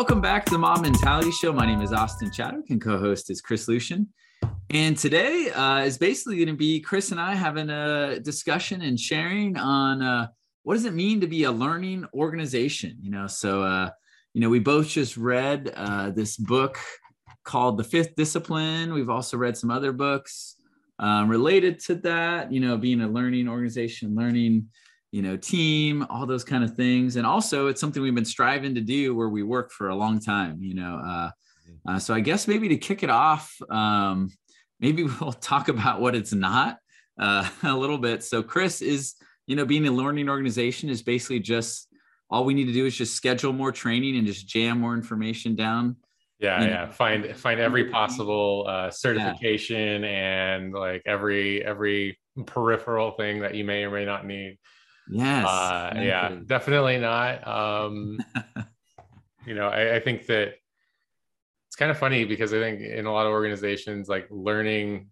Welcome 0.00 0.22
back 0.22 0.46
to 0.46 0.52
the 0.52 0.58
Mob 0.58 0.80
Mentality 0.80 1.30
Show. 1.30 1.52
My 1.52 1.66
name 1.66 1.82
is 1.82 1.92
Austin 1.92 2.32
Chadwick 2.32 2.70
and 2.70 2.80
co-host 2.80 3.28
is 3.28 3.42
Chris 3.42 3.68
Lucian. 3.68 4.08
And 4.70 4.96
today 4.96 5.50
uh, 5.50 5.80
is 5.80 5.98
basically 5.98 6.36
going 6.36 6.48
to 6.48 6.54
be 6.54 6.80
Chris 6.80 7.10
and 7.10 7.20
I 7.20 7.34
having 7.34 7.68
a 7.68 8.18
discussion 8.18 8.80
and 8.80 8.98
sharing 8.98 9.58
on 9.58 10.00
uh, 10.00 10.28
what 10.62 10.72
does 10.72 10.86
it 10.86 10.94
mean 10.94 11.20
to 11.20 11.26
be 11.26 11.44
a 11.44 11.52
learning 11.52 12.06
organization. 12.14 12.96
You 13.02 13.10
know, 13.10 13.26
so 13.26 13.62
uh, 13.62 13.90
you 14.32 14.40
know 14.40 14.48
we 14.48 14.58
both 14.58 14.88
just 14.88 15.18
read 15.18 15.70
uh, 15.76 16.08
this 16.08 16.38
book 16.38 16.78
called 17.44 17.76
The 17.76 17.84
Fifth 17.84 18.16
Discipline. 18.16 18.94
We've 18.94 19.10
also 19.10 19.36
read 19.36 19.58
some 19.58 19.70
other 19.70 19.92
books 19.92 20.56
um, 20.98 21.28
related 21.28 21.78
to 21.80 21.96
that. 21.96 22.50
You 22.50 22.60
know, 22.60 22.78
being 22.78 23.02
a 23.02 23.06
learning 23.06 23.48
organization, 23.48 24.14
learning 24.14 24.66
you 25.12 25.22
know, 25.22 25.36
team, 25.36 26.06
all 26.08 26.26
those 26.26 26.44
kind 26.44 26.62
of 26.62 26.74
things. 26.76 27.16
And 27.16 27.26
also, 27.26 27.66
it's 27.66 27.80
something 27.80 28.02
we've 28.02 28.14
been 28.14 28.24
striving 28.24 28.74
to 28.76 28.80
do 28.80 29.14
where 29.14 29.28
we 29.28 29.42
work 29.42 29.72
for 29.72 29.88
a 29.88 29.94
long 29.94 30.20
time, 30.20 30.62
you 30.62 30.74
know. 30.74 31.00
Uh, 31.04 31.30
uh, 31.88 31.98
so 31.98 32.14
I 32.14 32.20
guess 32.20 32.46
maybe 32.46 32.68
to 32.68 32.76
kick 32.76 33.02
it 33.02 33.10
off, 33.10 33.54
um, 33.70 34.30
maybe 34.78 35.04
we'll 35.20 35.32
talk 35.32 35.68
about 35.68 36.00
what 36.00 36.14
it's 36.14 36.32
not 36.32 36.78
uh, 37.18 37.48
a 37.62 37.76
little 37.76 37.98
bit. 37.98 38.22
So 38.22 38.42
Chris 38.42 38.82
is, 38.82 39.14
you 39.46 39.56
know, 39.56 39.64
being 39.64 39.86
a 39.86 39.92
learning 39.92 40.28
organization 40.28 40.88
is 40.88 41.02
basically 41.02 41.40
just 41.40 41.88
all 42.30 42.44
we 42.44 42.54
need 42.54 42.66
to 42.66 42.72
do 42.72 42.86
is 42.86 42.96
just 42.96 43.14
schedule 43.14 43.52
more 43.52 43.72
training 43.72 44.16
and 44.16 44.26
just 44.26 44.46
jam 44.46 44.78
more 44.78 44.94
information 44.94 45.56
down. 45.56 45.96
Yeah, 46.38 46.62
yeah. 46.62 46.84
Know. 46.86 46.92
Find 46.92 47.36
find 47.36 47.60
every 47.60 47.90
possible 47.90 48.64
uh, 48.66 48.90
certification 48.90 50.02
yeah. 50.02 50.54
and 50.54 50.72
like 50.72 51.02
every 51.04 51.62
every 51.64 52.18
peripheral 52.46 53.10
thing 53.10 53.40
that 53.40 53.54
you 53.54 53.64
may 53.64 53.84
or 53.84 53.90
may 53.90 54.06
not 54.06 54.24
need. 54.24 54.56
Yes. 55.10 55.46
Uh, 55.46 55.92
yeah, 55.96 56.36
definitely 56.46 56.98
not. 56.98 57.46
Um, 57.46 58.18
you 59.46 59.54
know, 59.54 59.68
I, 59.68 59.96
I 59.96 60.00
think 60.00 60.26
that 60.26 60.54
it's 61.68 61.76
kind 61.76 61.90
of 61.90 61.98
funny 61.98 62.24
because 62.24 62.52
I 62.52 62.58
think 62.58 62.80
in 62.80 63.06
a 63.06 63.12
lot 63.12 63.26
of 63.26 63.32
organizations, 63.32 64.08
like 64.08 64.26
learning 64.30 65.08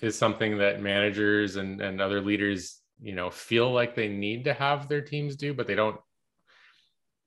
is 0.00 0.16
something 0.16 0.58
that 0.58 0.82
managers 0.82 1.56
and, 1.56 1.80
and 1.80 2.00
other 2.00 2.20
leaders, 2.20 2.80
you 3.00 3.14
know, 3.14 3.30
feel 3.30 3.72
like 3.72 3.94
they 3.94 4.08
need 4.08 4.44
to 4.44 4.54
have 4.54 4.88
their 4.88 5.00
teams 5.00 5.36
do, 5.36 5.54
but 5.54 5.66
they 5.66 5.74
don't 5.74 5.98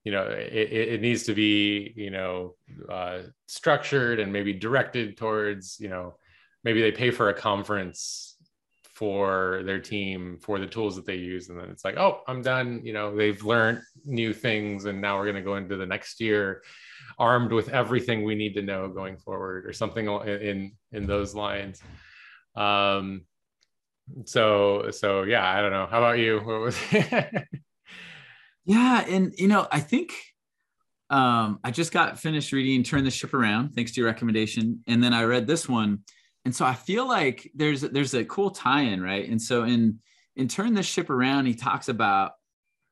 you 0.08 0.14
know 0.14 0.28
it, 0.30 0.72
it 0.72 1.02
needs 1.02 1.24
to 1.24 1.34
be 1.34 1.92
you 1.98 2.10
know 2.10 2.56
uh, 2.90 3.20
structured 3.48 4.22
and 4.22 4.32
maybe 4.32 4.54
directed 4.54 5.18
towards 5.18 5.78
you 5.82 5.90
know 5.90 6.16
maybe 6.64 6.82
they 6.82 6.94
pay 6.94 7.12
for 7.12 7.28
a 7.28 7.34
conference 7.34 8.27
for 8.98 9.62
their 9.64 9.80
team 9.80 10.40
for 10.42 10.58
the 10.58 10.66
tools 10.66 10.96
that 10.96 11.06
they 11.06 11.18
use 11.18 11.50
and 11.50 11.60
then 11.60 11.70
it's 11.70 11.86
like 11.86 11.98
oh 11.98 12.22
i'm 12.28 12.42
done 12.42 12.82
you 12.84 12.94
know? 12.94 13.16
They've 13.16 13.44
learned 13.44 13.82
new 14.06 14.34
things 14.34 14.86
and 14.86 15.00
now 15.00 15.18
we're 15.18 15.26
going 15.26 15.36
to 15.36 15.44
go 15.44 15.56
into 15.56 15.78
the 15.78 15.86
next 15.86 16.20
year 16.20 16.64
armed 17.20 17.52
with 17.52 17.70
everything 17.70 18.24
we 18.24 18.34
need 18.34 18.56
to 18.56 18.64
know 18.64 18.88
going 18.88 19.18
forward 19.18 19.68
or 19.68 19.74
something 19.74 20.08
in 20.08 20.72
in 20.92 21.06
those 21.06 21.36
lines. 21.36 21.80
Um 22.56 23.22
so 24.26 24.90
so 24.90 25.24
yeah 25.24 25.48
i 25.48 25.62
don't 25.62 25.72
know. 25.72 25.86
How 25.86 26.00
about 26.00 26.18
you? 26.18 26.40
What 26.40 26.60
was 26.62 26.78
yeah 28.66 29.06
and 29.08 29.34
you 29.38 29.48
know 29.48 29.66
i 29.72 29.80
think 29.80 30.12
um 31.10 31.60
i 31.64 31.72
just 31.72 31.92
got 31.92 32.20
finished 32.20 32.52
reading 32.52 32.84
turn 32.84 33.04
the 33.04 33.12
ship 33.12 33.34
around 33.34 33.74
thanks 33.74 33.94
to 33.94 34.02
your 34.02 34.10
recommendation 34.10 34.84
and 34.88 35.02
then 35.02 35.14
i 35.14 35.24
read 35.24 35.48
this 35.48 35.70
one 35.70 36.00
and 36.48 36.56
so 36.56 36.64
I 36.64 36.76
feel 36.76 37.06
like 37.06 37.52
there's 37.56 37.82
there's 37.82 38.14
a 38.14 38.24
cool 38.24 38.52
tie-in, 38.52 39.02
right? 39.02 39.28
And 39.28 39.42
so 39.42 39.64
in 39.64 40.00
in 40.38 40.48
turn 40.48 40.76
the 40.76 40.82
ship 40.82 41.10
around, 41.10 41.46
he 41.46 41.54
talks 41.54 41.90
about 41.90 42.36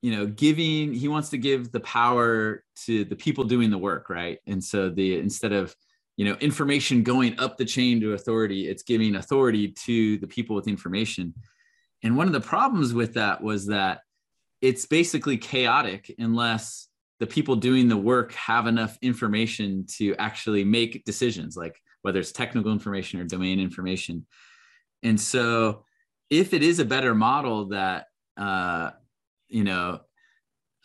you 0.02 0.12
know 0.12 0.28
giving 0.28 0.94
he 0.94 1.08
wants 1.08 1.30
to 1.30 1.38
give 1.38 1.72
the 1.72 1.80
power 1.80 2.66
to 2.84 3.06
the 3.06 3.16
people 3.16 3.46
doing 3.46 3.70
the 3.70 3.78
work, 3.78 4.10
right? 4.10 4.40
And 4.46 4.62
so 4.62 4.90
the 4.90 5.18
instead 5.20 5.54
of 5.54 5.74
you 6.18 6.26
know 6.26 6.36
information 6.42 7.02
going 7.02 7.40
up 7.40 7.56
the 7.56 7.64
chain 7.64 8.02
to 8.02 8.12
authority, 8.12 8.68
it's 8.68 8.84
giving 8.84 9.16
authority 9.16 9.70
to 9.86 10.18
the 10.18 10.28
people 10.28 10.54
with 10.54 10.68
information. 10.68 11.34
And 12.04 12.18
one 12.18 12.28
of 12.28 12.34
the 12.34 12.42
problems 12.42 12.94
with 12.94 13.14
that 13.14 13.42
was 13.42 13.68
that 13.68 14.02
it's 14.60 14.86
basically 14.86 15.38
chaotic 15.38 16.14
unless 16.20 16.90
the 17.22 17.28
people 17.28 17.56
doing 17.56 17.88
the 17.88 17.96
work 17.96 18.34
have 18.34 18.68
enough 18.68 18.98
information 19.02 19.86
to 19.96 20.14
actually 20.18 20.66
make 20.66 21.06
decisions 21.06 21.56
like 21.56 21.82
whether 22.06 22.20
it's 22.20 22.32
technical 22.32 22.72
information 22.72 23.20
or 23.20 23.24
domain 23.24 23.60
information. 23.60 24.28
And 25.02 25.20
so, 25.20 25.86
if 26.30 26.54
it 26.54 26.62
is 26.62 26.78
a 26.78 26.86
better 26.86 27.16
model 27.16 27.70
that, 27.70 28.06
uh, 28.38 28.92
you 29.48 29.64
know, 29.64 30.02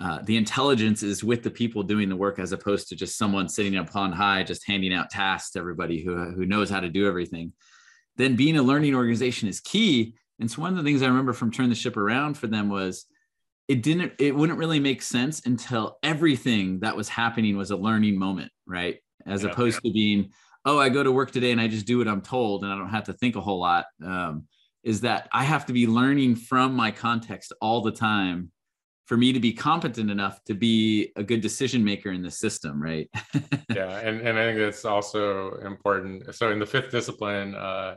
uh, 0.00 0.20
the 0.22 0.38
intelligence 0.38 1.02
is 1.02 1.22
with 1.22 1.42
the 1.42 1.50
people 1.50 1.82
doing 1.82 2.08
the 2.08 2.16
work 2.16 2.38
as 2.38 2.52
opposed 2.52 2.88
to 2.88 2.96
just 2.96 3.18
someone 3.18 3.50
sitting 3.50 3.76
up 3.76 3.94
on 3.94 4.12
high, 4.12 4.42
just 4.42 4.66
handing 4.66 4.94
out 4.94 5.10
tasks 5.10 5.50
to 5.50 5.58
everybody 5.58 6.02
who, 6.02 6.16
who 6.16 6.46
knows 6.46 6.70
how 6.70 6.80
to 6.80 6.88
do 6.88 7.06
everything, 7.06 7.52
then 8.16 8.34
being 8.34 8.56
a 8.56 8.62
learning 8.62 8.94
organization 8.94 9.46
is 9.46 9.60
key. 9.60 10.14
And 10.38 10.50
so, 10.50 10.62
one 10.62 10.70
of 10.70 10.78
the 10.78 10.90
things 10.90 11.02
I 11.02 11.08
remember 11.08 11.34
from 11.34 11.50
Turn 11.50 11.68
the 11.68 11.74
Ship 11.74 11.98
Around 11.98 12.38
for 12.38 12.46
them 12.46 12.70
was 12.70 13.04
it 13.68 13.82
didn't, 13.82 14.14
it 14.18 14.34
wouldn't 14.34 14.58
really 14.58 14.80
make 14.80 15.02
sense 15.02 15.44
until 15.44 15.98
everything 16.02 16.80
that 16.80 16.96
was 16.96 17.10
happening 17.10 17.58
was 17.58 17.70
a 17.72 17.76
learning 17.76 18.18
moment, 18.18 18.52
right? 18.66 18.96
As 19.26 19.42
yeah, 19.42 19.50
opposed 19.50 19.80
yeah. 19.84 19.90
to 19.90 19.92
being, 19.92 20.30
oh, 20.64 20.78
I 20.78 20.88
go 20.88 21.02
to 21.02 21.12
work 21.12 21.30
today 21.30 21.52
and 21.52 21.60
I 21.60 21.68
just 21.68 21.86
do 21.86 21.98
what 21.98 22.08
I'm 22.08 22.22
told 22.22 22.62
and 22.62 22.72
I 22.72 22.76
don't 22.76 22.90
have 22.90 23.04
to 23.04 23.12
think 23.12 23.36
a 23.36 23.40
whole 23.40 23.60
lot. 23.60 23.86
Um, 24.04 24.46
is 24.82 25.02
that 25.02 25.28
I 25.32 25.44
have 25.44 25.66
to 25.66 25.72
be 25.72 25.86
learning 25.86 26.36
from 26.36 26.74
my 26.74 26.90
context 26.90 27.52
all 27.60 27.82
the 27.82 27.92
time 27.92 28.50
for 29.06 29.16
me 29.16 29.32
to 29.32 29.40
be 29.40 29.52
competent 29.52 30.10
enough 30.10 30.42
to 30.44 30.54
be 30.54 31.12
a 31.16 31.22
good 31.22 31.40
decision 31.40 31.84
maker 31.84 32.12
in 32.12 32.22
the 32.22 32.30
system, 32.30 32.80
right? 32.80 33.10
yeah, 33.74 33.98
and, 33.98 34.20
and 34.20 34.38
I 34.38 34.46
think 34.46 34.58
that's 34.58 34.84
also 34.84 35.56
important. 35.66 36.34
So 36.34 36.52
in 36.52 36.60
the 36.60 36.66
fifth 36.66 36.90
discipline, 36.90 37.54
uh, 37.54 37.96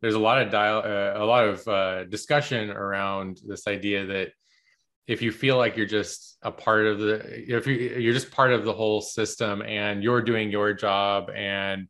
there's 0.00 0.14
a 0.14 0.18
lot 0.18 0.40
of 0.40 0.50
dial, 0.50 0.78
uh, 0.78 1.22
a 1.22 1.24
lot 1.24 1.48
of 1.48 1.66
uh, 1.66 2.04
discussion 2.04 2.70
around 2.70 3.40
this 3.44 3.66
idea 3.66 4.06
that 4.06 4.28
if 5.06 5.20
you 5.20 5.32
feel 5.32 5.56
like 5.56 5.76
you're 5.76 5.86
just 5.86 6.38
a 6.42 6.50
part 6.50 6.86
of 6.86 6.98
the, 7.00 7.16
if 7.52 7.66
you, 7.66 7.74
you're 7.74 8.14
just 8.14 8.30
part 8.30 8.52
of 8.52 8.64
the 8.64 8.72
whole 8.72 9.00
system 9.00 9.60
and 9.62 10.02
you're 10.02 10.22
doing 10.22 10.50
your 10.50 10.72
job 10.72 11.30
and 11.34 11.88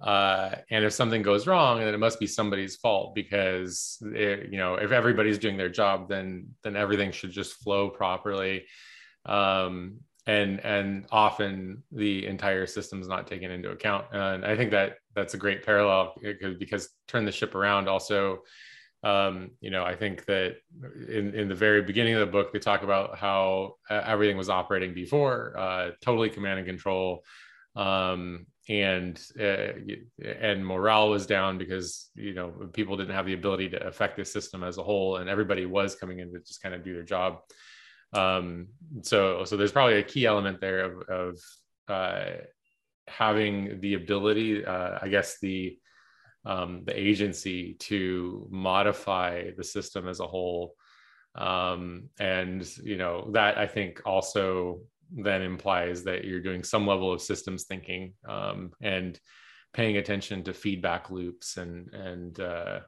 uh, 0.00 0.54
and 0.70 0.84
if 0.84 0.92
something 0.92 1.22
goes 1.22 1.46
wrong 1.46 1.80
then 1.80 1.92
it 1.92 1.98
must 1.98 2.20
be 2.20 2.26
somebody's 2.26 2.76
fault 2.76 3.14
because 3.14 3.98
it, 4.14 4.50
you 4.50 4.58
know 4.58 4.74
if 4.74 4.92
everybody's 4.92 5.38
doing 5.38 5.56
their 5.56 5.68
job 5.68 6.08
then 6.08 6.46
then 6.62 6.76
everything 6.76 7.10
should 7.10 7.30
just 7.30 7.54
flow 7.54 7.88
properly. 7.90 8.64
Um, 9.26 10.00
and 10.28 10.60
and 10.60 11.06
often 11.10 11.82
the 11.90 12.26
entire 12.26 12.66
system 12.66 13.00
is 13.00 13.08
not 13.08 13.26
taken 13.26 13.50
into 13.50 13.70
account. 13.70 14.04
And 14.12 14.44
i 14.44 14.54
think 14.56 14.70
that 14.70 14.98
that's 15.14 15.34
a 15.34 15.38
great 15.38 15.64
parallel 15.64 16.14
because, 16.22 16.54
because 16.56 16.88
turn 17.08 17.24
the 17.24 17.32
ship 17.32 17.54
around 17.54 17.88
also 17.88 18.42
um, 19.02 19.50
you 19.60 19.70
know 19.70 19.84
i 19.84 19.96
think 19.96 20.24
that 20.26 20.56
in, 21.08 21.34
in 21.34 21.48
the 21.48 21.54
very 21.54 21.82
beginning 21.82 22.14
of 22.14 22.20
the 22.20 22.26
book 22.26 22.52
they 22.52 22.58
talk 22.58 22.82
about 22.82 23.16
how 23.16 23.74
uh, 23.90 24.02
everything 24.04 24.36
was 24.36 24.50
operating 24.50 24.92
before 24.94 25.54
uh, 25.58 25.90
totally 26.04 26.30
command 26.30 26.58
and 26.58 26.68
control. 26.68 27.24
Um, 27.74 28.46
and 28.68 29.18
uh, 29.40 29.72
and 30.22 30.64
morale 30.64 31.08
was 31.08 31.26
down 31.26 31.56
because 31.56 32.10
you 32.14 32.34
know 32.34 32.52
people 32.74 32.96
didn't 32.96 33.14
have 33.14 33.26
the 33.26 33.32
ability 33.32 33.70
to 33.70 33.86
affect 33.86 34.16
the 34.16 34.24
system 34.24 34.62
as 34.62 34.76
a 34.76 34.82
whole, 34.82 35.16
and 35.16 35.28
everybody 35.28 35.64
was 35.64 35.94
coming 35.94 36.18
in 36.18 36.32
to 36.32 36.40
just 36.40 36.62
kind 36.62 36.74
of 36.74 36.84
do 36.84 36.92
their 36.92 37.02
job. 37.02 37.38
Um, 38.12 38.68
so 39.02 39.44
so 39.44 39.56
there's 39.56 39.72
probably 39.72 39.98
a 39.98 40.02
key 40.02 40.26
element 40.26 40.60
there 40.60 40.84
of, 40.84 41.02
of 41.08 41.40
uh, 41.88 42.42
having 43.06 43.80
the 43.80 43.94
ability, 43.94 44.64
uh, 44.64 44.98
I 45.00 45.08
guess 45.08 45.38
the 45.40 45.78
um, 46.44 46.82
the 46.84 46.98
agency 46.98 47.74
to 47.80 48.48
modify 48.50 49.50
the 49.56 49.64
system 49.64 50.08
as 50.08 50.20
a 50.20 50.26
whole. 50.26 50.74
Um, 51.34 52.08
and 52.18 52.68
you 52.82 52.98
know 52.98 53.30
that 53.32 53.56
I 53.56 53.66
think 53.66 54.02
also 54.04 54.80
then 55.14 55.42
implies 55.42 56.04
that 56.04 56.24
you're 56.24 56.40
doing 56.40 56.62
some 56.62 56.86
level 56.86 57.12
of 57.12 57.22
systems 57.22 57.64
thinking 57.64 58.14
um, 58.28 58.70
and 58.82 59.18
paying 59.72 59.96
attention 59.96 60.42
to 60.44 60.52
feedback 60.52 61.10
loops 61.10 61.56
and 61.56 61.92
and 61.92 62.40
uh, 62.40 62.80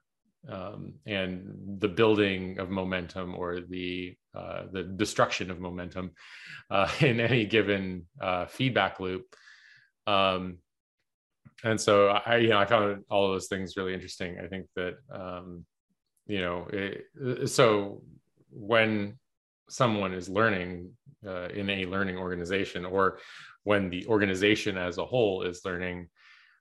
um, 0.49 0.95
and 1.07 1.79
the 1.79 1.89
building 1.89 2.59
of 2.59 2.71
momentum 2.71 3.35
or 3.35 3.61
the 3.61 4.15
uh, 4.35 4.65
the 4.73 4.83
destruction 4.83 5.51
of 5.51 5.61
momentum 5.61 6.13
uh, 6.71 6.89
in 7.01 7.21
any 7.21 7.45
given 7.47 8.07
uh, 8.21 8.47
feedback 8.47 9.01
loop. 9.01 9.35
Um, 10.07 10.59
and 11.63 11.81
so 11.81 12.09
I, 12.09 12.37
you 12.39 12.49
know, 12.49 12.59
I 12.59 12.65
found 12.65 13.05
all 13.11 13.27
of 13.27 13.33
those 13.33 13.49
things 13.49 13.77
really 13.77 13.93
interesting. 13.93 14.39
I 14.43 14.47
think 14.47 14.67
that, 14.77 14.95
um, 15.13 15.67
you 16.27 16.41
know, 16.41 16.67
it, 16.73 17.51
so 17.51 18.03
when 18.51 19.19
someone 19.71 20.13
is 20.13 20.29
learning 20.29 20.91
uh, 21.27 21.49
in 21.49 21.69
a 21.71 21.85
learning 21.87 22.17
organization 22.17 22.85
or 22.85 23.19
when 23.65 23.91
the 23.91 24.07
organization 24.07 24.77
as 24.77 24.99
a 24.99 25.05
whole 25.05 25.43
is 25.43 25.65
learning 25.65 26.09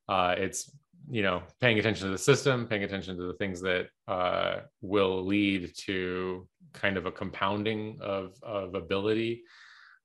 uh, 0.08 0.36
it's 0.38 0.72
you 1.10 1.22
know 1.22 1.42
paying 1.62 1.80
attention 1.80 2.06
to 2.08 2.12
the 2.12 2.18
system 2.18 2.68
paying 2.68 2.84
attention 2.84 3.18
to 3.18 3.24
the 3.24 3.34
things 3.34 3.62
that 3.62 3.88
uh, 4.08 4.58
will 4.82 5.26
lead 5.26 5.72
to 5.76 6.48
kind 6.74 6.98
of 6.98 7.06
a 7.06 7.12
compounding 7.12 7.98
of, 8.02 8.34
of 8.44 8.76
ability 8.76 9.44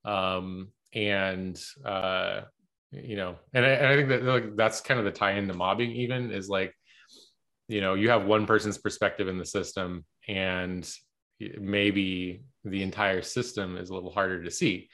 um, 0.05 0.69
and 0.95 1.61
uh, 1.85 2.43
you 3.03 3.17
know, 3.17 3.37
and 3.53 3.65
I, 3.65 3.71
and 3.71 3.87
I 3.87 3.97
think 3.97 4.09
that 4.09 4.23
like 4.23 4.57
that's 4.57 4.81
kind 4.81 4.99
of 4.99 5.05
the 5.05 5.13
tie 5.13 5.33
into 5.33 5.55
mobbing. 5.55 5.91
Even 5.93 6.31
is 6.31 6.49
like, 6.49 6.73
you 7.69 7.81
know, 7.81 7.95
you 7.95 8.11
have 8.11 8.25
one 8.25 8.47
person's 8.47 8.79
perspective 8.79 9.29
in 9.29 9.39
the 9.39 9.45
system, 9.45 10.05
and 10.29 10.89
maybe 11.59 12.45
the 12.65 12.83
entire 12.83 13.23
system 13.23 13.77
is 13.77 13.91
a 13.91 13.95
little 13.95 14.13
harder 14.13 14.43
to 14.43 14.51
see. 14.51 14.89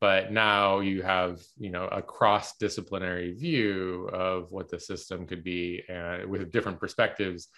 But 0.00 0.32
now 0.32 0.80
you 0.80 1.02
have 1.02 1.40
you 1.56 1.70
know 1.70 1.86
a 1.86 2.02
cross 2.02 2.56
disciplinary 2.56 3.32
view 3.34 4.08
of 4.12 4.50
what 4.50 4.68
the 4.68 4.80
system 4.80 5.26
could 5.26 5.44
be 5.44 5.82
and 5.88 6.28
with 6.28 6.50
different 6.50 6.80
perspectives. 6.80 7.48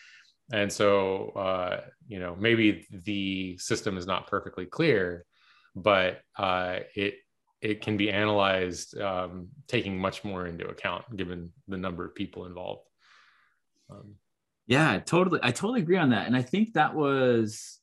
And 0.52 0.70
so 0.70 1.30
uh, 1.30 1.80
you 2.06 2.18
know 2.18 2.36
maybe 2.38 2.86
the 2.90 3.56
system 3.58 3.96
is 3.96 4.06
not 4.06 4.26
perfectly 4.26 4.66
clear 4.66 5.24
but 5.74 6.20
uh, 6.38 6.80
it 6.94 7.16
it 7.60 7.80
can 7.80 7.96
be 7.96 8.10
analyzed 8.10 8.98
um, 9.00 9.48
taking 9.68 9.98
much 9.98 10.22
more 10.22 10.46
into 10.46 10.66
account 10.66 11.04
given 11.16 11.50
the 11.66 11.76
number 11.76 12.04
of 12.04 12.14
people 12.14 12.46
involved. 12.46 12.86
Um, 13.90 14.14
yeah 14.66 14.98
totally 14.98 15.40
i 15.42 15.50
totally 15.50 15.80
agree 15.80 15.98
on 15.98 16.10
that. 16.10 16.26
And 16.26 16.36
i 16.36 16.42
think 16.42 16.72
that 16.72 16.94
was 16.94 17.80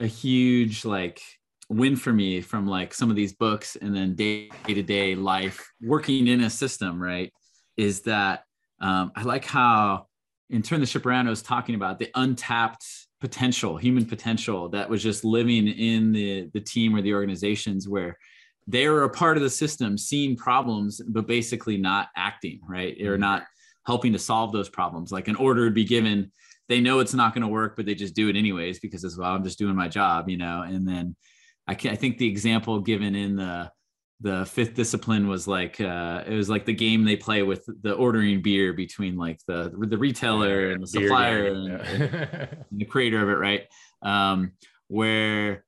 a 0.00 0.06
huge 0.06 0.84
like 0.84 1.20
win 1.68 1.96
for 1.96 2.12
me 2.12 2.40
from 2.40 2.66
like 2.66 2.94
some 2.94 3.10
of 3.10 3.16
these 3.16 3.32
books 3.34 3.76
and 3.76 3.94
then 3.94 4.14
day 4.14 4.48
to 4.66 4.82
day 4.82 5.14
life 5.14 5.72
working 5.82 6.28
in 6.28 6.42
a 6.42 6.50
system, 6.50 7.02
right? 7.02 7.32
Is 7.76 8.02
that 8.02 8.44
um, 8.80 9.12
I 9.16 9.22
like 9.22 9.44
how 9.44 10.06
in 10.50 10.62
Turn 10.62 10.80
the 10.80 10.86
Ship 10.86 11.04
Around, 11.04 11.26
I 11.26 11.30
was 11.30 11.42
talking 11.42 11.74
about 11.74 11.98
the 11.98 12.10
untapped 12.14 12.84
potential, 13.20 13.76
human 13.76 14.04
potential 14.04 14.68
that 14.68 14.88
was 14.88 15.02
just 15.02 15.24
living 15.24 15.66
in 15.66 16.12
the, 16.12 16.48
the 16.52 16.60
team 16.60 16.94
or 16.94 17.02
the 17.02 17.14
organizations 17.14 17.88
where 17.88 18.16
they 18.66 18.88
were 18.88 19.04
a 19.04 19.10
part 19.10 19.36
of 19.36 19.42
the 19.42 19.50
system, 19.50 19.96
seeing 19.96 20.36
problems, 20.36 21.00
but 21.08 21.26
basically 21.26 21.76
not 21.76 22.08
acting, 22.16 22.60
right? 22.68 22.96
Or 23.00 23.12
mm-hmm. 23.12 23.20
not 23.20 23.44
helping 23.86 24.12
to 24.12 24.18
solve 24.18 24.52
those 24.52 24.68
problems. 24.68 25.12
Like 25.12 25.28
an 25.28 25.36
order 25.36 25.62
would 25.62 25.74
be 25.74 25.84
given, 25.84 26.32
they 26.68 26.80
know 26.80 26.98
it's 26.98 27.14
not 27.14 27.32
going 27.34 27.42
to 27.42 27.48
work, 27.48 27.76
but 27.76 27.86
they 27.86 27.94
just 27.94 28.14
do 28.14 28.28
it 28.28 28.36
anyways 28.36 28.80
because 28.80 29.04
as 29.04 29.16
well, 29.16 29.32
I'm 29.32 29.44
just 29.44 29.58
doing 29.58 29.76
my 29.76 29.88
job, 29.88 30.28
you 30.28 30.36
know, 30.36 30.62
and 30.62 30.86
then 30.86 31.16
I, 31.66 31.74
can, 31.74 31.92
I 31.92 31.96
think 31.96 32.18
the 32.18 32.28
example 32.28 32.80
given 32.80 33.14
in 33.14 33.36
the 33.36 33.70
the 34.20 34.46
fifth 34.46 34.74
discipline 34.74 35.28
was 35.28 35.46
like 35.46 35.80
uh, 35.80 36.24
it 36.26 36.34
was 36.34 36.48
like 36.48 36.64
the 36.64 36.72
game 36.72 37.04
they 37.04 37.16
play 37.16 37.42
with 37.42 37.68
the 37.82 37.92
ordering 37.92 38.40
beer 38.40 38.72
between 38.72 39.16
like 39.16 39.38
the 39.46 39.70
the 39.88 39.98
retailer 39.98 40.70
and 40.70 40.82
the 40.82 40.86
supplier 40.86 41.48
and, 41.48 41.66
yeah. 41.66 41.74
and, 41.74 42.64
the 42.72 42.84
creator 42.86 43.22
of 43.22 43.28
it, 43.28 43.38
right? 43.38 43.64
Um, 44.00 44.52
where 44.88 45.64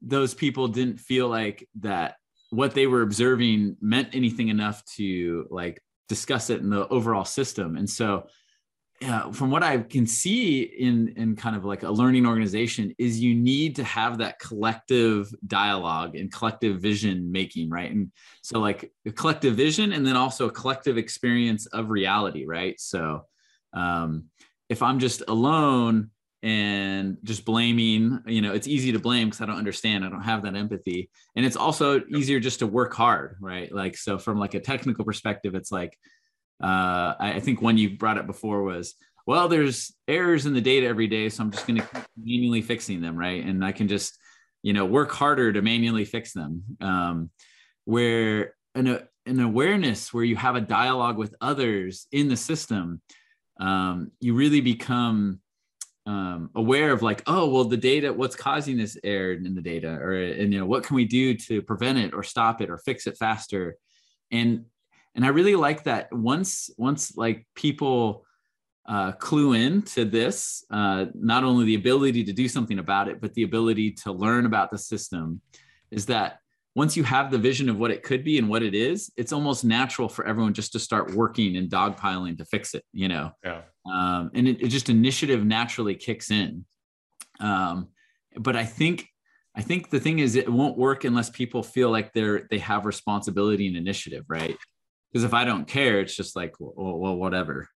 those 0.00 0.32
people 0.32 0.68
didn't 0.68 0.98
feel 0.98 1.28
like 1.28 1.68
that 1.80 2.16
what 2.48 2.74
they 2.74 2.86
were 2.86 3.02
observing 3.02 3.76
meant 3.82 4.08
anything 4.14 4.48
enough 4.48 4.82
to 4.96 5.46
like 5.50 5.82
discuss 6.08 6.48
it 6.48 6.60
in 6.60 6.70
the 6.70 6.88
overall 6.88 7.26
system, 7.26 7.76
and 7.76 7.88
so 7.88 8.26
uh, 9.02 9.32
from 9.32 9.50
what 9.50 9.62
I 9.62 9.78
can 9.78 10.06
see 10.06 10.62
in 10.62 11.14
in 11.16 11.34
kind 11.34 11.56
of 11.56 11.64
like 11.64 11.84
a 11.84 11.90
learning 11.90 12.26
organization 12.26 12.94
is 12.98 13.20
you 13.20 13.34
need 13.34 13.76
to 13.76 13.84
have 13.84 14.18
that 14.18 14.38
collective 14.38 15.32
dialogue 15.46 16.16
and 16.16 16.30
collective 16.30 16.80
vision 16.80 17.32
making, 17.32 17.70
right? 17.70 17.90
And 17.90 18.12
so 18.42 18.58
like 18.58 18.92
a 19.06 19.12
collective 19.12 19.54
vision 19.54 19.92
and 19.92 20.06
then 20.06 20.16
also 20.16 20.48
a 20.48 20.52
collective 20.52 20.98
experience 20.98 21.64
of 21.66 21.88
reality, 21.88 22.44
right? 22.44 22.78
So 22.78 23.22
um, 23.72 24.24
if 24.68 24.82
I'm 24.82 24.98
just 24.98 25.22
alone 25.28 26.10
and 26.42 27.18
just 27.22 27.44
blaming, 27.44 28.20
you 28.26 28.42
know, 28.42 28.52
it's 28.52 28.68
easy 28.68 28.92
to 28.92 28.98
blame 28.98 29.28
because 29.28 29.40
I 29.40 29.46
don't 29.46 29.58
understand, 29.58 30.04
I 30.04 30.10
don't 30.10 30.22
have 30.22 30.42
that 30.42 30.56
empathy, 30.56 31.10
and 31.36 31.46
it's 31.46 31.56
also 31.56 32.02
easier 32.14 32.38
just 32.40 32.58
to 32.58 32.66
work 32.66 32.94
hard, 32.94 33.36
right? 33.40 33.72
Like 33.72 33.96
so 33.96 34.18
from 34.18 34.38
like 34.38 34.54
a 34.54 34.60
technical 34.60 35.04
perspective, 35.06 35.54
it's 35.54 35.72
like 35.72 35.98
uh, 36.62 37.14
I 37.18 37.40
think 37.40 37.62
one 37.62 37.78
you 37.78 37.96
brought 37.96 38.18
up 38.18 38.26
before 38.26 38.62
was, 38.62 38.94
well, 39.26 39.48
there's 39.48 39.92
errors 40.08 40.46
in 40.46 40.54
the 40.54 40.60
data 40.60 40.86
every 40.86 41.06
day, 41.06 41.28
so 41.28 41.42
I'm 41.42 41.50
just 41.50 41.66
going 41.66 41.80
to 41.80 41.86
manually 42.16 42.62
fixing 42.62 43.00
them, 43.00 43.16
right? 43.16 43.44
And 43.44 43.64
I 43.64 43.72
can 43.72 43.88
just, 43.88 44.18
you 44.62 44.72
know, 44.72 44.84
work 44.84 45.12
harder 45.12 45.52
to 45.52 45.62
manually 45.62 46.04
fix 46.04 46.32
them. 46.32 46.62
Um, 46.80 47.30
where 47.84 48.54
an, 48.74 49.00
an 49.26 49.40
awareness 49.40 50.12
where 50.12 50.24
you 50.24 50.36
have 50.36 50.56
a 50.56 50.60
dialogue 50.60 51.16
with 51.16 51.34
others 51.40 52.06
in 52.12 52.28
the 52.28 52.36
system, 52.36 53.00
um, 53.58 54.10
you 54.20 54.34
really 54.34 54.60
become 54.60 55.40
um, 56.06 56.50
aware 56.54 56.92
of 56.92 57.02
like, 57.02 57.22
oh, 57.26 57.48
well, 57.48 57.64
the 57.64 57.76
data, 57.76 58.12
what's 58.12 58.36
causing 58.36 58.76
this 58.76 58.98
error 59.04 59.32
in 59.32 59.54
the 59.54 59.62
data, 59.62 59.88
or 59.88 60.12
and 60.14 60.52
you 60.52 60.58
know, 60.58 60.66
what 60.66 60.82
can 60.82 60.96
we 60.96 61.04
do 61.04 61.34
to 61.34 61.62
prevent 61.62 61.98
it 61.98 62.14
or 62.14 62.22
stop 62.22 62.60
it 62.60 62.70
or 62.70 62.78
fix 62.78 63.06
it 63.06 63.16
faster? 63.16 63.76
And 64.30 64.64
and 65.14 65.24
i 65.24 65.28
really 65.28 65.56
like 65.56 65.84
that 65.84 66.12
once 66.12 66.70
once 66.76 67.16
like 67.16 67.46
people 67.54 68.24
uh, 68.88 69.12
clue 69.12 69.52
in 69.52 69.82
to 69.82 70.04
this 70.04 70.64
uh, 70.72 71.04
not 71.14 71.44
only 71.44 71.64
the 71.64 71.74
ability 71.76 72.24
to 72.24 72.32
do 72.32 72.48
something 72.48 72.78
about 72.78 73.08
it 73.08 73.20
but 73.20 73.32
the 73.34 73.42
ability 73.42 73.92
to 73.92 74.10
learn 74.10 74.46
about 74.46 74.70
the 74.70 74.78
system 74.78 75.40
is 75.90 76.06
that 76.06 76.38
once 76.74 76.96
you 76.96 77.04
have 77.04 77.30
the 77.30 77.38
vision 77.38 77.68
of 77.68 77.78
what 77.78 77.90
it 77.90 78.02
could 78.02 78.24
be 78.24 78.38
and 78.38 78.48
what 78.48 78.62
it 78.62 78.74
is 78.74 79.12
it's 79.16 79.32
almost 79.32 79.64
natural 79.64 80.08
for 80.08 80.26
everyone 80.26 80.54
just 80.54 80.72
to 80.72 80.78
start 80.78 81.14
working 81.14 81.56
and 81.56 81.70
dogpiling 81.70 82.36
to 82.36 82.44
fix 82.44 82.74
it 82.74 82.84
you 82.92 83.06
know? 83.06 83.30
Yeah. 83.44 83.62
Um, 83.86 84.30
and 84.34 84.48
it, 84.48 84.60
it, 84.60 84.68
just 84.68 84.88
initiative 84.88 85.44
naturally 85.44 85.94
kicks 85.94 86.30
in. 86.30 86.64
Um, 87.38 87.88
but 88.36 88.56
i 88.56 88.64
think 88.64 89.08
i 89.56 89.62
think 89.62 89.90
the 89.90 90.00
thing 90.00 90.18
is 90.18 90.36
it 90.36 90.48
won't 90.48 90.76
work 90.76 91.04
unless 91.04 91.30
people 91.30 91.62
feel 91.62 91.90
like 91.90 92.12
they're 92.12 92.46
they 92.50 92.58
have 92.58 92.86
responsibility 92.86 93.66
and 93.66 93.76
initiative 93.76 94.24
right 94.28 94.56
because 95.10 95.24
if 95.24 95.34
I 95.34 95.44
don't 95.44 95.66
care, 95.66 96.00
it's 96.00 96.16
just 96.16 96.36
like, 96.36 96.54
well, 96.58 96.98
well, 96.98 97.16
whatever. 97.16 97.68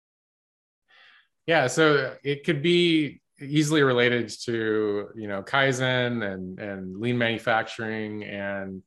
Yeah. 1.46 1.66
So 1.66 2.14
it 2.22 2.44
could 2.44 2.62
be 2.62 3.20
easily 3.40 3.82
related 3.82 4.28
to, 4.44 5.08
you 5.14 5.28
know, 5.28 5.42
Kaizen 5.42 6.24
and, 6.32 6.58
and 6.58 6.96
lean 6.98 7.18
manufacturing 7.18 8.24
and 8.24 8.82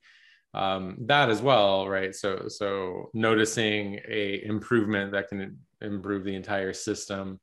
um, 0.53 0.97
that 1.01 1.29
as 1.29 1.41
well. 1.41 1.87
Right. 1.87 2.15
So, 2.15 2.47
so 2.47 3.09
noticing 3.13 3.99
a 4.09 4.43
improvement 4.43 5.11
that 5.11 5.27
can 5.27 5.59
improve 5.81 6.23
the 6.23 6.35
entire 6.35 6.73
system. 6.73 7.39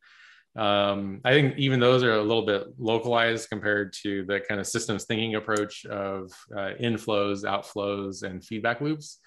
Um, 0.56 1.20
I 1.24 1.32
think 1.32 1.58
even 1.58 1.80
those 1.80 2.02
are 2.02 2.14
a 2.14 2.22
little 2.22 2.46
bit 2.46 2.66
localized 2.78 3.48
compared 3.48 3.92
to 4.04 4.24
the 4.24 4.40
kind 4.40 4.60
of 4.60 4.66
systems 4.66 5.04
thinking 5.04 5.34
approach 5.34 5.84
of 5.84 6.32
uh, 6.56 6.70
inflows, 6.80 7.44
outflows, 7.44 8.22
and 8.22 8.44
feedback 8.44 8.80
loops. 8.80 9.18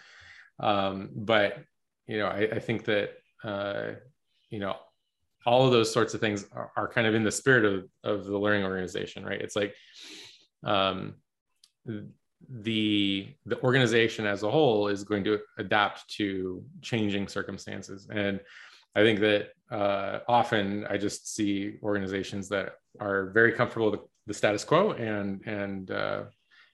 Um, 0.59 1.09
but 1.15 1.57
you 2.07 2.17
know, 2.17 2.27
I, 2.27 2.47
I 2.53 2.59
think 2.59 2.85
that 2.85 3.11
uh, 3.43 3.91
you 4.49 4.59
know 4.59 4.75
all 5.45 5.65
of 5.65 5.71
those 5.71 5.91
sorts 5.91 6.13
of 6.13 6.19
things 6.19 6.45
are, 6.51 6.71
are, 6.75 6.87
kind 6.89 7.07
of 7.07 7.15
in 7.15 7.23
the 7.23 7.31
spirit 7.31 7.63
of, 7.63 7.87
of 8.03 8.25
the 8.25 8.37
learning 8.37 8.65
organization, 8.65 9.23
right? 9.23 9.39
It's 9.39 9.55
like 9.55 9.73
um, 10.65 11.15
the 12.49 13.27
the 13.45 13.61
organization 13.61 14.25
as 14.25 14.43
a 14.43 14.51
whole 14.51 14.87
is 14.87 15.03
going 15.03 15.23
to 15.23 15.39
adapt 15.57 16.09
to 16.15 16.63
changing 16.81 17.27
circumstances, 17.27 18.07
and 18.11 18.39
I 18.95 19.01
think 19.01 19.19
that 19.19 19.49
uh, 19.71 20.19
often 20.27 20.85
I 20.89 20.97
just 20.97 21.35
see 21.35 21.75
organizations 21.83 22.49
that 22.49 22.73
are 22.99 23.29
very 23.29 23.51
comfortable 23.51 23.91
with 23.91 24.01
the 24.25 24.33
status 24.33 24.63
quo 24.63 24.91
and 24.91 25.41
and 25.45 25.91
uh, 25.91 26.23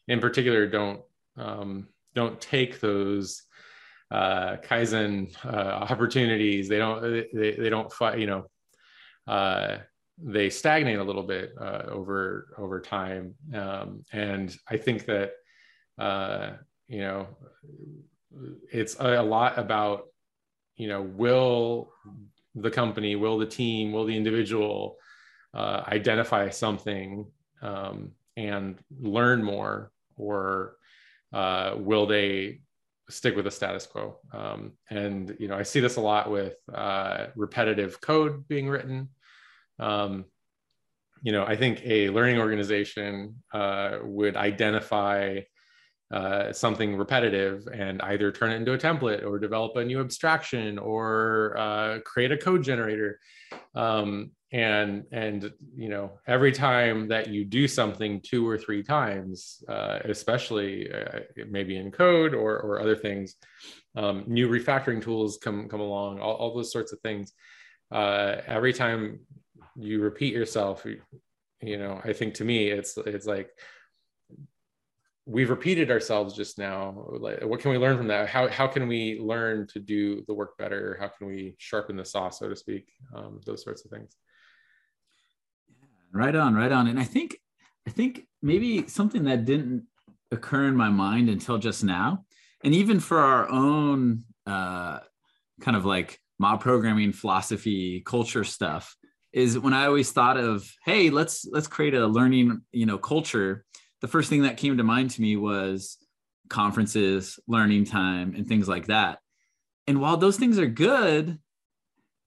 in 0.07 0.19
particular 0.19 0.67
don't 0.67 1.01
um, 1.37 1.87
don't 2.15 2.39
take 2.39 2.79
those 2.79 3.43
uh, 4.13 4.57
kaizen 4.57 5.35
uh, 5.43 5.87
opportunities. 5.89 6.69
They 6.69 6.77
don't 6.77 7.01
they, 7.33 7.55
they 7.57 7.69
don't 7.69 7.91
fight. 7.91 8.19
You 8.19 8.27
know, 8.27 8.45
uh, 9.27 9.77
they 10.19 10.49
stagnate 10.51 10.99
a 10.99 11.03
little 11.03 11.23
bit 11.23 11.53
uh, 11.59 11.83
over 11.89 12.53
over 12.57 12.79
time. 12.79 13.33
Um, 13.53 14.03
and 14.13 14.55
I 14.69 14.77
think 14.77 15.05
that 15.05 15.31
uh, 15.97 16.51
you 16.87 16.99
know 16.99 17.27
it's 18.71 18.95
a, 18.99 19.21
a 19.21 19.23
lot 19.23 19.57
about 19.57 20.03
you 20.75 20.87
know 20.87 21.01
will 21.01 21.91
the 22.55 22.69
company, 22.69 23.15
will 23.15 23.39
the 23.39 23.47
team, 23.47 23.91
will 23.91 24.05
the 24.05 24.15
individual 24.15 24.97
uh, 25.55 25.81
identify 25.87 26.49
something 26.49 27.25
um, 27.63 28.11
and 28.37 28.77
learn 28.99 29.43
more, 29.43 29.91
or 30.17 30.75
uh, 31.31 31.73
will 31.77 32.05
they 32.05 32.59
stick 33.09 33.35
with 33.35 33.45
the 33.45 33.51
status 33.51 33.85
quo. 33.85 34.19
Um, 34.31 34.73
and 34.89 35.35
you 35.39 35.47
know, 35.47 35.55
I 35.55 35.63
see 35.63 35.79
this 35.79 35.97
a 35.97 36.01
lot 36.01 36.31
with 36.31 36.55
uh, 36.73 37.27
repetitive 37.35 37.99
code 38.01 38.47
being 38.47 38.69
written. 38.69 39.09
Um, 39.79 40.25
you 41.21 41.31
know, 41.31 41.45
I 41.45 41.55
think 41.55 41.81
a 41.85 42.09
learning 42.09 42.39
organization 42.39 43.43
uh, 43.53 43.99
would 44.03 44.35
identify 44.35 45.39
uh, 46.11 46.53
something 46.53 46.95
repetitive 46.95 47.67
and 47.73 48.01
either 48.03 48.31
turn 48.31 48.51
it 48.51 48.57
into 48.57 48.73
a 48.73 48.77
template 48.77 49.25
or 49.25 49.39
develop 49.39 49.75
a 49.77 49.83
new 49.83 49.99
abstraction 49.99 50.77
or 50.77 51.55
uh, 51.57 51.99
create 52.05 52.31
a 52.31 52.37
code 52.37 52.63
generator. 52.63 53.19
Um, 53.73 54.31
and 54.53 55.03
and 55.11 55.51
you 55.75 55.89
know 55.89 56.11
every 56.27 56.51
time 56.51 57.07
that 57.07 57.27
you 57.27 57.43
do 57.43 57.67
something 57.67 58.21
two 58.21 58.47
or 58.47 58.55
three 58.55 58.83
times 58.83 59.63
uh, 59.67 59.97
especially 60.05 60.93
uh, 60.93 61.21
maybe 61.49 61.75
in 61.75 61.91
code 61.91 62.35
or, 62.35 62.59
or 62.59 62.79
other 62.79 62.95
things 62.95 63.35
um, 63.95 64.23
new 64.27 64.47
refactoring 64.47 65.01
tools 65.01 65.39
come 65.43 65.67
come 65.67 65.81
along 65.81 66.19
all, 66.19 66.35
all 66.35 66.55
those 66.55 66.71
sorts 66.71 66.93
of 66.93 66.99
things. 67.01 67.33
Uh, 67.91 68.37
every 68.47 68.73
time 68.73 69.19
you 69.75 69.99
repeat 70.01 70.33
yourself 70.33 70.85
you, 71.61 71.77
know 71.77 71.99
i 72.03 72.13
think 72.13 72.33
to 72.35 72.43
me 72.43 72.69
it's 72.69 72.97
it's 73.05 73.25
like 73.25 73.49
we've 75.25 75.49
repeated 75.49 75.89
ourselves 75.89 76.35
just 76.35 76.57
now. 76.57 77.07
Like 77.07 77.45
what 77.45 77.61
can 77.61 77.71
we 77.71 77.77
learn 77.77 77.95
from 77.95 78.09
that? 78.09 78.27
How, 78.27 78.49
how 78.49 78.67
can 78.67 78.89
we 78.89 79.17
learn 79.21 79.67
to 79.67 79.79
do 79.79 80.21
the 80.27 80.33
work 80.33 80.57
better? 80.57 80.97
How 80.99 81.07
can 81.07 81.27
we 81.27 81.55
sharpen 81.59 81.95
the 81.95 82.03
saw 82.03 82.29
so 82.29 82.49
to 82.49 82.55
speak? 82.57 82.91
Um, 83.15 83.39
those 83.45 83.63
sorts 83.63 83.85
of 83.85 83.91
things 83.91 84.17
right 86.13 86.35
on 86.35 86.53
right 86.55 86.71
on. 86.71 86.87
And 86.87 86.99
i 86.99 87.03
think 87.03 87.37
i 87.87 87.89
think 87.89 88.25
maybe 88.41 88.87
something 88.87 89.23
that 89.25 89.45
didn't 89.45 89.85
occur 90.31 90.67
in 90.67 90.75
my 90.75 90.89
mind 90.89 91.29
until 91.29 91.57
just 91.57 91.83
now 91.83 92.25
and 92.63 92.73
even 92.73 92.99
for 92.99 93.19
our 93.19 93.49
own 93.49 94.23
uh, 94.47 94.99
kind 95.61 95.77
of 95.77 95.85
like 95.85 96.19
mob 96.39 96.61
programming 96.61 97.13
philosophy 97.13 98.01
culture 98.05 98.43
stuff 98.43 98.95
is 99.31 99.57
when 99.59 99.73
i 99.73 99.85
always 99.85 100.11
thought 100.11 100.37
of 100.37 100.69
hey 100.85 101.09
let's 101.09 101.45
let's 101.51 101.67
create 101.67 101.93
a 101.93 102.07
learning 102.07 102.61
you 102.71 102.85
know 102.85 102.97
culture 102.97 103.63
the 104.03 104.07
first 104.07 104.29
thing 104.29 104.41
that 104.41 104.57
came 104.57 104.77
to 104.77 104.83
mind 104.83 105.11
to 105.11 105.21
me 105.21 105.37
was 105.37 105.97
conferences 106.49 107.39
learning 107.47 107.85
time 107.85 108.35
and 108.35 108.47
things 108.47 108.67
like 108.67 108.87
that. 108.87 109.19
And 109.87 110.01
while 110.01 110.17
those 110.17 110.37
things 110.37 110.59
are 110.59 110.67
good 110.67 111.39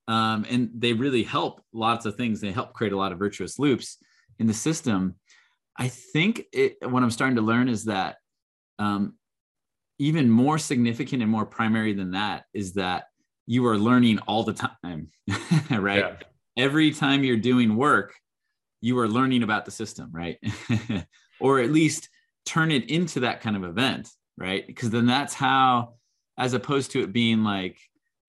um, 0.09 0.47
and 0.49 0.71
they 0.75 0.93
really 0.93 1.23
help 1.23 1.63
lots 1.73 2.07
of 2.07 2.17
things. 2.17 2.41
They 2.41 2.53
help 2.53 2.73
create 2.73 2.93
a 2.93 2.97
lot 2.97 3.13
of 3.13 3.19
virtuous 3.19 3.59
loops 3.59 3.99
in 4.39 4.47
the 4.47 4.55
system. 4.55 5.17
I 5.77 5.89
think 5.89 6.45
it, 6.53 6.77
what 6.89 7.03
I'm 7.03 7.11
starting 7.11 7.37
to 7.37 7.43
learn 7.43 7.69
is 7.69 7.85
that 7.85 8.17
um, 8.79 9.15
even 9.99 10.31
more 10.31 10.59
significant 10.59 11.23
and 11.23 11.31
more 11.31 11.47
primary 11.47 11.93
than 11.93 12.13
that 12.13 12.45
is 12.55 12.75
that 12.75 13.05
you 13.47 13.67
are 13.67 13.79
learning 13.79 14.19
all 14.21 14.43
the 14.43 14.53
time, 14.53 15.09
right? 15.71 15.99
Yeah. 15.99 16.17
Every 16.57 16.91
time 16.93 17.25
you're 17.25 17.37
doing 17.37 17.77
work, 17.77 18.15
you 18.81 18.99
are 18.99 19.09
learning 19.09 19.43
about 19.43 19.65
the 19.65 19.71
system, 19.71 20.11
right? 20.13 20.39
or 21.41 21.61
at 21.61 21.71
least 21.71 22.09
turn 22.45 22.71
it 22.71 22.91
into 22.91 23.21
that 23.21 23.41
kind 23.41 23.57
of 23.57 23.65
event, 23.65 24.09
right? 24.37 24.67
Because 24.67 24.91
then 24.91 25.07
that's 25.07 25.35
how, 25.35 25.95
as 26.39 26.55
opposed 26.55 26.93
to 26.93 27.03
it 27.03 27.13
being 27.13 27.45
like, 27.45 27.79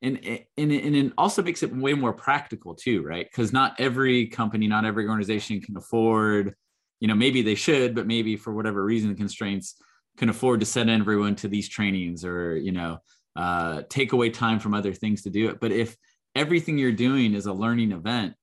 and 0.01 0.17
and, 0.57 0.71
and 0.71 0.95
it 0.95 1.13
also 1.17 1.41
makes 1.41 1.63
it 1.63 1.75
way 1.75 1.93
more 1.93 2.13
practical 2.13 2.75
too 2.75 3.01
right? 3.03 3.27
Because 3.29 3.51
not 3.51 3.79
every 3.79 4.27
company 4.27 4.67
not 4.67 4.85
every 4.85 5.07
organization 5.07 5.61
can 5.61 5.77
afford 5.77 6.55
you 6.99 7.07
know 7.07 7.15
maybe 7.15 7.41
they 7.41 7.55
should 7.55 7.95
but 7.95 8.07
maybe 8.07 8.35
for 8.35 8.53
whatever 8.53 8.83
reason 8.83 9.15
constraints 9.15 9.75
can 10.17 10.29
afford 10.29 10.59
to 10.59 10.65
send 10.65 10.89
everyone 10.89 11.35
to 11.35 11.47
these 11.47 11.69
trainings 11.69 12.25
or 12.25 12.57
you 12.57 12.71
know 12.71 12.97
uh, 13.35 13.83
take 13.89 14.13
away 14.13 14.31
time 14.31 14.59
from 14.59 14.73
other 14.73 14.91
things 14.91 15.21
to 15.21 15.29
do 15.29 15.47
it. 15.47 15.59
But 15.59 15.71
if 15.71 15.95
everything 16.33 16.79
you're 16.79 16.91
doing 16.91 17.35
is 17.35 17.45
a 17.45 17.53
learning 17.53 17.91
event 17.91 18.33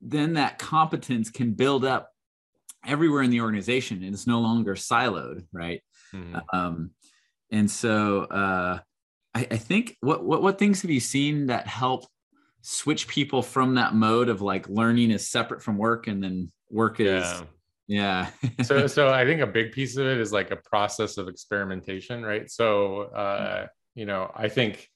then 0.00 0.34
that 0.34 0.58
competence 0.58 1.30
can 1.30 1.52
build 1.52 1.84
up 1.84 2.10
everywhere 2.84 3.22
in 3.22 3.30
the 3.30 3.40
organization 3.40 4.02
and 4.02 4.12
it's 4.12 4.26
no 4.26 4.40
longer 4.40 4.74
siloed 4.74 5.44
right? 5.52 5.80
Mm-hmm. 6.12 6.36
um, 6.52 6.90
and 7.50 7.70
so 7.70 8.22
uh, 8.24 8.78
I, 9.34 9.46
I 9.50 9.56
think 9.56 9.96
what, 10.00 10.24
what 10.24 10.42
what 10.42 10.58
things 10.58 10.82
have 10.82 10.90
you 10.90 11.00
seen 11.00 11.46
that 11.46 11.66
help 11.66 12.06
switch 12.62 13.08
people 13.08 13.42
from 13.42 13.74
that 13.74 13.94
mode 13.94 14.28
of 14.28 14.40
like 14.40 14.68
learning 14.68 15.10
is 15.10 15.28
separate 15.28 15.62
from 15.62 15.76
work 15.76 16.06
and 16.06 16.22
then 16.22 16.50
work 16.70 17.00
is 17.00 17.24
yeah, 17.86 18.30
yeah. 18.42 18.62
so 18.62 18.86
so 18.86 19.08
i 19.08 19.24
think 19.24 19.40
a 19.40 19.46
big 19.46 19.72
piece 19.72 19.96
of 19.96 20.06
it 20.06 20.18
is 20.18 20.32
like 20.32 20.50
a 20.50 20.56
process 20.56 21.18
of 21.18 21.28
experimentation 21.28 22.22
right 22.22 22.50
so 22.50 23.02
uh 23.14 23.66
you 23.94 24.06
know 24.06 24.30
i 24.34 24.48
think 24.48 24.88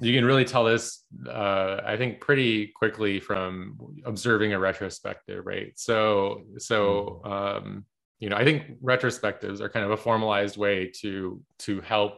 you 0.00 0.12
can 0.12 0.24
really 0.24 0.44
tell 0.44 0.64
this 0.64 1.04
uh 1.28 1.80
i 1.84 1.96
think 1.96 2.20
pretty 2.20 2.66
quickly 2.66 3.20
from 3.20 3.78
observing 4.04 4.52
a 4.52 4.58
retrospective 4.58 5.46
right 5.46 5.72
so 5.76 6.42
so 6.58 7.22
mm-hmm. 7.24 7.32
um 7.32 7.84
you 8.18 8.28
know 8.28 8.36
i 8.36 8.44
think 8.44 8.80
retrospectives 8.82 9.60
are 9.60 9.68
kind 9.68 9.84
of 9.84 9.92
a 9.92 9.96
formalized 9.96 10.56
way 10.56 10.90
to 11.00 11.40
to 11.58 11.80
help 11.80 12.14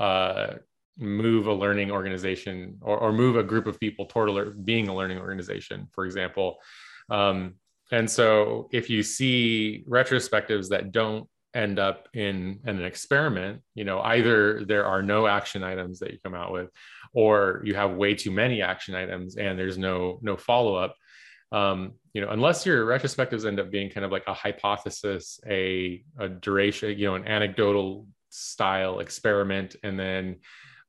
uh, 0.00 0.54
move 0.98 1.46
a 1.46 1.52
learning 1.52 1.90
organization 1.90 2.78
or, 2.80 2.98
or 2.98 3.12
move 3.12 3.36
a 3.36 3.42
group 3.42 3.66
of 3.66 3.78
people 3.78 4.06
toward 4.06 4.30
a, 4.30 4.50
being 4.50 4.88
a 4.88 4.94
learning 4.94 5.18
organization, 5.18 5.86
for 5.92 6.04
example. 6.04 6.56
Um, 7.10 7.54
and 7.92 8.10
so 8.10 8.68
if 8.72 8.88
you 8.88 9.02
see 9.02 9.84
retrospectives 9.88 10.68
that 10.68 10.92
don't 10.92 11.28
end 11.54 11.78
up 11.78 12.08
in, 12.14 12.60
in, 12.64 12.78
an 12.78 12.84
experiment, 12.84 13.60
you 13.74 13.84
know, 13.84 14.00
either 14.00 14.64
there 14.64 14.86
are 14.86 15.02
no 15.02 15.26
action 15.26 15.62
items 15.62 15.98
that 15.98 16.12
you 16.12 16.18
come 16.22 16.34
out 16.34 16.52
with, 16.52 16.70
or 17.12 17.60
you 17.64 17.74
have 17.74 17.92
way 17.92 18.14
too 18.14 18.30
many 18.30 18.62
action 18.62 18.94
items 18.94 19.36
and 19.36 19.58
there's 19.58 19.78
no 19.78 20.18
no 20.22 20.36
follow-up. 20.36 20.94
Um, 21.52 21.94
you 22.14 22.20
know, 22.20 22.30
unless 22.30 22.64
your 22.64 22.86
retrospectives 22.86 23.44
end 23.44 23.58
up 23.58 23.72
being 23.72 23.90
kind 23.90 24.04
of 24.04 24.12
like 24.12 24.22
a 24.28 24.34
hypothesis, 24.34 25.40
a, 25.48 26.04
a 26.18 26.28
duration, 26.28 26.96
you 26.96 27.06
know, 27.06 27.16
an 27.16 27.26
anecdotal 27.26 28.06
style 28.30 29.00
experiment 29.00 29.76
and 29.82 29.98
then 29.98 30.36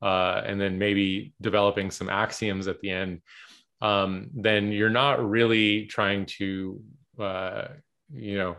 uh, 0.01 0.41
and 0.45 0.59
then 0.59 0.79
maybe 0.79 1.33
developing 1.41 1.91
some 1.91 2.09
axioms 2.09 2.67
at 2.67 2.79
the 2.81 2.89
end 2.89 3.21
um, 3.81 4.29
then 4.33 4.71
you're 4.71 4.89
not 4.89 5.27
really 5.27 5.85
trying 5.87 6.25
to 6.25 6.81
uh, 7.19 7.67
you 8.13 8.37
know 8.37 8.55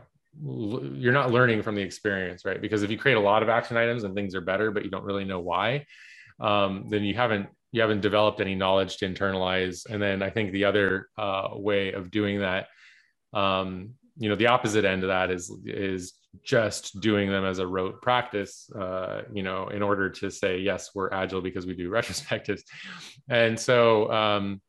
you're 0.94 1.12
not 1.12 1.30
learning 1.30 1.62
from 1.62 1.74
the 1.74 1.82
experience 1.82 2.44
right? 2.44 2.60
Because 2.60 2.82
if 2.82 2.90
you 2.90 2.98
create 2.98 3.16
a 3.16 3.20
lot 3.20 3.42
of 3.42 3.48
action 3.48 3.76
items 3.76 4.04
and 4.04 4.14
things 4.14 4.34
are 4.34 4.40
better 4.40 4.70
but 4.70 4.84
you 4.84 4.90
don't 4.90 5.04
really 5.04 5.24
know 5.24 5.40
why 5.40 5.84
um, 6.40 6.86
then 6.90 7.02
you 7.02 7.14
haven't 7.14 7.48
you 7.70 7.80
haven't 7.80 8.00
developed 8.00 8.40
any 8.40 8.54
knowledge 8.54 8.98
to 8.98 9.08
internalize. 9.08 9.86
And 9.88 10.02
then 10.02 10.22
i 10.22 10.30
think 10.30 10.52
the 10.52 10.64
other 10.64 11.08
uh, 11.18 11.48
way 11.52 11.92
of 11.92 12.10
doing 12.10 12.40
that 12.40 12.66
um, 13.32 13.94
you 14.22 14.28
know 14.28 14.36
the 14.36 14.46
opposite 14.46 14.84
end 14.84 15.02
of 15.02 15.08
that 15.08 15.32
is 15.32 15.52
is 15.66 16.12
just 16.44 17.00
doing 17.00 17.28
them 17.28 17.44
as 17.44 17.58
a 17.58 17.66
rote 17.66 18.00
practice 18.00 18.70
uh, 18.78 19.22
you 19.32 19.42
know 19.42 19.66
in 19.68 19.82
order 19.82 20.08
to 20.08 20.30
say 20.30 20.58
yes 20.58 20.90
we're 20.94 21.10
agile 21.10 21.42
because 21.42 21.66
we 21.66 21.74
do 21.74 21.90
retrospectives. 21.98 22.62
And 23.28 23.58
so 23.58 24.10
um, 24.12 24.62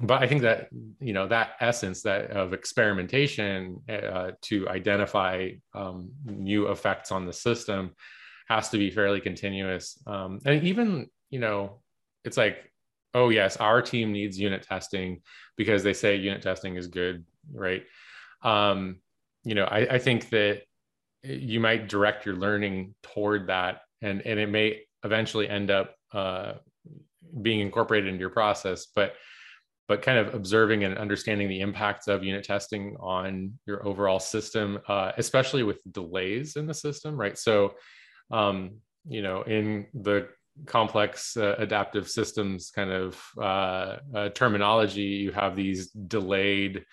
but 0.00 0.20
i 0.20 0.26
think 0.26 0.42
that 0.42 0.68
you 0.98 1.12
know 1.12 1.28
that 1.28 1.50
essence 1.60 2.02
that 2.02 2.32
of 2.32 2.52
experimentation 2.52 3.80
uh, 3.88 4.32
to 4.42 4.68
identify 4.68 5.50
um, 5.72 6.10
new 6.24 6.66
effects 6.66 7.12
on 7.12 7.26
the 7.26 7.32
system 7.32 7.92
has 8.48 8.68
to 8.70 8.76
be 8.76 8.90
fairly 8.90 9.20
continuous. 9.20 9.98
Um, 10.06 10.40
and 10.44 10.64
even 10.64 11.08
you 11.30 11.38
know 11.38 11.80
it's 12.24 12.36
like 12.36 12.72
oh 13.14 13.28
yes 13.28 13.56
our 13.58 13.80
team 13.80 14.10
needs 14.10 14.36
unit 14.36 14.62
testing 14.62 15.22
because 15.56 15.84
they 15.84 15.94
say 15.94 16.16
unit 16.16 16.42
testing 16.42 16.74
is 16.74 16.88
good 16.88 17.24
right 17.52 17.84
um, 18.44 19.00
you 19.44 19.54
know, 19.54 19.64
I, 19.64 19.94
I 19.94 19.98
think 19.98 20.30
that 20.30 20.62
you 21.22 21.60
might 21.60 21.88
direct 21.88 22.26
your 22.26 22.36
learning 22.36 22.94
toward 23.02 23.48
that, 23.48 23.80
and 24.02 24.22
and 24.22 24.38
it 24.38 24.48
may 24.48 24.80
eventually 25.04 25.48
end 25.48 25.70
up 25.70 25.94
uh, 26.12 26.54
being 27.42 27.60
incorporated 27.60 28.08
into 28.08 28.20
your 28.20 28.30
process, 28.30 28.86
but 28.94 29.14
but 29.86 30.00
kind 30.00 30.18
of 30.18 30.34
observing 30.34 30.84
and 30.84 30.96
understanding 30.96 31.48
the 31.48 31.60
impacts 31.60 32.08
of 32.08 32.24
unit 32.24 32.42
testing 32.44 32.96
on 33.00 33.52
your 33.66 33.86
overall 33.86 34.18
system, 34.18 34.78
uh, 34.88 35.12
especially 35.18 35.62
with 35.62 35.78
delays 35.92 36.56
in 36.56 36.66
the 36.66 36.72
system, 36.72 37.16
right? 37.16 37.36
So, 37.36 37.74
um, 38.30 38.78
you 39.06 39.20
know, 39.20 39.42
in 39.42 39.86
the 39.92 40.28
complex 40.66 41.36
uh, 41.36 41.56
adaptive 41.58 42.08
systems 42.08 42.70
kind 42.70 42.90
of 42.90 43.22
uh, 43.38 43.96
uh, 44.14 44.28
terminology, 44.30 45.02
you 45.02 45.32
have 45.32 45.54
these 45.54 45.90
delayed 45.90 46.86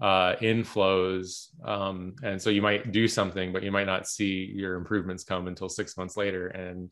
uh, 0.00 0.36
inflows. 0.36 1.48
Um, 1.66 2.14
and 2.22 2.40
so 2.40 2.50
you 2.50 2.62
might 2.62 2.92
do 2.92 3.08
something, 3.08 3.52
but 3.52 3.62
you 3.62 3.72
might 3.72 3.86
not 3.86 4.06
see 4.06 4.50
your 4.54 4.74
improvements 4.74 5.24
come 5.24 5.48
until 5.48 5.68
six 5.68 5.96
months 5.96 6.16
later. 6.16 6.48
And 6.48 6.90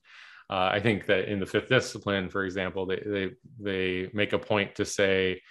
uh, 0.51 0.71
I 0.73 0.81
think 0.81 1.07
that 1.07 1.31
in 1.31 1.41
the 1.41 1.47
fifth 1.47 1.69
discipline, 1.69 2.29
for 2.31 2.45
example, 2.45 2.87
they 2.87 3.03
they 3.05 3.31
they 3.61 4.11
make 4.13 4.33
a 4.33 4.39
point 4.39 4.77
to 4.77 4.85
say, 4.85 5.43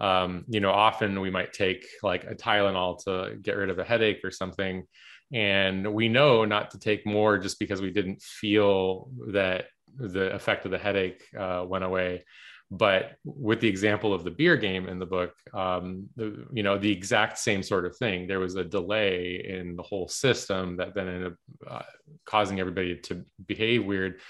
um, 0.00 0.44
you 0.48 0.60
know, 0.60 0.70
often 0.70 1.20
we 1.20 1.30
might 1.30 1.52
take 1.52 1.86
like 2.02 2.24
a 2.24 2.34
Tylenol 2.34 3.02
to 3.04 3.36
get 3.42 3.56
rid 3.56 3.70
of 3.70 3.78
a 3.78 3.84
headache 3.84 4.20
or 4.24 4.30
something, 4.30 4.84
and 5.32 5.92
we 5.92 6.08
know 6.08 6.44
not 6.44 6.70
to 6.70 6.78
take 6.78 7.06
more 7.06 7.38
just 7.38 7.58
because 7.58 7.82
we 7.82 7.90
didn't 7.90 8.22
feel 8.22 9.10
that 9.32 9.66
the 9.96 10.34
effect 10.34 10.64
of 10.64 10.70
the 10.70 10.78
headache 10.78 11.24
uh, 11.38 11.64
went 11.66 11.84
away 11.84 12.24
but 12.70 13.16
with 13.24 13.60
the 13.60 13.68
example 13.68 14.12
of 14.12 14.24
the 14.24 14.30
beer 14.30 14.56
game 14.56 14.88
in 14.88 14.98
the 14.98 15.06
book 15.06 15.32
um, 15.54 16.06
the, 16.16 16.46
you 16.52 16.62
know 16.62 16.76
the 16.78 16.90
exact 16.90 17.38
same 17.38 17.62
sort 17.62 17.86
of 17.86 17.96
thing. 17.96 18.26
There 18.26 18.40
was 18.40 18.56
a 18.56 18.64
delay 18.64 19.44
in 19.48 19.76
the 19.76 19.82
whole 19.82 20.08
system 20.08 20.76
that 20.76 20.94
then 20.94 21.08
ended 21.08 21.32
up 21.32 21.38
uh, 21.66 21.82
causing 22.26 22.60
everybody 22.60 22.96
to 22.96 23.24
behave 23.46 23.84
weird. 23.84 24.20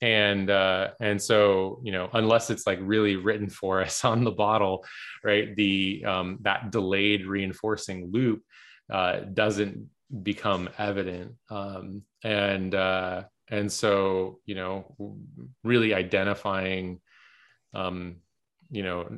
And 0.00 0.50
uh, 0.50 0.90
and 1.00 1.20
so 1.20 1.80
you 1.82 1.92
know 1.92 2.08
unless 2.12 2.50
it's 2.50 2.66
like 2.66 2.78
really 2.82 3.16
written 3.16 3.48
for 3.48 3.82
us 3.86 4.04
on 4.04 4.24
the 4.24 4.32
bottle 4.32 4.84
right 5.22 5.54
the 5.54 6.04
um, 6.06 6.38
that 6.42 6.70
delayed 6.70 7.26
reinforcing 7.26 8.10
loop 8.12 8.42
uh, 8.92 9.20
doesn't 9.32 9.88
become 10.22 10.68
evident. 10.78 11.34
Um, 11.50 12.02
and 12.22 12.74
uh, 12.74 13.24
and 13.50 13.70
so 13.70 14.40
you 14.46 14.54
know 14.54 14.94
really 15.62 15.94
identifying 15.94 17.00
um, 17.74 18.16
you 18.70 18.82
know 18.82 19.08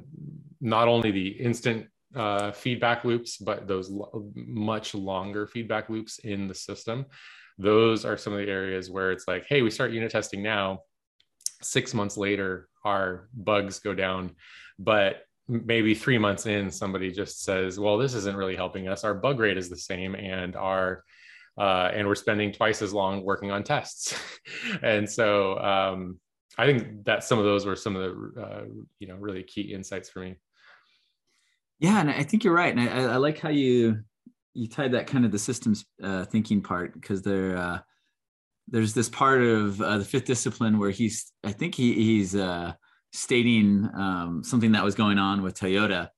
not 0.61 0.89
only 0.89 1.11
the 1.11 1.29
instant 1.29 1.87
uh, 2.15 2.51
feedback 2.53 3.05
loops 3.05 3.37
but 3.37 3.67
those 3.67 3.91
lo- 3.91 4.31
much 4.35 4.95
longer 4.95 5.47
feedback 5.47 5.89
loops 5.89 6.19
in 6.21 6.49
the 6.49 6.55
system. 6.55 7.07
Those 7.59 8.05
are 8.05 8.17
some 8.17 8.33
of 8.33 8.39
the 8.39 8.51
areas 8.51 8.91
where 8.91 9.13
it's 9.13 9.27
like 9.29 9.47
hey 9.49 9.63
we 9.63 9.71
start 9.71 9.93
unit 9.93 10.11
testing 10.11 10.43
now. 10.43 10.81
Six 11.63 11.95
months 11.95 12.17
later 12.17 12.69
our 12.85 13.29
bugs 13.35 13.81
go 13.81 13.95
down. 13.95 14.33
But 14.79 15.23
maybe 15.49 15.95
three 15.95 16.19
months 16.19 16.47
in 16.47 16.71
somebody 16.71 17.11
just 17.13 17.43
says 17.43 17.79
well 17.79 17.99
this 17.99 18.15
isn't 18.15 18.37
really 18.37 18.57
helping 18.57 18.89
us. 18.89 19.05
Our 19.05 19.15
bug 19.15 19.39
rate 19.41 19.59
is 19.59 19.69
the 19.69 19.77
same 19.77 20.15
and 20.15 20.57
our 20.57 21.05
uh, 21.59 21.91
and 21.95 22.07
we're 22.07 22.15
spending 22.15 22.53
twice 22.53 22.83
as 22.83 22.93
long 22.93 23.25
working 23.25 23.51
on 23.51 23.63
tests. 23.63 24.15
And 24.83 25.09
so 25.11 25.59
um, 25.59 26.19
i 26.59 26.67
think 26.67 27.05
that 27.05 27.25
some 27.25 27.39
of 27.39 27.45
those 27.45 27.67
were 27.67 27.77
some 27.77 27.97
of 27.97 28.03
the 28.03 28.41
uh, 28.41 28.65
you 28.99 29.07
know 29.07 29.17
really 29.17 29.43
key 29.43 29.73
insights 29.73 30.09
for 30.09 30.21
me. 30.21 30.37
Yeah 31.79 32.01
and 32.01 32.11
i 32.11 32.23
think 32.23 32.45
you're 32.45 32.55
right 32.55 32.75
and 32.75 32.81
i, 32.81 33.15
I 33.15 33.17
like 33.17 33.39
how 33.39 33.51
you 33.51 34.03
you 34.55 34.69
tied 34.69 34.93
that 34.93 35.07
kind 35.07 35.25
of 35.25 35.33
the 35.33 35.39
systems 35.39 35.85
uh, 36.03 36.25
thinking 36.25 36.63
part 36.63 36.95
because 36.95 37.23
there 37.23 37.57
uh, 37.57 37.79
there's 38.69 38.95
this 38.95 39.09
part 39.09 39.43
of 39.43 39.81
uh, 39.81 39.99
the 39.99 40.05
fifth 40.05 40.25
discipline 40.25 40.79
where 40.79 40.91
he's 40.91 41.33
I 41.45 41.53
think 41.53 41.75
he, 41.75 41.93
he's 41.93 42.35
uh, 42.35 42.73
stating 43.13 43.89
um, 43.95 44.43
something 44.43 44.73
that 44.73 44.85
was 44.85 44.95
going 44.95 45.19
on 45.19 45.43
with 45.43 45.59
Toyota, 45.59 46.09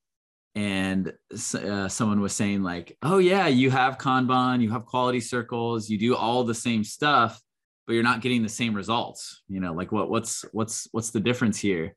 and 0.55 1.13
uh, 1.55 1.89
someone 1.89 2.21
was 2.21 2.33
saying 2.33 2.63
like, 2.63 2.97
"Oh 3.03 3.19
yeah, 3.19 3.49
you 3.49 3.71
have 3.71 3.99
Kanban, 3.99 4.63
you 4.63 4.71
have 4.71 4.87
quality 4.87 5.21
circles, 5.21 5.91
you 5.91 5.99
do 5.99 6.17
all 6.17 6.45
the 6.45 6.55
same 6.55 6.85
stuff, 6.85 7.41
but 7.89 7.95
you're 7.95 8.05
not 8.05 8.21
getting 8.21 8.45
the 8.45 8.49
same 8.49 8.75
results. 8.75 9.43
You 9.49 9.59
know, 9.59 9.73
like 9.73 9.91
what 9.91 10.09
what's 10.09 10.45
what's 10.53 10.87
what's 10.93 11.11
the 11.11 11.19
difference 11.19 11.59
here?" 11.59 11.97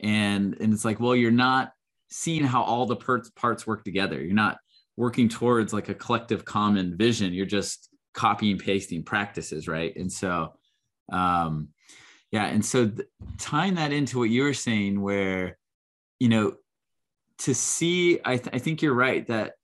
And 0.00 0.56
and 0.58 0.72
it's 0.72 0.86
like, 0.86 1.00
well, 1.00 1.14
you're 1.14 1.30
not 1.30 1.72
seeing 2.08 2.44
how 2.44 2.62
all 2.62 2.86
the 2.86 2.96
parts 2.96 3.28
parts 3.28 3.66
work 3.66 3.84
together. 3.84 4.22
You're 4.22 4.32
not 4.32 4.56
working 4.96 5.28
towards 5.28 5.72
like 5.72 5.88
a 5.88 5.94
collective 5.94 6.44
common 6.44 6.96
vision 6.96 7.32
you're 7.32 7.46
just 7.46 7.88
copying 8.12 8.58
pasting 8.58 9.02
practices 9.02 9.66
right 9.66 9.96
and 9.96 10.12
so 10.12 10.52
um 11.10 11.68
yeah 12.30 12.46
and 12.46 12.64
so 12.64 12.86
th- 12.86 13.08
tying 13.38 13.74
that 13.74 13.92
into 13.92 14.18
what 14.18 14.28
you 14.28 14.42
were 14.42 14.54
saying 14.54 15.00
where 15.00 15.58
you 16.20 16.28
know 16.28 16.54
to 17.38 17.54
see 17.54 18.20
i, 18.24 18.36
th- 18.36 18.54
I 18.54 18.58
think 18.58 18.82
you're 18.82 18.94
right 18.94 19.26
that 19.28 19.54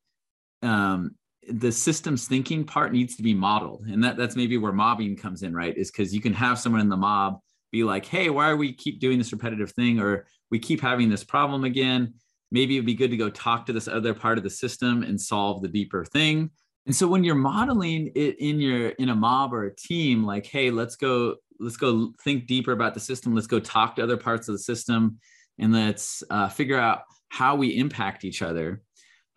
um 0.62 1.14
the 1.50 1.72
systems 1.72 2.26
thinking 2.26 2.64
part 2.64 2.92
needs 2.92 3.16
to 3.16 3.22
be 3.22 3.34
modeled. 3.34 3.86
And 3.86 4.02
that 4.04 4.16
that's 4.16 4.36
maybe 4.36 4.58
where 4.58 4.72
mobbing 4.72 5.16
comes 5.16 5.42
in 5.42 5.54
right? 5.54 5.76
Is 5.76 5.90
because 5.90 6.14
you 6.14 6.20
can 6.20 6.32
have 6.34 6.58
someone 6.58 6.80
in 6.80 6.88
the 6.88 6.96
mob 6.96 7.40
be 7.70 7.84
like 7.84 8.06
hey 8.06 8.30
why 8.30 8.48
are 8.48 8.56
we 8.56 8.72
keep 8.72 9.00
doing 9.00 9.18
this 9.18 9.32
repetitive 9.32 9.72
thing? 9.72 10.00
Or 10.00 10.26
we 10.50 10.58
keep 10.58 10.80
having 10.80 11.08
this 11.08 11.24
problem 11.24 11.64
again. 11.64 12.14
Maybe 12.50 12.76
it'd 12.76 12.86
be 12.86 12.94
good 12.94 13.10
to 13.10 13.16
go 13.16 13.28
talk 13.28 13.66
to 13.66 13.72
this 13.72 13.88
other 13.88 14.14
part 14.14 14.38
of 14.38 14.44
the 14.44 14.50
system 14.50 15.02
and 15.02 15.20
solve 15.20 15.60
the 15.60 15.68
deeper 15.68 16.04
thing. 16.04 16.50
And 16.86 16.96
so 16.96 17.06
when 17.06 17.22
you're 17.22 17.34
modeling 17.34 18.10
it 18.14 18.38
in 18.38 18.60
your 18.60 18.88
in 18.90 19.10
a 19.10 19.14
mob 19.14 19.52
or 19.52 19.64
a 19.64 19.74
team 19.74 20.24
like 20.24 20.46
hey 20.46 20.70
let's 20.70 20.96
go 20.96 21.36
let's 21.60 21.76
go 21.76 22.12
think 22.22 22.46
deeper 22.46 22.72
about 22.72 22.94
the 22.94 23.00
system. 23.00 23.34
Let's 23.34 23.46
go 23.46 23.60
talk 23.60 23.96
to 23.96 24.02
other 24.02 24.16
parts 24.16 24.48
of 24.48 24.54
the 24.54 24.60
system 24.60 25.18
and 25.58 25.72
let's 25.72 26.22
uh, 26.30 26.48
figure 26.48 26.78
out 26.78 27.02
how 27.28 27.56
we 27.56 27.76
impact 27.76 28.24
each 28.24 28.42
other 28.42 28.82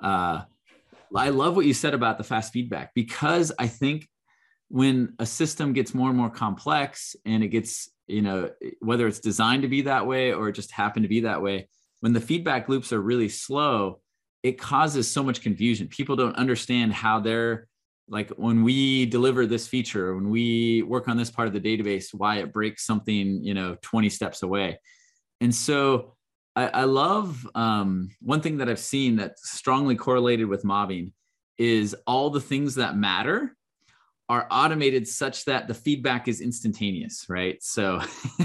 uh, 0.01 0.41
i 1.15 1.29
love 1.29 1.55
what 1.55 1.65
you 1.65 1.73
said 1.73 1.93
about 1.93 2.17
the 2.17 2.23
fast 2.23 2.53
feedback 2.53 2.91
because 2.95 3.51
i 3.59 3.67
think 3.67 4.07
when 4.69 5.13
a 5.19 5.25
system 5.25 5.73
gets 5.73 5.93
more 5.93 6.09
and 6.09 6.17
more 6.17 6.29
complex 6.29 7.15
and 7.25 7.43
it 7.43 7.49
gets 7.49 7.89
you 8.07 8.21
know 8.21 8.49
whether 8.79 9.07
it's 9.07 9.19
designed 9.19 9.61
to 9.61 9.67
be 9.67 9.81
that 9.81 10.07
way 10.07 10.33
or 10.33 10.49
it 10.49 10.53
just 10.53 10.71
happened 10.71 11.03
to 11.03 11.09
be 11.09 11.21
that 11.21 11.41
way 11.41 11.67
when 12.01 12.13
the 12.13 12.19
feedback 12.19 12.67
loops 12.67 12.91
are 12.91 13.01
really 13.01 13.29
slow, 13.29 14.01
it 14.43 14.59
causes 14.59 15.09
so 15.09 15.23
much 15.23 15.41
confusion. 15.41 15.87
People 15.87 16.15
don't 16.15 16.35
understand 16.35 16.91
how 16.91 17.19
they're 17.19 17.67
like 18.09 18.29
when 18.31 18.63
we 18.63 19.05
deliver 19.05 19.45
this 19.45 19.67
feature, 19.67 20.13
when 20.15 20.29
we 20.29 20.81
work 20.81 21.07
on 21.07 21.15
this 21.15 21.31
part 21.31 21.47
of 21.47 21.53
the 21.53 21.61
database, 21.61 22.07
why 22.11 22.37
it 22.37 22.51
breaks 22.51 22.85
something, 22.85 23.41
you 23.41 23.53
know, 23.53 23.77
20 23.83 24.09
steps 24.09 24.43
away. 24.43 24.79
And 25.39 25.55
so 25.55 26.15
I, 26.55 26.67
I 26.67 26.83
love 26.83 27.47
um, 27.55 28.09
one 28.21 28.41
thing 28.41 28.57
that 28.57 28.69
I've 28.69 28.79
seen 28.79 29.15
that's 29.15 29.51
strongly 29.51 29.95
correlated 29.95 30.47
with 30.47 30.65
mobbing 30.65 31.13
is 31.57 31.95
all 32.05 32.29
the 32.29 32.41
things 32.41 32.75
that 32.75 32.97
matter 32.97 33.55
are 34.27 34.47
automated 34.49 35.07
such 35.07 35.45
that 35.45 35.67
the 35.67 35.73
feedback 35.73 36.27
is 36.27 36.41
instantaneous, 36.41 37.25
right? 37.29 37.61
So 37.61 38.01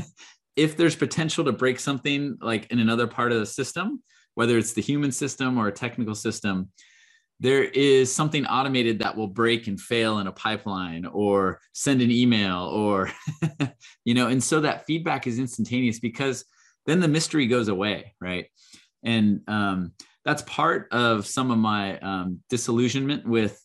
if 0.57 0.77
there's 0.77 0.97
potential 0.97 1.45
to 1.45 1.53
break 1.53 1.81
something 1.81 2.37
like 2.40 2.71
in 2.71 2.79
another 2.79 3.07
part 3.07 3.33
of 3.33 3.38
the 3.38 3.47
system, 3.47 4.03
whether 4.35 4.59
it's 4.59 4.73
the 4.73 4.83
human 4.83 5.12
system 5.12 5.59
or 5.59 5.69
a 5.69 5.73
technical 5.73 6.14
system, 6.14 6.71
there 7.38 7.64
is 7.64 8.14
something 8.14 8.47
automated 8.47 8.99
that 8.99 9.16
will 9.16 9.27
break 9.27 9.66
and 9.66 9.81
fail 9.81 10.19
in 10.19 10.27
a 10.27 10.33
pipeline 10.33 11.05
or 11.07 11.61
send 11.73 12.01
an 12.01 12.11
email 12.11 12.62
or, 12.64 13.11
you 14.05 14.14
know, 14.14 14.29
and 14.29 14.42
so 14.42 14.61
that 14.61 14.87
feedback 14.87 15.27
is 15.27 15.38
instantaneous 15.38 16.01
because 16.01 16.45
then 16.87 17.01
the 17.01 17.09
mystery 17.09 17.46
goes 17.46 17.68
away, 17.68 18.14
right? 18.20 18.46
And 19.03 19.42
um, 19.49 19.92
that's 20.25 20.42
part 20.42 20.88
of 20.92 21.27
some 21.27 21.51
of 21.51 21.59
my 21.59 21.99
um, 21.99 22.40
disillusionment 22.49 23.27
with 23.27 23.61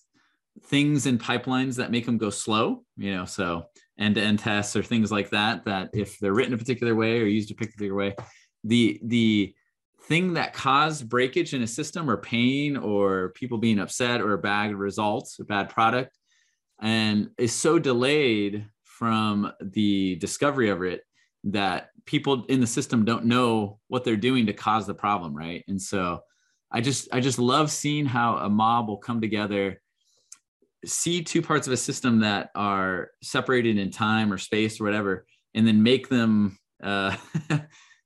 things 0.65 1.05
in 1.05 1.17
pipelines 1.17 1.77
that 1.77 1.91
make 1.91 2.05
them 2.05 2.17
go 2.17 2.29
slow, 2.29 2.83
you 2.97 3.15
know, 3.15 3.25
so 3.25 3.65
end-to-end 4.01 4.39
tests 4.39 4.75
or 4.75 4.83
things 4.83 5.11
like 5.11 5.29
that 5.29 5.63
that 5.65 5.89
if 5.93 6.17
they're 6.19 6.33
written 6.33 6.53
a 6.53 6.57
particular 6.57 6.95
way 6.95 7.21
or 7.21 7.25
used 7.25 7.51
a 7.51 7.55
particular 7.55 7.93
way 7.93 8.15
the 8.63 8.99
the 9.03 9.53
thing 10.03 10.33
that 10.33 10.53
caused 10.53 11.07
breakage 11.07 11.53
in 11.53 11.61
a 11.61 11.67
system 11.67 12.09
or 12.09 12.17
pain 12.17 12.75
or 12.75 13.29
people 13.29 13.57
being 13.57 13.79
upset 13.79 14.19
or 14.19 14.35
bad 14.37 14.73
results 14.73 15.39
a 15.39 15.43
bad 15.43 15.69
product 15.69 16.17
and 16.81 17.29
is 17.37 17.53
so 17.53 17.77
delayed 17.77 18.65
from 18.83 19.51
the 19.61 20.15
discovery 20.15 20.69
of 20.69 20.81
it 20.81 21.01
that 21.43 21.89
people 22.05 22.45
in 22.45 22.59
the 22.59 22.67
system 22.67 23.05
don't 23.05 23.25
know 23.25 23.79
what 23.87 24.03
they're 24.03 24.15
doing 24.15 24.45
to 24.45 24.53
cause 24.53 24.85
the 24.85 24.93
problem 24.93 25.35
right 25.35 25.63
and 25.67 25.81
so 25.81 26.19
i 26.71 26.79
just 26.81 27.07
i 27.11 27.19
just 27.19 27.39
love 27.39 27.71
seeing 27.71 28.05
how 28.05 28.37
a 28.37 28.49
mob 28.49 28.87
will 28.87 28.97
come 28.97 29.21
together 29.21 29.79
see 30.85 31.23
two 31.23 31.41
parts 31.41 31.67
of 31.67 31.73
a 31.73 31.77
system 31.77 32.19
that 32.21 32.49
are 32.55 33.11
separated 33.21 33.77
in 33.77 33.91
time 33.91 34.31
or 34.31 34.37
space 34.37 34.79
or 34.79 34.85
whatever, 34.85 35.25
and 35.53 35.67
then 35.67 35.83
make 35.83 36.09
them 36.09 36.57
uh, 36.83 37.15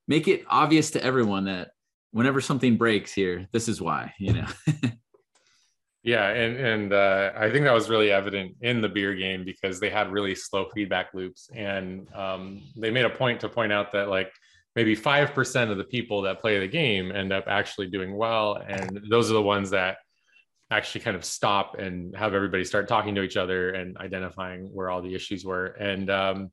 make 0.07 0.27
it 0.27 0.43
obvious 0.49 0.91
to 0.91 1.03
everyone 1.03 1.45
that 1.45 1.69
whenever 2.11 2.41
something 2.41 2.77
breaks 2.77 3.13
here, 3.13 3.47
this 3.51 3.67
is 3.67 3.81
why. 3.81 4.13
You 4.19 4.33
know. 4.33 4.47
yeah, 6.05 6.29
and 6.29 6.55
and 6.57 6.93
uh, 6.93 7.31
I 7.35 7.49
think 7.49 7.65
that 7.65 7.73
was 7.73 7.89
really 7.89 8.11
evident 8.11 8.55
in 8.61 8.79
the 8.79 8.87
beer 8.87 9.13
game 9.15 9.43
because 9.43 9.79
they 9.79 9.89
had 9.89 10.11
really 10.11 10.35
slow 10.35 10.69
feedback 10.73 11.13
loops, 11.13 11.49
and 11.53 12.07
um, 12.13 12.61
they 12.77 12.91
made 12.91 13.05
a 13.05 13.09
point 13.09 13.41
to 13.41 13.49
point 13.49 13.73
out 13.73 13.91
that 13.91 14.07
like 14.07 14.31
maybe 14.75 14.95
5% 14.95 15.71
of 15.71 15.77
the 15.77 15.83
people 15.85 16.21
that 16.23 16.39
play 16.39 16.59
the 16.59 16.67
game 16.67 17.11
end 17.11 17.31
up 17.31 17.45
actually 17.47 17.87
doing 17.87 18.13
well 18.13 18.61
and 18.67 18.99
those 19.09 19.31
are 19.31 19.33
the 19.33 19.41
ones 19.41 19.69
that 19.69 19.95
actually 20.71 21.01
kind 21.01 21.15
of 21.15 21.23
stop 21.23 21.75
and 21.77 22.15
have 22.15 22.33
everybody 22.33 22.63
start 22.63 22.87
talking 22.87 23.15
to 23.15 23.21
each 23.21 23.37
other 23.37 23.71
and 23.71 23.97
identifying 23.97 24.65
where 24.73 24.89
all 24.89 25.01
the 25.01 25.13
issues 25.13 25.45
were. 25.45 25.67
And 25.67 26.09
um, 26.09 26.51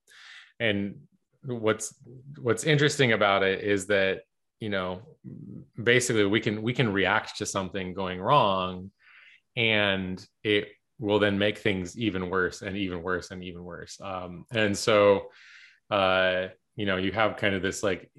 and 0.61 0.97
what's 1.45 1.95
what's 2.41 2.65
interesting 2.65 3.13
about 3.13 3.43
it 3.43 3.65
is 3.65 3.87
that 3.87 4.21
you 4.61 4.69
know 4.69 5.03
basically 5.83 6.27
we 6.27 6.41
can 6.41 6.63
we 6.63 6.73
can 6.73 6.93
react 6.93 7.39
to 7.39 7.47
something 7.47 7.95
going 7.95 8.21
wrong 8.21 8.91
and 9.57 10.25
it 10.45 10.69
will 10.99 11.19
then 11.19 11.39
make 11.39 11.59
things 11.59 11.99
even 11.99 12.31
worse 12.31 12.63
and 12.63 12.77
even 12.77 13.03
worse 13.03 13.31
and 13.31 13.43
even 13.43 13.65
worse. 13.65 14.01
Um, 14.01 14.45
and 14.53 14.77
so 14.77 15.27
uh, 15.91 16.49
you 16.77 16.87
know 16.87 16.97
you 16.97 17.13
have 17.13 17.37
kind 17.37 17.55
of 17.55 17.63
this 17.63 17.83
like 17.83 18.11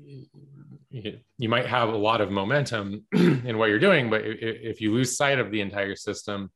you 0.89 1.49
might 1.49 1.65
have 1.65 1.89
a 1.89 1.97
lot 1.97 2.21
of 2.21 2.29
momentum 2.31 3.05
in 3.13 3.57
what 3.57 3.69
you're 3.69 3.79
doing 3.79 4.09
but 4.09 4.21
if 4.23 4.79
you 4.79 4.93
lose 4.93 5.17
sight 5.17 5.39
of 5.39 5.49
the 5.51 5.61
entire 5.61 5.95
system 5.95 6.51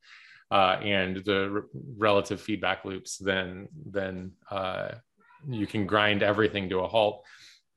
uh, 0.51 0.77
and 0.83 1.17
the 1.25 1.63
relative 1.97 2.39
feedback 2.39 2.85
loops 2.85 3.17
then 3.17 3.67
then 3.85 4.31
uh, 4.51 4.89
you 5.49 5.65
can 5.65 5.85
grind 5.85 6.23
everything 6.23 6.69
to 6.69 6.79
a 6.79 6.87
halt. 6.87 7.23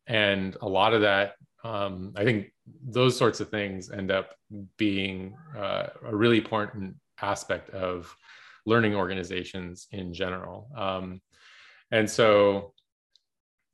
And 0.06 0.56
a 0.60 0.68
lot 0.68 0.92
of 0.92 1.02
that 1.02 1.34
um, 1.64 2.12
i 2.16 2.24
think 2.24 2.52
those 2.86 3.16
sorts 3.16 3.40
of 3.40 3.48
things 3.48 3.90
end 3.90 4.10
up 4.10 4.34
being 4.76 5.36
uh, 5.56 5.86
a 6.06 6.14
really 6.14 6.38
important 6.38 6.94
aspect 7.20 7.70
of 7.70 8.14
learning 8.66 8.94
organizations 8.94 9.88
in 9.92 10.12
general. 10.12 10.68
Um, 10.76 11.20
and 11.90 12.08
so 12.08 12.72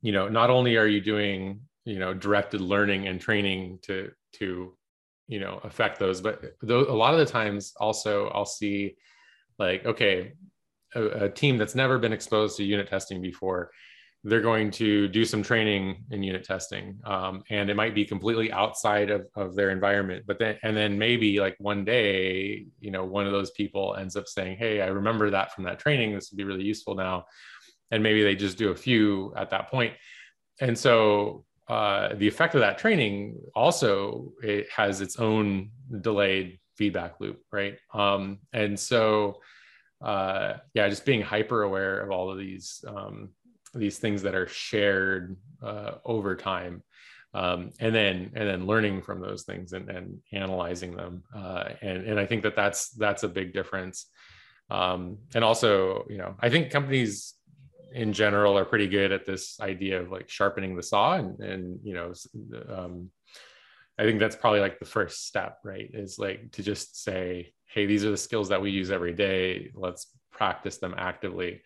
you 0.01 0.11
know 0.11 0.27
not 0.27 0.49
only 0.49 0.77
are 0.77 0.87
you 0.87 1.01
doing 1.01 1.61
you 1.85 1.99
know 1.99 2.13
directed 2.13 2.61
learning 2.61 3.07
and 3.07 3.19
training 3.19 3.79
to 3.81 4.11
to 4.33 4.75
you 5.27 5.39
know 5.39 5.59
affect 5.63 5.99
those 5.99 6.21
but 6.21 6.41
though 6.61 6.81
a 6.81 6.93
lot 6.93 7.13
of 7.13 7.19
the 7.19 7.25
times 7.25 7.73
also 7.79 8.27
i'll 8.29 8.45
see 8.45 8.95
like 9.59 9.85
okay 9.85 10.33
a, 10.95 11.25
a, 11.25 11.29
team 11.29 11.57
that's 11.57 11.75
never 11.75 11.99
been 11.99 12.13
exposed 12.13 12.55
to 12.57 12.63
unit 12.63 12.87
testing 12.87 13.21
before 13.21 13.71
they're 14.29 14.41
going 14.41 14.69
to 14.69 15.07
do 15.07 15.23
some 15.23 15.41
training 15.41 16.03
in 16.11 16.21
unit 16.21 16.43
testing 16.43 16.99
um, 17.05 17.41
and 17.49 17.69
it 17.69 17.75
might 17.75 17.95
be 17.95 18.03
completely 18.03 18.51
outside 18.51 19.09
of, 19.09 19.25
of 19.35 19.55
their 19.55 19.69
environment 19.69 20.23
but 20.27 20.37
then 20.39 20.57
and 20.63 20.75
then 20.75 20.97
maybe 20.97 21.39
like 21.39 21.55
one 21.59 21.85
day 21.85 22.65
you 22.79 22.91
know 22.91 23.05
one 23.05 23.25
of 23.25 23.31
those 23.31 23.51
people 23.51 23.95
ends 23.95 24.15
up 24.15 24.27
saying 24.27 24.57
hey 24.57 24.81
i 24.81 24.87
remember 24.87 25.29
that 25.29 25.53
from 25.53 25.63
that 25.63 25.79
training. 25.79 26.13
This 26.13 26.31
would 26.31 26.37
be 26.37 26.43
really 26.43 26.63
useful 26.63 26.95
now. 26.95 27.25
And 27.91 28.03
maybe 28.03 28.23
they 28.23 28.35
just 28.35 28.57
do 28.57 28.71
a 28.71 28.75
few 28.75 29.33
at 29.37 29.49
that 29.51 29.69
point. 29.69 29.93
And 30.59 30.77
so 30.77 31.45
uh, 31.69 32.15
the 32.15 32.27
effect 32.27 32.55
of 32.55 32.61
that 32.61 32.77
training 32.77 33.37
also 33.55 34.31
it 34.41 34.69
has 34.69 35.01
its 35.01 35.17
own 35.17 35.71
delayed 36.01 36.59
feedback 36.75 37.19
loop 37.19 37.41
right? 37.51 37.77
Um, 37.93 38.39
and 38.53 38.79
so 38.79 39.39
uh, 40.01 40.57
yeah 40.73 40.87
just 40.87 41.05
being 41.05 41.21
hyper 41.21 41.63
aware 41.63 42.01
of 42.01 42.11
all 42.11 42.29
of 42.31 42.37
these 42.37 42.83
um, 42.87 43.29
these 43.77 43.99
things 43.99 44.21
that 44.23 44.35
are 44.35 44.47
shared 44.47 45.37
uh, 45.63 45.91
over 46.05 46.35
time. 46.35 46.83
Um, 47.33 47.71
and 47.79 47.93
then 47.93 48.31
and 48.35 48.47
then 48.47 48.65
learning 48.65 49.01
from 49.01 49.19
those 49.19 49.43
things 49.43 49.73
and, 49.73 49.89
and 49.89 50.19
analyzing 50.31 50.95
them 50.95 51.23
uh, 51.35 51.65
and 51.81 52.05
and 52.05 52.19
I 52.19 52.25
think 52.25 52.41
that 52.43 52.55
that's 52.55 52.89
that's 52.91 53.23
a 53.23 53.27
big 53.27 53.53
difference. 53.53 54.07
Um, 54.69 55.17
and 55.35 55.43
also 55.43 56.05
you 56.09 56.17
know 56.17 56.35
I 56.39 56.49
think 56.49 56.71
companies 56.71 57.35
in 57.93 58.13
general 58.13 58.57
are 58.57 58.65
pretty 58.65 58.87
good 58.87 59.11
at 59.11 59.25
this 59.25 59.59
idea 59.59 60.01
of 60.01 60.11
like 60.11 60.29
sharpening 60.29 60.75
the 60.75 60.83
saw 60.83 61.13
and 61.13 61.39
and 61.39 61.79
you 61.83 61.93
know 61.93 62.13
um, 62.69 63.11
I 63.99 64.03
think 64.03 64.19
that's 64.19 64.35
probably 64.35 64.61
like 64.61 64.79
the 64.79 64.85
first 64.85 65.27
step 65.27 65.59
right 65.63 65.89
is 65.93 66.17
like 66.17 66.51
to 66.53 66.63
just 66.63 67.03
say 67.03 67.53
hey 67.65 67.85
these 67.85 68.05
are 68.05 68.11
the 68.11 68.17
skills 68.17 68.49
that 68.49 68.61
we 68.61 68.71
use 68.71 68.89
every 68.89 69.13
day. 69.13 69.71
Let's 69.75 70.07
practice 70.31 70.77
them 70.77 70.95
actively 70.97 71.61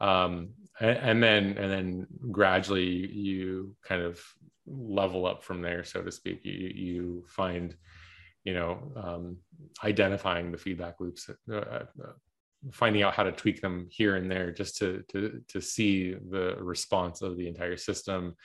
um, 0.00 0.50
and, 0.80 1.22
then 1.22 1.58
and 1.58 1.70
then 1.70 2.06
gradually 2.30 2.86
you 2.86 3.76
kind 3.84 4.02
of 4.02 4.20
level 4.66 5.26
up 5.26 5.42
from 5.42 5.62
there 5.62 5.84
so 5.84 6.02
to 6.02 6.10
speak. 6.10 6.40
You 6.44 6.52
you 6.74 7.24
find 7.28 7.74
you 8.44 8.54
know 8.54 8.92
um, 8.96 9.36
identifying 9.84 10.50
the 10.50 10.58
feedback 10.58 11.00
loops 11.00 11.28
uh, 11.52 11.54
uh, 11.54 11.84
finding 12.72 13.02
out 13.02 13.14
how 13.14 13.22
to 13.22 13.32
tweak 13.32 13.60
them 13.60 13.88
here 13.90 14.16
and 14.16 14.30
there 14.30 14.50
just 14.50 14.76
to 14.78 15.02
to 15.08 15.42
to 15.48 15.60
see 15.60 16.14
the 16.30 16.56
response 16.58 17.22
of 17.22 17.36
the 17.36 17.48
entire 17.48 17.76
system. 17.76 18.36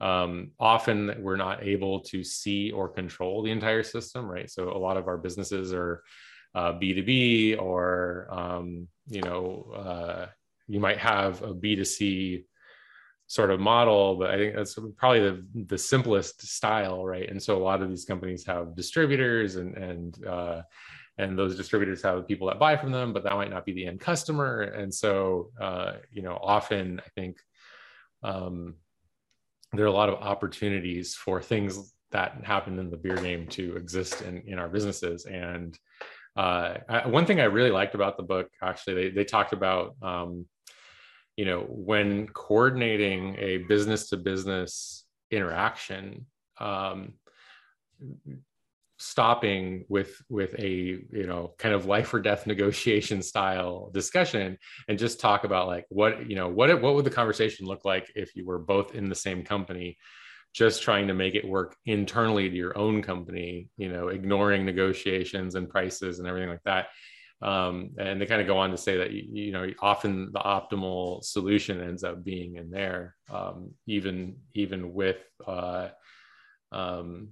Um, 0.00 0.52
often 0.58 1.16
we're 1.20 1.36
not 1.36 1.62
able 1.62 2.00
to 2.00 2.24
see 2.24 2.72
or 2.72 2.88
control 2.88 3.42
the 3.42 3.52
entire 3.52 3.82
system 3.82 4.26
right? 4.26 4.50
So 4.50 4.70
a 4.70 4.78
lot 4.78 4.96
of 4.96 5.06
our 5.08 5.16
businesses 5.16 5.72
are 5.72 6.02
uh, 6.54 6.72
b2b 6.74 7.60
or 7.60 8.28
um, 8.30 8.88
you 9.08 9.22
know 9.22 9.72
uh, 9.74 10.26
you 10.72 10.80
might 10.80 10.98
have 10.98 11.42
a 11.42 11.54
b2c 11.54 12.44
sort 13.26 13.50
of 13.50 13.60
model 13.60 14.16
but 14.16 14.30
i 14.30 14.36
think 14.36 14.54
that's 14.54 14.76
probably 14.96 15.20
the, 15.20 15.44
the 15.66 15.78
simplest 15.78 16.42
style 16.46 17.04
right? 17.04 17.28
And 17.30 17.42
so 17.42 17.56
a 17.56 17.64
lot 17.70 17.82
of 17.82 17.88
these 17.88 18.04
companies 18.04 18.44
have 18.46 18.76
distributors 18.76 19.56
and 19.56 19.76
and 19.76 20.26
uh, 20.26 20.62
and 21.18 21.38
those 21.38 21.56
distributors 21.56 22.02
have 22.02 22.26
people 22.26 22.48
that 22.48 22.58
buy 22.58 22.76
from 22.76 22.90
them 22.90 23.12
but 23.12 23.22
that 23.24 23.34
might 23.34 23.50
not 23.50 23.66
be 23.66 23.72
the 23.72 23.86
end 23.86 24.00
customer. 24.00 24.62
And 24.62 24.92
so 24.92 25.50
uh, 25.60 25.94
you 26.10 26.22
know 26.22 26.38
often 26.42 27.00
i 27.00 27.08
think 27.14 27.38
um, 28.22 28.74
there 29.72 29.84
are 29.84 29.94
a 29.94 30.00
lot 30.02 30.08
of 30.08 30.16
opportunities 30.16 31.14
for 31.14 31.42
things 31.42 31.94
that 32.12 32.44
happen 32.44 32.78
in 32.78 32.90
the 32.90 32.96
beer 32.96 33.16
game 33.16 33.46
to 33.48 33.76
exist 33.76 34.20
in, 34.22 34.42
in 34.46 34.58
our 34.58 34.68
businesses. 34.68 35.24
And 35.24 35.78
uh, 36.36 36.74
I, 36.88 37.06
one 37.08 37.26
thing 37.26 37.40
i 37.40 37.44
really 37.44 37.70
liked 37.70 37.94
about 37.94 38.16
the 38.16 38.22
book 38.22 38.48
actually 38.62 38.94
they, 38.94 39.10
they 39.10 39.24
talked 39.24 39.52
about 39.52 39.96
um, 40.00 40.46
you 41.36 41.44
know 41.44 41.60
when 41.68 42.26
coordinating 42.28 43.36
a 43.38 43.58
business 43.58 44.08
to 44.10 44.16
business 44.16 45.04
interaction 45.30 46.26
um, 46.60 47.14
stopping 49.02 49.84
with 49.88 50.22
with 50.28 50.54
a 50.60 50.70
you 50.70 51.26
know 51.26 51.54
kind 51.58 51.74
of 51.74 51.86
life 51.86 52.14
or 52.14 52.20
death 52.20 52.46
negotiation 52.46 53.20
style 53.20 53.90
discussion 53.92 54.56
and 54.88 54.98
just 54.98 55.18
talk 55.18 55.42
about 55.42 55.66
like 55.66 55.86
what 55.88 56.28
you 56.30 56.36
know 56.36 56.48
what 56.48 56.80
what 56.80 56.94
would 56.94 57.04
the 57.04 57.10
conversation 57.10 57.66
look 57.66 57.84
like 57.84 58.12
if 58.14 58.36
you 58.36 58.46
were 58.46 58.60
both 58.60 58.94
in 58.94 59.08
the 59.08 59.14
same 59.14 59.42
company? 59.42 59.98
Just 60.54 60.82
trying 60.82 61.08
to 61.08 61.14
make 61.14 61.34
it 61.34 61.48
work 61.48 61.74
internally 61.86 62.48
to 62.48 62.54
your 62.54 62.76
own 62.78 63.02
company 63.02 63.70
you 63.76 63.90
know 63.90 64.08
ignoring 64.08 64.64
negotiations 64.64 65.56
and 65.56 65.68
prices 65.68 66.18
and 66.18 66.28
everything 66.28 66.50
like 66.50 66.62
that 66.64 66.86
um, 67.42 67.90
and 67.98 68.20
they 68.20 68.26
kind 68.26 68.40
of 68.40 68.46
go 68.46 68.58
on 68.58 68.70
to 68.70 68.76
say 68.76 68.96
that 68.98 69.10
you, 69.10 69.52
know 69.52 69.68
often 69.80 70.30
the 70.32 70.38
optimal 70.38 71.22
solution 71.24 71.80
ends 71.80 72.04
up 72.04 72.22
being 72.22 72.56
in 72.56 72.70
there 72.70 73.16
um, 73.30 73.72
even 73.86 74.36
even 74.54 74.92
with 74.92 75.18
uh, 75.46 75.88
um, 76.70 77.28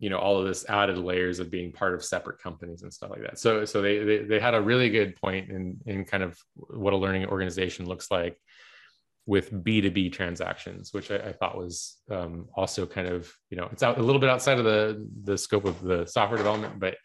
you 0.00 0.10
know 0.10 0.18
all 0.18 0.38
of 0.38 0.46
this 0.46 0.68
added 0.68 0.98
layers 0.98 1.38
of 1.38 1.50
being 1.50 1.72
part 1.72 1.94
of 1.94 2.04
separate 2.04 2.40
companies 2.40 2.82
and 2.82 2.92
stuff 2.92 3.10
like 3.10 3.22
that. 3.22 3.38
So 3.38 3.64
so 3.64 3.80
they 3.80 3.98
they, 3.98 4.18
they 4.18 4.40
had 4.40 4.54
a 4.54 4.60
really 4.60 4.90
good 4.90 5.16
point 5.16 5.50
in 5.50 5.78
in 5.86 6.04
kind 6.04 6.22
of 6.22 6.38
what 6.56 6.92
a 6.92 6.96
learning 6.96 7.26
organization 7.26 7.86
looks 7.86 8.10
like 8.10 8.36
with 9.26 9.52
b2b 9.52 10.10
transactions 10.10 10.94
which 10.94 11.10
i, 11.10 11.16
I 11.16 11.32
thought 11.32 11.58
was 11.58 11.98
um, 12.10 12.46
also 12.54 12.86
kind 12.86 13.06
of 13.06 13.30
you 13.50 13.58
know 13.58 13.68
it's 13.70 13.82
out 13.82 13.98
a 13.98 14.02
little 14.02 14.20
bit 14.20 14.30
outside 14.30 14.58
of 14.58 14.64
the 14.64 15.06
the 15.24 15.36
scope 15.36 15.66
of 15.66 15.82
the 15.82 16.06
software 16.06 16.38
development 16.38 16.80
but 16.80 16.96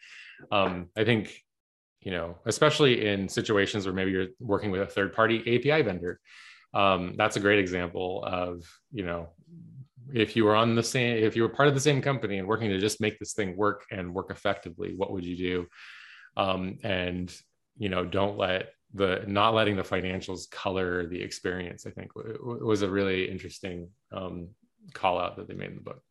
um, 0.50 0.88
i 0.96 1.04
think 1.04 1.43
you 2.04 2.12
know 2.12 2.36
especially 2.46 3.06
in 3.06 3.28
situations 3.28 3.86
where 3.86 3.94
maybe 3.94 4.12
you're 4.12 4.28
working 4.38 4.70
with 4.70 4.82
a 4.82 4.86
third 4.86 5.14
party 5.14 5.40
api 5.40 5.82
vendor. 5.82 6.20
Um, 6.72 7.14
that's 7.16 7.36
a 7.36 7.40
great 7.40 7.58
example 7.58 8.22
of 8.24 8.64
you 8.92 9.04
know 9.04 9.30
if 10.12 10.36
you 10.36 10.44
were 10.44 10.54
on 10.54 10.74
the 10.74 10.82
same 10.82 11.16
if 11.16 11.34
you 11.34 11.42
were 11.42 11.48
part 11.48 11.68
of 11.68 11.74
the 11.74 11.80
same 11.80 12.02
company 12.02 12.38
and 12.38 12.46
working 12.46 12.68
to 12.70 12.78
just 12.78 13.00
make 13.00 13.18
this 13.18 13.32
thing 13.32 13.56
work 13.56 13.84
and 13.90 14.14
work 14.14 14.30
effectively 14.30 14.94
what 14.96 15.10
would 15.12 15.24
you 15.24 15.36
do? 15.36 15.66
Um, 16.36 16.78
and 16.82 17.34
you 17.78 17.88
know 17.88 18.04
don't 18.04 18.38
let 18.38 18.70
the 18.92 19.24
not 19.26 19.54
letting 19.54 19.76
the 19.76 19.82
financials 19.82 20.48
color 20.50 21.06
the 21.06 21.20
experience 21.20 21.86
i 21.86 21.90
think 21.90 22.10
was 22.14 22.82
a 22.82 22.88
really 22.88 23.28
interesting 23.30 23.88
um, 24.12 24.48
call 24.92 25.18
out 25.18 25.36
that 25.36 25.48
they 25.48 25.54
made 25.54 25.70
in 25.70 25.76
the 25.76 25.80
book 25.80 26.02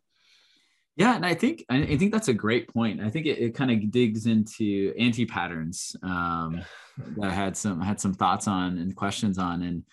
yeah 0.95 1.15
and 1.15 1.25
i 1.25 1.33
think 1.33 1.65
i 1.69 1.97
think 1.97 2.11
that's 2.11 2.27
a 2.27 2.33
great 2.33 2.67
point. 2.67 3.01
I 3.01 3.09
think 3.09 3.25
it, 3.25 3.39
it 3.39 3.55
kind 3.55 3.71
of 3.71 3.91
digs 3.91 4.25
into 4.25 4.93
anti 4.99 5.25
patterns 5.25 5.95
um, 6.03 6.61
that 7.17 7.29
i 7.29 7.33
had 7.33 7.57
some 7.57 7.81
had 7.81 7.99
some 7.99 8.13
thoughts 8.13 8.47
on 8.47 8.77
and 8.77 8.95
questions 8.95 9.37
on 9.37 9.63
and 9.63 9.83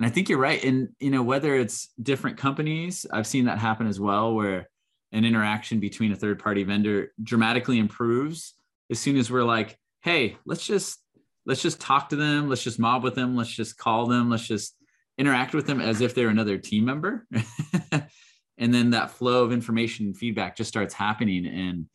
and 0.00 0.06
I 0.06 0.10
think 0.10 0.30
you're 0.30 0.38
right. 0.38 0.64
And 0.64 0.88
you 0.98 1.10
know, 1.10 1.22
whether 1.22 1.54
it's 1.56 1.90
different 2.02 2.38
companies, 2.38 3.04
I've 3.12 3.26
seen 3.26 3.44
that 3.44 3.58
happen 3.58 3.86
as 3.86 4.00
well, 4.00 4.34
where 4.34 4.66
an 5.12 5.26
interaction 5.26 5.78
between 5.78 6.12
a 6.12 6.16
third 6.16 6.38
party 6.38 6.64
vendor 6.64 7.12
dramatically 7.22 7.78
improves 7.78 8.54
as 8.90 8.98
soon 8.98 9.18
as 9.18 9.30
we're 9.30 9.44
like, 9.44 9.78
hey, 10.02 10.38
let's 10.46 10.66
just 10.66 11.02
let's 11.44 11.60
just 11.60 11.82
talk 11.82 12.08
to 12.10 12.16
them, 12.16 12.48
let's 12.48 12.62
just 12.62 12.78
mob 12.78 13.02
with 13.02 13.14
them, 13.14 13.36
let's 13.36 13.50
just 13.50 13.76
call 13.76 14.06
them, 14.06 14.30
let's 14.30 14.46
just 14.46 14.74
interact 15.18 15.52
with 15.52 15.66
them 15.66 15.82
as 15.82 16.00
if 16.00 16.14
they're 16.14 16.28
another 16.28 16.56
team 16.56 16.86
member. 16.86 17.26
and 18.60 18.72
then 18.72 18.90
that 18.90 19.10
flow 19.10 19.42
of 19.42 19.52
information 19.52 20.06
and 20.06 20.16
feedback 20.16 20.54
just 20.54 20.68
starts 20.68 20.92
happening. 20.94 21.46
And 21.46 21.86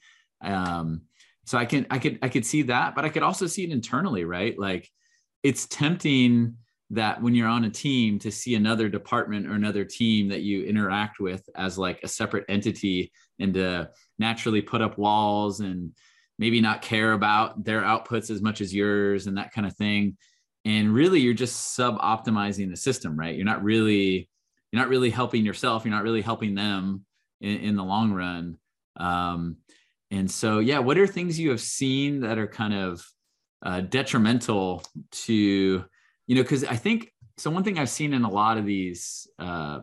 um, 0.41 1.01
so 1.45 1.57
I 1.57 1.65
can 1.65 1.85
I 1.91 1.99
could 1.99 2.19
I 2.21 2.27
could 2.27 2.45
see 2.45 2.63
that, 2.63 2.95
but 2.95 3.05
I 3.05 3.09
could 3.09 3.23
also 3.23 3.45
see 3.45 3.63
it 3.63 3.69
internally, 3.69 4.25
right? 4.25 4.57
Like 4.59 4.89
it's 5.43 5.67
tempting 5.67 6.57
that 6.89 7.21
when 7.21 7.35
you're 7.35 7.47
on 7.47 7.65
a 7.65 7.69
team 7.69 8.17
to 8.19 8.31
see 8.31 8.55
another 8.55 8.89
department 8.89 9.47
or 9.47 9.53
another 9.53 9.85
team 9.85 10.29
that 10.29 10.41
you 10.41 10.63
interact 10.65 11.19
with 11.19 11.47
as 11.55 11.77
like 11.77 11.99
a 12.03 12.07
separate 12.07 12.45
entity 12.49 13.11
and 13.39 13.53
to 13.53 13.89
naturally 14.17 14.61
put 14.61 14.81
up 14.81 14.97
walls 14.97 15.59
and 15.59 15.91
maybe 16.37 16.61
not 16.61 16.81
care 16.81 17.13
about 17.13 17.63
their 17.63 17.81
outputs 17.81 18.29
as 18.29 18.41
much 18.41 18.59
as 18.61 18.73
yours 18.73 19.27
and 19.27 19.37
that 19.37 19.51
kind 19.51 19.65
of 19.65 19.75
thing 19.75 20.15
and 20.63 20.93
really 20.93 21.19
you're 21.19 21.33
just 21.33 21.75
sub 21.75 21.97
optimizing 21.99 22.69
the 22.69 22.77
system 22.77 23.17
right 23.17 23.35
you're 23.35 23.45
not 23.45 23.63
really 23.63 24.29
you're 24.71 24.81
not 24.81 24.89
really 24.89 25.09
helping 25.09 25.45
yourself 25.45 25.85
you're 25.85 25.93
not 25.93 26.03
really 26.03 26.21
helping 26.21 26.55
them 26.55 27.05
in, 27.41 27.57
in 27.57 27.75
the 27.75 27.83
long 27.83 28.11
run 28.11 28.57
um, 28.97 29.57
and 30.11 30.29
so 30.29 30.59
yeah 30.59 30.79
what 30.79 30.97
are 30.97 31.07
things 31.07 31.39
you 31.39 31.49
have 31.49 31.61
seen 31.61 32.21
that 32.21 32.37
are 32.37 32.47
kind 32.47 32.73
of 32.73 33.05
uh, 33.63 33.81
detrimental 33.81 34.83
to 35.11 35.83
you 36.27 36.35
know, 36.35 36.41
because 36.41 36.63
I 36.63 36.75
think 36.75 37.11
so. 37.37 37.49
One 37.51 37.63
thing 37.63 37.77
I've 37.77 37.89
seen 37.89 38.13
in 38.13 38.23
a 38.23 38.29
lot 38.29 38.57
of 38.57 38.65
these, 38.65 39.27
uh, 39.39 39.81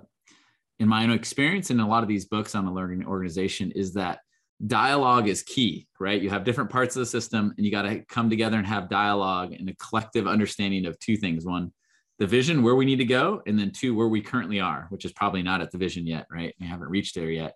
in 0.78 0.88
my 0.88 1.04
own 1.04 1.12
experience, 1.12 1.70
in 1.70 1.80
a 1.80 1.88
lot 1.88 2.02
of 2.02 2.08
these 2.08 2.24
books 2.24 2.54
on 2.54 2.64
the 2.64 2.72
learning 2.72 3.06
organization, 3.06 3.70
is 3.72 3.94
that 3.94 4.20
dialogue 4.66 5.28
is 5.28 5.42
key, 5.42 5.86
right? 6.00 6.20
You 6.20 6.30
have 6.30 6.44
different 6.44 6.70
parts 6.70 6.96
of 6.96 7.00
the 7.00 7.06
system, 7.06 7.54
and 7.56 7.64
you 7.64 7.70
got 7.70 7.82
to 7.82 8.00
come 8.06 8.28
together 8.28 8.58
and 8.58 8.66
have 8.66 8.88
dialogue 8.88 9.52
and 9.52 9.68
a 9.68 9.76
collective 9.76 10.26
understanding 10.26 10.86
of 10.86 10.98
two 10.98 11.16
things: 11.16 11.44
one, 11.44 11.72
the 12.18 12.26
vision 12.26 12.62
where 12.62 12.74
we 12.74 12.84
need 12.84 12.96
to 12.96 13.04
go, 13.04 13.42
and 13.46 13.58
then 13.58 13.70
two 13.70 13.94
where 13.94 14.08
we 14.08 14.20
currently 14.20 14.60
are, 14.60 14.86
which 14.90 15.04
is 15.04 15.12
probably 15.12 15.42
not 15.42 15.60
at 15.60 15.70
the 15.70 15.78
vision 15.78 16.06
yet, 16.06 16.26
right? 16.30 16.54
We 16.60 16.66
haven't 16.66 16.88
reached 16.88 17.14
there 17.14 17.30
yet. 17.30 17.54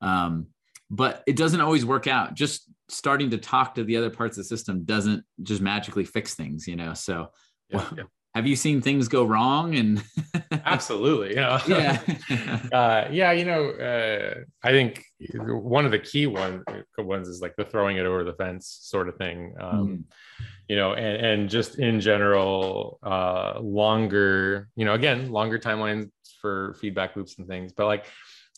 Um, 0.00 0.48
but 0.90 1.22
it 1.26 1.36
doesn't 1.36 1.60
always 1.60 1.84
work 1.84 2.06
out. 2.06 2.34
Just 2.34 2.64
starting 2.88 3.30
to 3.30 3.38
talk 3.38 3.74
to 3.74 3.84
the 3.84 3.96
other 3.96 4.10
parts 4.10 4.38
of 4.38 4.44
the 4.44 4.48
system 4.48 4.84
doesn't 4.84 5.24
just 5.42 5.60
magically 5.60 6.04
fix 6.04 6.34
things, 6.34 6.66
you 6.66 6.76
know. 6.76 6.94
So, 6.94 7.28
yeah, 7.68 7.84
yeah. 7.96 8.02
have 8.34 8.46
you 8.46 8.56
seen 8.56 8.80
things 8.80 9.08
go 9.08 9.24
wrong? 9.24 9.74
And 9.74 10.02
absolutely, 10.64 11.30
you 11.30 11.36
know? 11.36 11.58
yeah, 11.66 12.00
uh, 12.72 13.08
yeah. 13.10 13.32
You 13.32 13.44
know, 13.44 13.70
uh, 13.70 14.34
I 14.62 14.70
think 14.70 15.04
one 15.34 15.84
of 15.84 15.90
the 15.90 15.98
key 15.98 16.26
one, 16.26 16.64
ones 16.96 17.28
is 17.28 17.42
like 17.42 17.54
the 17.56 17.64
throwing 17.64 17.98
it 17.98 18.06
over 18.06 18.24
the 18.24 18.34
fence 18.34 18.78
sort 18.82 19.08
of 19.08 19.16
thing. 19.16 19.54
Um, 19.60 19.88
mm. 19.88 20.04
You 20.68 20.76
know, 20.76 20.92
and, 20.92 21.26
and 21.26 21.50
just 21.50 21.78
in 21.78 22.00
general, 22.00 22.98
uh, 23.02 23.58
longer. 23.60 24.68
You 24.76 24.84
know, 24.84 24.94
again, 24.94 25.30
longer 25.30 25.58
timelines 25.58 26.10
for 26.40 26.76
feedback 26.80 27.16
loops 27.16 27.38
and 27.38 27.48
things. 27.48 27.72
But 27.72 27.86
like, 27.86 28.06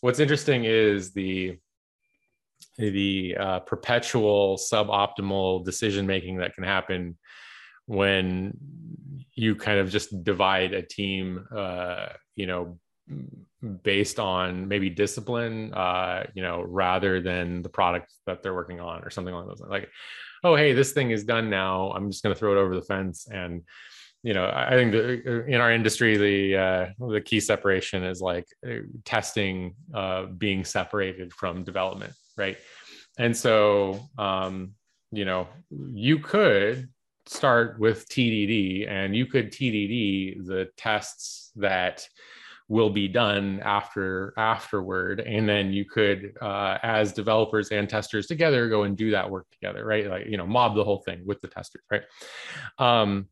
what's 0.01 0.19
interesting 0.19 0.65
is 0.65 1.13
the 1.13 1.57
the 2.77 3.35
uh, 3.39 3.59
perpetual 3.59 4.57
suboptimal 4.57 5.63
decision 5.65 6.05
making 6.07 6.37
that 6.37 6.55
can 6.55 6.63
happen 6.63 7.17
when 7.85 8.57
you 9.33 9.55
kind 9.55 9.79
of 9.79 9.89
just 9.89 10.23
divide 10.23 10.73
a 10.73 10.81
team 10.81 11.45
uh, 11.55 12.07
you 12.35 12.47
know 12.47 12.79
based 13.83 14.19
on 14.19 14.67
maybe 14.67 14.89
discipline 14.89 15.73
uh, 15.73 16.23
you 16.33 16.41
know 16.41 16.61
rather 16.61 17.21
than 17.21 17.61
the 17.61 17.69
product 17.69 18.11
that 18.25 18.41
they're 18.41 18.53
working 18.53 18.79
on 18.79 19.03
or 19.03 19.09
something 19.09 19.33
along 19.33 19.47
those 19.47 19.59
lines 19.59 19.71
like 19.71 19.89
oh 20.43 20.55
hey 20.55 20.73
this 20.73 20.91
thing 20.91 21.11
is 21.11 21.23
done 21.23 21.49
now 21.49 21.91
i'm 21.91 22.09
just 22.09 22.23
going 22.23 22.33
to 22.33 22.39
throw 22.39 22.53
it 22.53 22.59
over 22.59 22.75
the 22.75 22.81
fence 22.81 23.27
and 23.31 23.63
you 24.23 24.33
know 24.33 24.51
i 24.53 24.71
think 24.71 24.91
the, 24.91 25.45
in 25.45 25.59
our 25.61 25.71
industry 25.71 26.17
the 26.17 26.55
uh, 26.55 27.07
the 27.09 27.21
key 27.21 27.39
separation 27.39 28.03
is 28.03 28.21
like 28.21 28.47
uh, 28.67 28.75
testing 29.05 29.75
uh, 29.93 30.25
being 30.25 30.63
separated 30.63 31.33
from 31.33 31.63
development 31.63 32.13
right? 32.37 32.57
And 33.17 33.35
so, 33.35 33.99
um, 34.17 34.71
you 35.11 35.25
know, 35.25 35.47
you 35.93 36.19
could 36.19 36.89
start 37.25 37.79
with 37.79 38.07
TDD 38.09 38.89
and 38.89 39.15
you 39.15 39.25
could 39.25 39.51
TDD 39.51 40.45
the 40.45 40.69
tests 40.77 41.51
that 41.55 42.07
will 42.71 42.89
be 42.89 43.05
done 43.05 43.59
after 43.65 44.33
afterward. 44.37 45.19
And 45.19 45.47
then 45.47 45.73
you 45.73 45.83
could 45.83 46.37
uh, 46.41 46.77
as 46.81 47.11
developers 47.11 47.67
and 47.69 47.89
testers 47.89 48.27
together 48.27 48.69
go 48.69 48.83
and 48.83 48.95
do 48.95 49.11
that 49.11 49.29
work 49.29 49.45
together 49.51 49.85
right? 49.85 50.07
Like 50.07 50.27
you 50.27 50.37
know 50.37 50.47
mob 50.47 50.75
the 50.75 50.83
whole 50.85 51.01
thing 51.05 51.21
with 51.25 51.41
the 51.41 51.49
testers 51.49 51.83
right? 51.91 52.03
Um, 52.77 53.27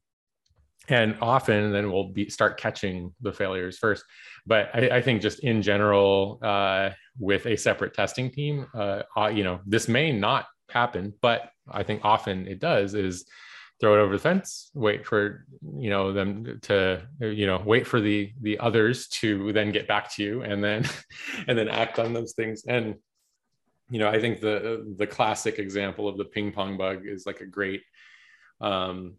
and 0.89 1.15
often 1.21 1.71
then 1.71 1.89
we'll 1.89 2.09
be 2.09 2.29
start 2.29 2.59
catching 2.59 3.13
the 3.21 3.31
failures 3.31 3.77
first. 3.77 4.03
But 4.45 4.71
I, 4.73 4.97
I 4.97 5.01
think 5.01 5.21
just 5.21 5.39
in 5.39 5.61
general, 5.61 6.39
uh, 6.41 6.89
with 7.17 7.45
a 7.45 7.55
separate 7.55 7.93
testing 7.93 8.31
team, 8.31 8.65
uh, 8.73 9.03
uh, 9.15 9.27
you 9.27 9.43
know, 9.43 9.61
this 9.65 9.87
may 9.87 10.11
not 10.11 10.47
happen, 10.69 11.13
but 11.21 11.51
I 11.71 11.83
think 11.83 12.01
often 12.03 12.45
it 12.47 12.59
does 12.59 12.93
is 12.93 13.25
throw 13.79 13.95
it 13.95 14.03
over 14.03 14.13
the 14.13 14.21
fence, 14.21 14.71
wait 14.73 15.05
for, 15.05 15.45
you 15.77 15.89
know, 15.89 16.11
them 16.11 16.59
to, 16.63 17.01
you 17.19 17.45
know, 17.45 17.61
wait 17.65 17.87
for 17.87 18.01
the, 18.01 18.31
the 18.41 18.59
others 18.59 19.07
to 19.07 19.53
then 19.53 19.71
get 19.71 19.87
back 19.87 20.13
to 20.15 20.23
you 20.23 20.41
and 20.41 20.63
then, 20.63 20.85
and 21.47 21.57
then 21.57 21.69
act 21.69 21.99
on 21.99 22.13
those 22.13 22.33
things. 22.33 22.63
And, 22.67 22.95
you 23.89 23.99
know, 23.99 24.09
I 24.09 24.19
think 24.19 24.41
the, 24.41 24.93
the 24.97 25.07
classic 25.07 25.59
example 25.59 26.07
of 26.07 26.17
the 26.17 26.25
ping 26.25 26.51
pong 26.51 26.77
bug 26.77 27.05
is 27.05 27.25
like 27.25 27.41
a 27.41 27.45
great, 27.45 27.81
um, 28.59 29.15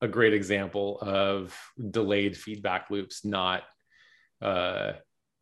a 0.00 0.08
great 0.08 0.34
example 0.34 0.98
of 1.00 1.56
delayed 1.90 2.36
feedback 2.36 2.90
loops 2.90 3.24
not 3.24 3.62
uh, 4.42 4.92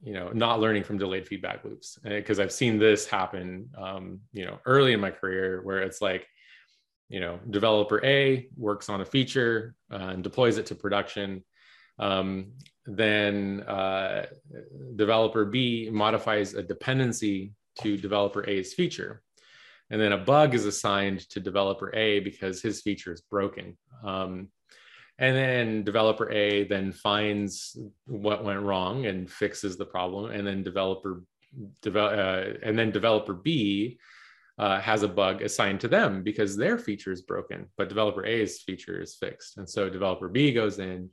you 0.04 0.12
know, 0.12 0.30
not 0.34 0.60
learning 0.60 0.84
from 0.84 0.98
delayed 0.98 1.26
feedback 1.26 1.64
loops. 1.64 1.98
Because 2.02 2.38
I've 2.38 2.52
seen 2.52 2.78
this 2.78 3.06
happen, 3.06 3.70
um, 3.76 4.20
you 4.32 4.44
know, 4.44 4.58
early 4.66 4.92
in 4.92 5.00
my 5.00 5.10
career 5.10 5.62
where 5.62 5.80
it's 5.80 6.02
like, 6.02 6.26
you 7.14 7.20
know, 7.20 7.38
developer 7.48 8.04
A 8.04 8.48
works 8.56 8.88
on 8.88 9.00
a 9.00 9.04
feature 9.04 9.76
uh, 9.92 10.08
and 10.12 10.24
deploys 10.24 10.58
it 10.58 10.66
to 10.66 10.74
production. 10.74 11.44
Um, 12.00 12.54
then 12.86 13.62
uh, 13.68 14.26
developer 14.96 15.44
B 15.44 15.90
modifies 15.92 16.54
a 16.54 16.62
dependency 16.64 17.52
to 17.82 17.96
developer 17.96 18.44
A's 18.50 18.74
feature. 18.74 19.22
And 19.90 20.00
then 20.00 20.10
a 20.10 20.18
bug 20.18 20.54
is 20.54 20.66
assigned 20.66 21.20
to 21.30 21.38
developer 21.38 21.94
A 21.94 22.18
because 22.18 22.60
his 22.60 22.82
feature 22.82 23.12
is 23.12 23.20
broken. 23.20 23.78
Um, 24.02 24.48
and 25.20 25.36
then 25.36 25.84
developer 25.84 26.28
a 26.32 26.64
then 26.64 26.90
finds 26.90 27.78
what 28.06 28.42
went 28.42 28.62
wrong 28.62 29.06
and 29.06 29.30
fixes 29.30 29.76
the 29.76 29.84
problem 29.84 30.32
and 30.32 30.44
then 30.44 30.64
developer 30.64 31.22
develop 31.80 32.18
uh, 32.18 32.58
and 32.64 32.76
then 32.76 32.90
developer 32.90 33.32
b 33.32 33.96
uh, 34.58 34.80
has 34.80 35.02
a 35.02 35.08
bug 35.08 35.42
assigned 35.42 35.80
to 35.80 35.88
them 35.88 36.22
because 36.22 36.56
their 36.56 36.78
feature 36.78 37.12
is 37.12 37.22
broken 37.22 37.66
but 37.76 37.88
developer 37.88 38.24
a's 38.24 38.60
feature 38.62 39.00
is 39.00 39.14
fixed. 39.14 39.56
And 39.58 39.68
so 39.68 39.88
developer 39.88 40.28
b 40.28 40.52
goes 40.52 40.78
in 40.78 41.10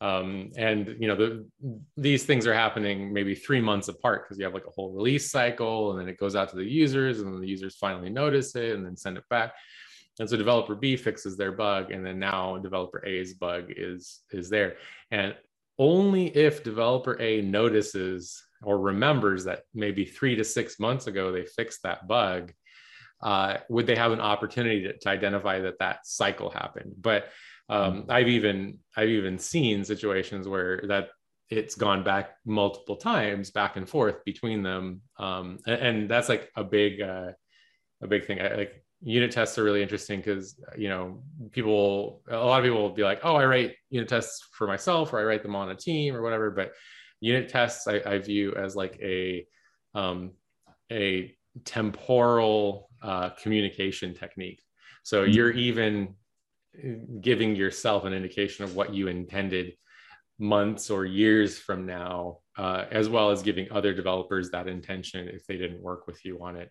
um, 0.00 0.50
and 0.56 0.96
you 0.98 1.08
know 1.08 1.16
the, 1.16 1.46
these 1.96 2.24
things 2.24 2.46
are 2.46 2.54
happening 2.54 3.12
maybe 3.12 3.34
three 3.34 3.60
months 3.60 3.88
apart 3.88 4.24
because 4.24 4.38
you 4.38 4.44
have 4.44 4.54
like 4.54 4.66
a 4.66 4.70
whole 4.70 4.92
release 4.92 5.30
cycle 5.30 5.92
and 5.92 6.00
then 6.00 6.08
it 6.08 6.18
goes 6.18 6.36
out 6.36 6.50
to 6.50 6.56
the 6.56 6.64
users 6.64 7.20
and 7.20 7.32
then 7.32 7.40
the 7.40 7.48
users 7.48 7.76
finally 7.76 8.10
notice 8.10 8.54
it 8.54 8.74
and 8.74 8.84
then 8.84 8.96
send 8.96 9.16
it 9.16 9.24
back. 9.30 9.54
And 10.20 10.28
so 10.28 10.36
developer 10.36 10.74
b 10.74 10.96
fixes 10.96 11.36
their 11.36 11.52
bug 11.52 11.90
and 11.90 12.04
then 12.04 12.18
now 12.18 12.58
developer 12.58 13.04
a's 13.06 13.34
bug 13.34 13.72
is 13.76 14.20
is 14.30 14.50
there. 14.50 14.76
And 15.10 15.34
only 15.78 16.26
if 16.36 16.62
developer 16.62 17.20
a 17.20 17.40
notices 17.40 18.43
or 18.64 18.78
remembers 18.78 19.44
that 19.44 19.62
maybe 19.74 20.04
three 20.04 20.36
to 20.36 20.44
six 20.44 20.78
months 20.78 21.06
ago 21.06 21.32
they 21.32 21.44
fixed 21.44 21.82
that 21.82 22.06
bug 22.06 22.52
uh, 23.22 23.56
would 23.70 23.86
they 23.86 23.96
have 23.96 24.12
an 24.12 24.20
opportunity 24.20 24.82
to, 24.82 24.98
to, 24.98 25.08
identify 25.08 25.58
that 25.60 25.78
that 25.78 26.06
cycle 26.06 26.50
happened 26.50 26.92
but 27.00 27.26
um, 27.68 28.02
mm-hmm. 28.02 28.10
i've 28.10 28.28
even 28.28 28.78
i've 28.96 29.08
even 29.08 29.38
seen 29.38 29.84
situations 29.84 30.46
where 30.46 30.82
that 30.88 31.08
it's 31.50 31.74
gone 31.74 32.02
back 32.02 32.36
multiple 32.44 32.96
times 32.96 33.50
back 33.50 33.76
and 33.76 33.88
forth 33.88 34.24
between 34.24 34.62
them 34.62 35.00
um, 35.18 35.58
and, 35.66 35.80
and, 35.80 36.10
that's 36.10 36.28
like 36.28 36.50
a 36.56 36.64
big 36.64 37.00
uh, 37.00 37.30
a 38.02 38.06
big 38.06 38.26
thing 38.26 38.40
I, 38.40 38.54
like 38.54 38.84
unit 39.02 39.30
tests 39.30 39.58
are 39.58 39.64
really 39.64 39.82
interesting 39.82 40.20
because 40.20 40.58
you 40.76 40.88
know 40.88 41.22
people 41.52 42.22
a 42.28 42.36
lot 42.36 42.58
of 42.58 42.64
people 42.64 42.80
will 42.80 42.94
be 42.94 43.04
like 43.04 43.20
oh 43.22 43.36
i 43.36 43.44
write 43.44 43.74
unit 43.90 44.08
tests 44.08 44.48
for 44.52 44.66
myself 44.66 45.12
or 45.12 45.20
i 45.20 45.24
write 45.24 45.42
them 45.42 45.54
on 45.54 45.70
a 45.70 45.74
team 45.74 46.16
or 46.16 46.22
whatever 46.22 46.50
but 46.50 46.72
unit 47.20 47.48
tests 47.48 47.86
i, 47.86 48.00
I 48.04 48.18
view 48.18 48.54
as 48.54 48.76
like 48.76 48.98
a 49.02 49.46
um, 49.94 50.32
a 50.90 51.34
temporal 51.64 52.90
uh, 53.02 53.30
communication 53.30 54.14
technique 54.14 54.60
so 55.02 55.22
mm-hmm. 55.22 55.32
you're 55.32 55.52
even 55.52 56.14
giving 57.20 57.54
yourself 57.54 58.04
an 58.04 58.12
indication 58.12 58.64
of 58.64 58.74
what 58.74 58.92
you 58.92 59.06
intended 59.06 59.74
months 60.40 60.90
or 60.90 61.04
years 61.04 61.58
from 61.58 61.86
now 61.86 62.38
uh, 62.58 62.84
as 62.90 63.08
well 63.08 63.30
as 63.30 63.42
giving 63.42 63.70
other 63.70 63.94
developers 63.94 64.50
that 64.50 64.66
intention 64.66 65.28
if 65.28 65.46
they 65.46 65.56
didn't 65.56 65.80
work 65.80 66.06
with 66.08 66.24
you 66.24 66.42
on 66.42 66.56
it 66.56 66.70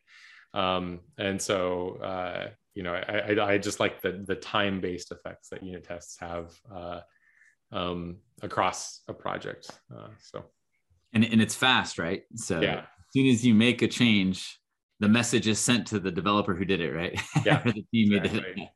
um, 0.53 0.99
and 1.17 1.41
so, 1.41 1.97
uh, 1.97 2.49
you 2.75 2.83
know, 2.83 2.93
I, 2.93 3.33
I, 3.33 3.53
I, 3.53 3.57
just 3.57 3.79
like 3.79 4.01
the, 4.01 4.23
the 4.25 4.35
time-based 4.35 5.11
effects 5.11 5.49
that 5.49 5.63
unit 5.63 5.83
tests 5.83 6.17
have 6.19 6.51
uh, 6.73 6.99
um, 7.73 8.17
across 8.41 9.01
a 9.07 9.13
project. 9.13 9.69
Uh, 9.93 10.07
so, 10.21 10.45
and, 11.13 11.23
and 11.23 11.41
it's 11.41 11.55
fast, 11.55 11.99
right? 11.99 12.23
So 12.35 12.61
yeah. 12.61 12.79
as 12.79 12.85
soon 13.13 13.27
as 13.27 13.45
you 13.45 13.53
make 13.53 13.81
a 13.81 13.87
change, 13.87 14.59
the 14.99 15.09
message 15.09 15.47
is 15.47 15.59
sent 15.59 15.87
to 15.87 15.99
the 15.99 16.11
developer 16.11 16.55
who 16.55 16.65
did 16.65 16.79
it, 16.79 16.93
right? 16.93 17.19
Yeah. 17.45 17.61
the 17.63 17.83
team 17.93 18.13
exactly. 18.13 18.39
did 18.39 18.59
it. 18.59 18.69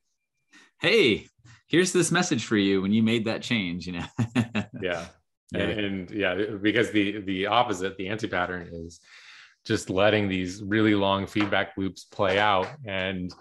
Hey, 0.82 1.28
here's 1.68 1.94
this 1.94 2.12
message 2.12 2.46
for 2.46 2.58
you 2.58 2.82
when 2.82 2.92
you 2.92 3.02
made 3.02 3.26
that 3.26 3.42
change, 3.42 3.88
you 3.88 3.94
know? 3.94 4.06
yeah. 4.36 4.64
yeah. 4.82 5.06
And, 5.54 5.80
and 5.80 6.12
yeah, 6.12 6.36
because 6.62 6.92
the, 6.92 7.22
the 7.22 7.48
opposite, 7.48 7.98
the 7.98 8.10
anti-pattern 8.10 8.70
is, 8.74 9.00
just 9.68 9.90
letting 9.90 10.30
these 10.30 10.64
really 10.64 10.96
long 10.96 11.28
feedback 11.28 11.74
loops 11.78 12.06
play 12.06 12.40
out 12.40 12.68
and 12.86 13.34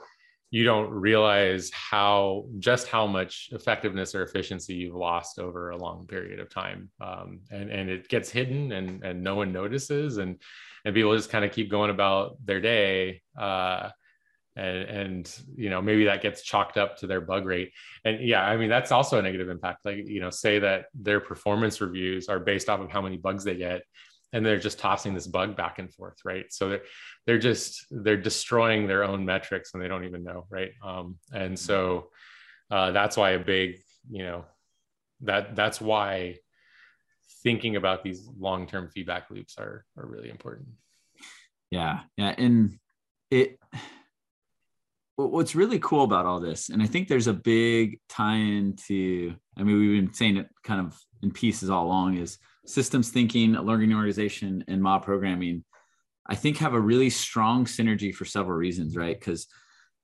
you 0.50 0.64
don't 0.64 0.90
realize 0.90 1.70
how 1.72 2.46
just 2.58 2.86
how 2.86 3.06
much 3.06 3.48
effectiveness 3.52 4.14
or 4.14 4.22
efficiency 4.22 4.74
you've 4.74 4.94
lost 4.94 5.38
over 5.38 5.70
a 5.70 5.76
long 5.76 6.06
period 6.06 6.38
of 6.38 6.48
time. 6.48 6.90
Um, 7.00 7.40
and 7.50 7.68
and 7.70 7.90
it 7.90 8.08
gets 8.08 8.30
hidden 8.30 8.72
and 8.72 9.02
and 9.04 9.22
no 9.22 9.34
one 9.34 9.52
notices 9.52 10.18
and 10.18 10.40
and 10.84 10.94
people 10.94 11.16
just 11.16 11.30
kind 11.30 11.44
of 11.44 11.52
keep 11.52 11.70
going 11.70 11.90
about 11.90 12.36
their 12.44 12.60
day 12.60 13.22
uh, 13.36 13.90
and 14.54 14.76
and 14.78 15.38
you 15.56 15.68
know 15.68 15.82
maybe 15.82 16.04
that 16.04 16.22
gets 16.22 16.42
chalked 16.42 16.76
up 16.78 16.96
to 16.98 17.08
their 17.08 17.20
bug 17.20 17.44
rate. 17.44 17.72
And 18.04 18.20
yeah 18.26 18.42
i 18.42 18.56
mean 18.56 18.68
that's 18.68 18.92
also 18.92 19.18
a 19.18 19.22
negative 19.22 19.48
impact. 19.48 19.84
Like 19.84 20.06
you 20.06 20.20
know 20.20 20.30
say 20.30 20.60
that 20.60 20.86
their 20.94 21.20
performance 21.20 21.80
reviews 21.80 22.28
are 22.28 22.38
based 22.38 22.68
off 22.68 22.80
of 22.80 22.90
how 22.90 23.02
many 23.02 23.16
bugs 23.16 23.42
they 23.42 23.56
get 23.56 23.82
and 24.32 24.44
they're 24.44 24.58
just 24.58 24.78
tossing 24.78 25.14
this 25.14 25.26
bug 25.26 25.56
back 25.56 25.80
and 25.80 25.92
forth 25.92 26.18
right? 26.24 26.46
So 26.50 26.78
they're 27.26 27.38
just 27.38 27.86
they're 27.90 28.16
destroying 28.16 28.86
their 28.86 29.04
own 29.04 29.24
metrics 29.24 29.74
and 29.74 29.82
they 29.82 29.88
don't 29.88 30.04
even 30.04 30.22
know 30.22 30.46
right? 30.50 30.70
Um, 30.84 31.16
and 31.32 31.58
so 31.58 32.10
uh, 32.70 32.92
that's 32.92 33.16
why 33.16 33.30
a 33.30 33.38
big 33.38 33.78
you 34.10 34.24
know 34.24 34.44
that 35.22 35.56
that's 35.56 35.80
why 35.80 36.36
thinking 37.42 37.76
about 37.76 38.02
these 38.02 38.28
long-term 38.38 38.90
feedback 38.94 39.30
loops 39.30 39.56
are 39.58 39.84
are 39.96 40.06
really 40.06 40.30
important. 40.30 40.68
Yeah 41.70 42.00
yeah 42.16 42.34
and 42.38 42.78
it 43.30 43.58
what's 45.16 45.54
really 45.54 45.78
cool 45.78 46.04
about 46.04 46.26
all 46.26 46.40
this 46.40 46.68
and 46.68 46.82
i 46.82 46.86
think 46.86 47.08
there's 47.08 47.26
a 47.26 47.32
big 47.32 47.98
tie-in 48.08 48.76
to 48.76 49.34
i 49.56 49.62
mean 49.62 49.78
we've 49.78 50.04
been 50.04 50.12
saying 50.12 50.36
it 50.36 50.48
kind 50.62 50.86
of 50.86 50.96
in 51.22 51.30
pieces 51.30 51.70
all 51.70 51.86
along 51.86 52.16
is 52.16 52.38
systems 52.66 53.10
thinking 53.10 53.52
learning 53.52 53.94
organization 53.94 54.62
and 54.68 54.82
mob 54.82 55.02
programming 55.04 55.64
i 56.28 56.34
think 56.34 56.58
have 56.58 56.74
a 56.74 56.80
really 56.80 57.10
strong 57.10 57.64
synergy 57.64 58.14
for 58.14 58.24
several 58.24 58.56
reasons 58.56 58.96
right? 58.96 59.18
Because 59.18 59.46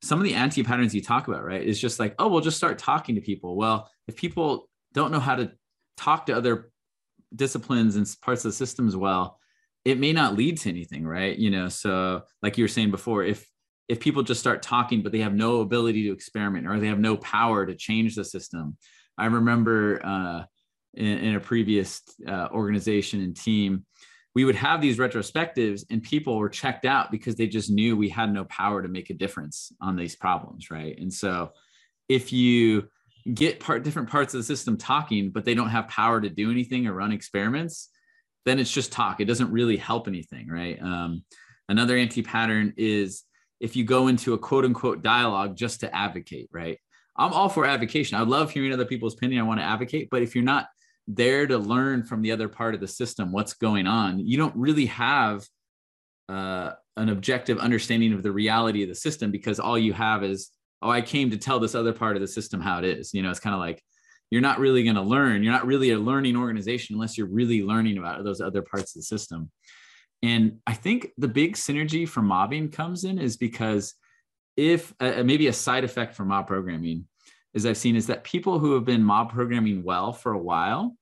some 0.02 0.18
of 0.18 0.24
the 0.24 0.34
anti 0.34 0.62
patterns 0.62 0.94
you 0.94 1.00
talk 1.00 1.28
about 1.28 1.44
right 1.44 1.62
is 1.62 1.80
just 1.80 1.98
like 1.98 2.14
oh 2.18 2.28
we'll 2.28 2.40
just 2.40 2.56
start 2.56 2.78
talking 2.78 3.14
to 3.14 3.20
people. 3.20 3.56
Well 3.56 3.88
if 4.08 4.16
people 4.16 4.68
don't 4.92 5.12
know 5.12 5.20
how 5.20 5.36
to 5.36 5.52
talk 5.96 6.26
to 6.26 6.36
other 6.36 6.70
disciplines 7.34 7.96
and 7.96 8.06
parts 8.22 8.44
of 8.44 8.50
the 8.50 8.56
system 8.56 8.86
as 8.86 8.96
well 8.96 9.38
it 9.84 9.98
may 9.98 10.12
not 10.12 10.36
lead 10.36 10.58
to 10.58 10.68
anything 10.68 11.06
right? 11.06 11.38
You 11.38 11.50
know 11.50 11.68
so 11.68 12.22
like 12.42 12.58
you 12.58 12.64
were 12.64 12.68
saying 12.68 12.90
before 12.90 13.24
if 13.24 13.48
if 13.88 14.00
people 14.00 14.22
just 14.22 14.40
start 14.40 14.62
talking 14.62 15.02
but 15.02 15.12
they 15.12 15.20
have 15.20 15.34
no 15.34 15.60
ability 15.60 16.04
to 16.04 16.12
experiment 16.12 16.66
or 16.66 16.78
they 16.78 16.88
have 16.88 17.00
no 17.00 17.16
power 17.16 17.64
to 17.64 17.74
change 17.74 18.14
the 18.14 18.24
system. 18.24 18.76
I 19.18 19.26
remember 19.26 20.00
uh, 20.04 20.44
in, 20.94 21.18
in, 21.18 21.34
a 21.34 21.40
previous 21.40 22.00
uh, 22.26 22.48
organization 22.50 23.20
and 23.20 23.36
team 23.36 23.84
we 24.34 24.44
would 24.44 24.54
have 24.54 24.80
these 24.80 24.98
retrospectives 24.98 25.84
and 25.90 26.02
people 26.02 26.38
were 26.38 26.48
checked 26.48 26.84
out 26.84 27.10
because 27.10 27.34
they 27.34 27.46
just 27.46 27.70
knew 27.70 27.96
we 27.96 28.08
had 28.08 28.32
no 28.32 28.44
power 28.44 28.82
to 28.82 28.88
make 28.88 29.10
a 29.10 29.14
difference 29.14 29.72
on 29.80 29.96
these 29.96 30.16
problems 30.16 30.70
right? 30.70 30.98
And 30.98 31.12
so 31.12 31.52
if 32.08 32.32
you 32.32 32.88
get 33.34 33.60
part 33.60 33.84
different 33.84 34.10
parts 34.10 34.34
of 34.34 34.38
the 34.38 34.44
system 34.44 34.76
talking 34.76 35.30
but 35.30 35.44
they 35.44 35.54
don't 35.54 35.68
have 35.68 35.86
power 35.88 36.20
to 36.20 36.28
do 36.28 36.50
anything 36.50 36.86
or 36.86 36.94
run 36.94 37.12
experiments 37.12 37.90
then 38.44 38.58
it's 38.58 38.72
just 38.72 38.90
talk. 38.90 39.20
It 39.20 39.26
doesn't 39.26 39.52
really 39.52 39.76
help 39.76 40.08
anything 40.08 40.48
right? 40.48 40.80
Um, 40.82 41.24
another 41.68 41.96
anti-pattern 41.96 42.74
is 42.76 43.22
if 43.60 43.76
you 43.76 43.84
go 43.84 44.08
into 44.08 44.34
a 44.34 44.38
quote 44.38 44.64
unquote 44.64 45.02
dialogue 45.02 45.56
just 45.56 45.80
to 45.80 45.94
advocate 45.94 46.48
right? 46.52 46.78
I'm 47.16 47.32
all 47.32 47.48
for 47.48 47.66
advocation. 47.66 48.18
I 48.18 48.22
love 48.22 48.50
hearing 48.50 48.72
other 48.72 48.86
people's 48.86 49.14
opinion. 49.14 49.40
I 49.40 49.46
want 49.46 49.60
to 49.60 49.64
advocate. 49.64 50.08
But 50.10 50.22
if 50.22 50.34
you're 50.34 50.44
not 50.44 50.68
there 51.08 51.46
to 51.46 51.58
learn 51.58 52.04
from 52.04 52.22
the 52.22 52.32
other 52.32 52.48
part 52.48 52.74
of 52.74 52.80
the 52.80 52.88
system 52.88 53.32
what's 53.32 53.54
going 53.54 53.86
on. 53.86 54.18
You 54.20 54.38
don't 54.38 54.54
really 54.56 54.86
have 54.86 55.44
uh, 56.28 56.72
an 56.96 57.08
objective 57.08 57.58
understanding 57.58 58.12
of 58.12 58.22
the 58.22 58.32
reality 58.32 58.82
of 58.82 58.88
the 58.88 58.94
system 58.94 59.30
because 59.30 59.58
all 59.58 59.78
you 59.78 59.92
have 59.92 60.22
is 60.22 60.50
oh 60.82 60.90
i 60.90 61.00
came 61.00 61.30
to 61.30 61.36
tell 61.36 61.60
this 61.60 61.74
other 61.74 61.92
part 61.92 62.16
of 62.16 62.22
the 62.22 62.28
system 62.28 62.60
how 62.60 62.78
it 62.78 62.84
is. 62.84 63.12
You 63.12 63.22
know 63.22 63.30
it's 63.30 63.40
kind 63.40 63.54
of 63.54 63.60
like 63.60 63.82
you're 64.30 64.40
not 64.40 64.58
really 64.58 64.82
going 64.82 64.96
to 64.96 65.02
learn. 65.02 65.42
You're 65.42 65.52
not 65.52 65.66
really 65.66 65.90
a 65.90 65.98
learning 65.98 66.36
organization 66.36 66.94
unless 66.94 67.18
you're 67.18 67.26
really 67.26 67.62
learning 67.62 67.98
about 67.98 68.24
those 68.24 68.40
other 68.40 68.62
parts 68.62 68.96
of 68.96 69.00
the 69.00 69.04
system. 69.04 69.50
And 70.22 70.60
i 70.66 70.74
think 70.74 71.08
the 71.18 71.28
big 71.28 71.56
synergy 71.56 72.08
for 72.08 72.22
mobbing 72.22 72.70
comes 72.70 73.04
in 73.04 73.18
is 73.18 73.36
because 73.36 73.94
if 74.56 74.94
uh, 75.00 75.22
maybe 75.24 75.46
a 75.48 75.52
side 75.52 75.84
effect 75.84 76.14
for 76.14 76.24
mob 76.24 76.46
programming 76.46 77.06
is 77.54 77.66
i've 77.66 77.76
seen 77.76 77.96
is 77.96 78.06
that 78.06 78.24
people 78.24 78.58
who 78.58 78.74
have 78.74 78.84
been 78.84 79.02
mob 79.02 79.30
programming 79.30 79.82
well 79.82 80.12
for 80.12 80.32
a 80.32 80.38
while 80.38 80.96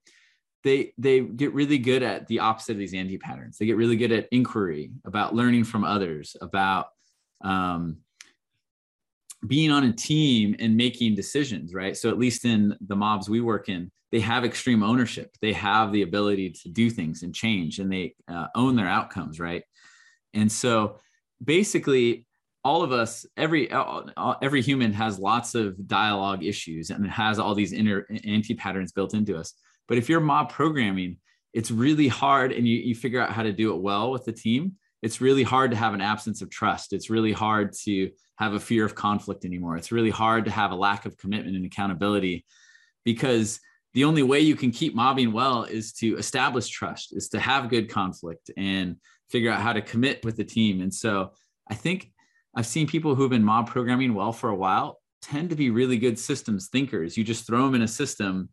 they 0.63 0.93
they 0.99 1.21
get 1.21 1.55
really 1.55 1.79
good 1.79 2.03
at 2.03 2.27
the 2.27 2.39
opposite 2.39 2.73
of 2.73 2.79
these 2.79 2.95
anti 2.95 3.19
patterns 3.19 3.59
they 3.59 3.67
get 3.67 3.77
really 3.77 3.97
good 3.97 4.13
at 4.13 4.29
inquiry 4.31 4.91
about 5.05 5.35
learning 5.35 5.65
from 5.65 5.85
others 5.85 6.37
about 6.41 6.89
um, 7.43 7.97
being 9.47 9.71
on 9.71 9.85
a 9.85 9.93
team 9.93 10.55
and 10.59 10.77
making 10.77 11.15
decisions, 11.15 11.73
right? 11.75 11.97
So 11.97 12.11
at 12.11 12.19
least 12.19 12.45
in 12.45 12.77
the 12.87 12.97
mobs 12.97 13.29
we 13.29 13.41
work 13.41 13.69
in, 13.69 13.91
they 14.13 14.21
have 14.21 14.45
extreme 14.45 14.83
ownership. 14.83 15.35
They 15.41 15.53
have 15.53 15.93
the 15.93 16.03
ability 16.03 16.51
to 16.63 16.69
do 16.69 16.91
things 16.91 17.23
and 17.23 17.35
change, 17.35 17.79
and 17.79 17.91
they 17.91 18.15
uh, 18.29 18.49
own 18.55 18.77
their 18.77 18.89
outcomes, 18.89 19.39
right? 19.39 19.63
And 20.35 20.51
so 20.51 20.99
basically, 21.43 22.27
all 22.63 22.83
of 22.83 22.93
us, 22.93 23.25
every 23.37 23.71
uh, 23.71 24.03
uh, 24.17 24.35
every 24.43 24.63
human 24.63 24.93
has 24.93 25.19
lots 25.19 25.55
of 25.55 25.87
dialogue 25.87 26.45
issues 26.45 26.91
and 26.91 27.05
it 27.05 27.11
has 27.11 27.39
all 27.39 27.55
these 27.55 27.73
inner 27.73 28.07
anti 28.25 28.55
patterns 28.55 28.93
built 28.93 29.15
into 29.15 29.37
us. 29.37 29.55
But 29.89 29.99
if 29.99 30.09
you're 30.09 30.21
mob 30.21 30.51
programming, 30.51 31.17
it's 31.53 31.71
really 31.71 32.09
hard, 32.09 32.53
and 32.53 32.67
you 32.69 32.77
you 32.77 32.95
figure 32.95 33.21
out 33.21 33.33
how 33.33 33.43
to 33.43 33.53
do 33.53 33.75
it 33.75 33.81
well 33.81 34.11
with 34.11 34.25
the 34.25 34.33
team. 34.33 34.73
It's 35.03 35.21
really 35.21 35.43
hard 35.43 35.71
to 35.71 35.77
have 35.79 35.95
an 35.95 36.03
absence 36.03 36.43
of 36.43 36.51
trust. 36.51 36.93
It's 36.93 37.09
really 37.09 37.33
hard 37.33 37.73
to 37.85 38.11
have 38.37 38.53
a 38.53 38.61
fear 38.61 38.85
of 38.85 38.95
conflict 38.95 39.47
anymore. 39.47 39.77
It's 39.77 39.93
really 39.93 40.11
hard 40.11 40.45
to 40.45 40.51
have 40.51 40.73
a 40.73 40.77
lack 40.77 41.07
of 41.07 41.17
commitment 41.17 41.57
and 41.57 41.65
accountability 41.65 42.45
because 43.05 43.61
the 43.95 44.05
only 44.05 44.23
way 44.23 44.41
you 44.41 44.57
can 44.57 44.71
keep 44.71 44.95
mobbing 44.95 45.33
well 45.33 45.65
is 45.65 45.93
to 45.95 46.17
establish 46.17 46.69
trust, 46.69 47.17
is 47.17 47.29
to 47.31 47.41
have 47.41 47.71
good 47.71 47.89
conflict 47.89 48.51
and 48.57 48.97
figure 49.31 49.51
out 49.51 49.61
how 49.61 49.73
to 49.73 49.81
commit 49.81 50.25
with 50.25 50.37
the 50.37 50.45
team. 50.45 50.81
And 50.81 50.93
so 50.93 51.33
I 51.69 51.75
think 51.75 52.13
I've 52.55 52.67
seen 52.67 52.87
people 52.87 53.15
who've 53.15 53.31
been 53.31 53.45
mob 53.45 53.69
programming 53.69 54.15
well 54.15 54.33
for 54.33 54.51
a 54.51 54.55
while 54.55 55.01
tend 55.23 55.51
to 55.51 55.57
be 55.57 55.71
really 55.71 55.99
good 55.99 56.19
systems 56.19 56.69
thinkers. 56.69 57.17
You 57.17 57.25
just 57.25 57.47
throw 57.47 57.65
them 57.65 57.75
in 57.75 57.83
a 57.83 57.89
system 57.89 58.49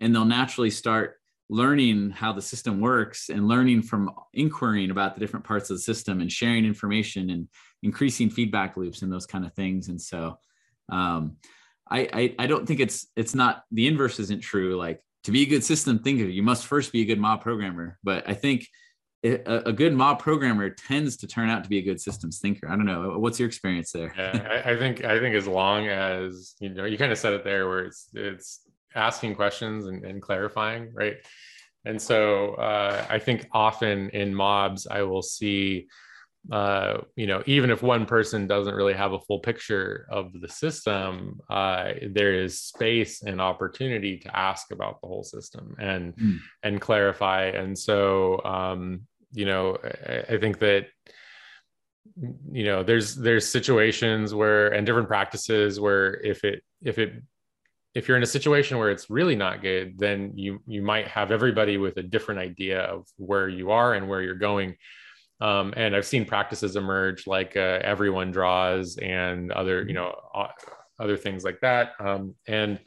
and 0.00 0.14
they'll 0.14 0.24
naturally 0.24 0.70
start 0.70 1.16
learning 1.48 2.10
how 2.10 2.32
the 2.32 2.42
system 2.42 2.80
works 2.80 3.28
and 3.28 3.46
learning 3.46 3.82
from 3.82 4.10
inquiring 4.34 4.90
about 4.90 5.14
the 5.14 5.20
different 5.20 5.44
parts 5.44 5.70
of 5.70 5.76
the 5.76 5.82
system 5.82 6.20
and 6.20 6.30
sharing 6.30 6.64
information 6.64 7.30
and 7.30 7.48
increasing 7.82 8.28
feedback 8.28 8.76
loops 8.76 9.02
and 9.02 9.12
those 9.12 9.26
kind 9.26 9.44
of 9.44 9.54
things. 9.54 9.88
And 9.88 10.00
so 10.00 10.38
um, 10.88 11.36
I, 11.88 12.08
I, 12.12 12.34
I 12.40 12.46
don't 12.46 12.66
think 12.66 12.80
it's 12.80 13.06
it's 13.14 13.34
not 13.34 13.62
the 13.70 13.86
inverse 13.86 14.18
isn't 14.18 14.42
true. 14.42 14.76
Like 14.76 15.00
to 15.24 15.30
be 15.30 15.42
a 15.42 15.46
good 15.46 15.62
system 15.62 16.00
thinker, 16.00 16.24
you 16.24 16.42
must 16.42 16.66
first 16.66 16.92
be 16.92 17.02
a 17.02 17.06
good 17.06 17.20
mob 17.20 17.42
programmer. 17.42 17.98
But 18.02 18.28
I 18.28 18.34
think 18.34 18.66
a, 19.34 19.62
a, 19.66 19.72
good 19.72 19.94
mob 19.94 20.18
programmer 20.18 20.70
tends 20.70 21.16
to 21.18 21.26
turn 21.26 21.48
out 21.50 21.64
to 21.64 21.70
be 21.70 21.78
a 21.78 21.82
good 21.82 22.00
systems 22.00 22.38
thinker. 22.38 22.68
I 22.68 22.76
don't 22.76 22.86
know. 22.86 23.18
What's 23.18 23.38
your 23.38 23.48
experience 23.48 23.92
there? 23.92 24.12
yeah, 24.16 24.62
I, 24.64 24.72
I 24.72 24.76
think 24.76 25.04
I 25.04 25.18
think 25.18 25.34
as 25.34 25.46
long 25.46 25.88
as 25.88 26.54
you 26.60 26.70
know, 26.70 26.84
you 26.84 26.98
kind 26.98 27.12
of 27.12 27.18
said 27.18 27.32
it 27.32 27.44
there, 27.44 27.68
where 27.68 27.84
it's 27.84 28.08
it's 28.14 28.60
asking 28.94 29.34
questions 29.34 29.86
and, 29.86 30.04
and 30.04 30.22
clarifying, 30.22 30.92
right? 30.92 31.16
And 31.84 32.00
so 32.00 32.54
uh, 32.54 33.06
I 33.08 33.18
think 33.18 33.46
often 33.52 34.10
in 34.10 34.34
mobs, 34.34 34.86
I 34.86 35.02
will 35.02 35.22
see 35.22 35.88
uh, 36.52 36.98
you 37.16 37.26
know, 37.26 37.42
even 37.46 37.70
if 37.70 37.82
one 37.82 38.06
person 38.06 38.46
doesn't 38.46 38.74
really 38.74 38.94
have 38.94 39.12
a 39.12 39.18
full 39.18 39.40
picture 39.40 40.06
of 40.10 40.32
the 40.40 40.48
system, 40.48 41.40
uh, 41.50 41.92
there 42.10 42.34
is 42.34 42.60
space 42.60 43.22
and 43.22 43.40
opportunity 43.40 44.18
to 44.18 44.36
ask 44.36 44.70
about 44.70 45.00
the 45.00 45.08
whole 45.08 45.24
system 45.24 45.74
and 45.80 46.14
mm. 46.16 46.38
and 46.62 46.80
clarify. 46.80 47.46
And 47.46 47.76
so, 47.76 48.40
um, 48.44 49.02
you 49.36 49.44
know, 49.44 49.78
I, 49.84 50.34
I, 50.34 50.38
think 50.38 50.58
that 50.60 50.86
you 52.52 52.64
know, 52.64 52.82
there's 52.82 53.14
there's 53.14 53.48
situations 53.48 54.34
where 54.34 54.68
and 54.68 54.86
different 54.86 55.08
practices 55.08 55.78
where 55.78 56.14
if 56.24 56.44
it 56.44 56.62
if 56.82 56.98
it 56.98 57.22
if 57.94 58.08
you're 58.08 58.16
in 58.16 58.22
a 58.22 58.26
situation 58.38 58.78
where 58.78 58.90
it's 58.90 59.10
really 59.10 59.36
not 59.36 59.62
good, 59.62 59.98
then 59.98 60.32
you 60.34 60.60
you 60.66 60.82
might 60.82 61.08
have 61.08 61.30
everybody 61.30 61.76
with 61.76 61.96
a 61.96 62.02
different 62.02 62.40
idea 62.40 62.80
of 62.80 63.06
where 63.16 63.48
you 63.48 63.70
are 63.70 63.94
and 63.94 64.08
where 64.08 64.22
you're 64.22 64.34
going 64.34 64.76
um, 65.40 65.74
and 65.76 65.94
I've 65.94 66.06
seen 66.06 66.24
practices 66.24 66.76
emerge 66.76 67.26
like 67.26 67.56
uh, 67.56 67.80
everyone 67.82 68.30
draws 68.30 68.96
and 68.96 69.52
other, 69.52 69.84
you 69.86 69.92
know, 69.92 70.14
other 70.98 71.16
things 71.16 71.44
like 71.44 71.60
that. 71.60 71.92
Um, 72.00 72.34
and 72.48 72.80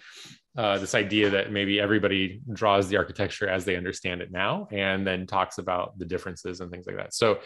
uh, 0.60 0.78
this 0.78 0.94
idea 0.94 1.30
that 1.30 1.54
maybe 1.54 1.80
everybody 1.80 2.42
draws 2.52 2.90
the 2.90 2.98
architecture 2.98 3.48
as 3.48 3.64
they 3.64 3.78
understand 3.78 4.22
it 4.22 4.30
now 4.30 4.68
and 4.74 5.08
then 5.08 5.26
talks 5.26 5.58
about 5.58 5.98
the 5.98 6.04
differences 6.04 6.60
and 6.60 6.70
things 6.70 6.86
like 6.86 6.98
that. 6.98 7.14
So 7.14 7.40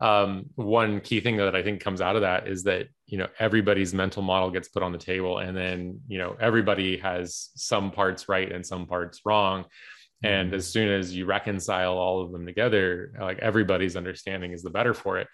um, 0.00 0.46
one 0.54 1.02
key 1.02 1.20
thing 1.20 1.36
that 1.36 1.54
I 1.54 1.62
think 1.62 1.82
comes 1.82 2.00
out 2.00 2.16
of 2.16 2.22
that 2.22 2.48
is 2.48 2.62
that 2.62 2.86
you 3.06 3.18
know 3.18 3.28
everybody's 3.38 3.92
mental 3.92 4.22
model 4.22 4.50
gets 4.50 4.68
put 4.68 4.82
on 4.82 4.92
the 4.92 4.98
table, 4.98 5.38
and 5.38 5.54
then 5.54 6.00
you 6.08 6.16
know 6.16 6.36
everybody 6.40 6.96
has 6.96 7.50
some 7.54 7.90
parts 7.90 8.30
right 8.30 8.50
and 8.50 8.64
some 8.64 8.86
parts 8.86 9.20
wrong, 9.26 9.66
and 10.22 10.48
mm-hmm. 10.48 10.56
as 10.56 10.66
soon 10.66 10.88
as 10.88 11.14
you 11.14 11.26
reconcile 11.26 11.98
all 11.98 12.22
of 12.22 12.32
them 12.32 12.46
together 12.46 13.12
like 13.20 13.38
everybody's 13.40 13.94
understanding 13.94 14.52
is 14.52 14.62
the 14.62 14.70
better 14.70 14.94
for 14.94 15.18
it 15.18 15.28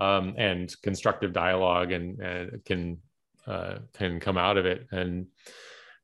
um, 0.00 0.34
and 0.38 0.74
constructive 0.82 1.32
dialogue 1.32 1.90
and, 1.92 2.20
and 2.20 2.64
can 2.64 2.98
uh, 3.46 3.78
can 3.94 4.20
come 4.20 4.38
out 4.38 4.56
of 4.56 4.64
it 4.64 4.86
and 4.92 5.26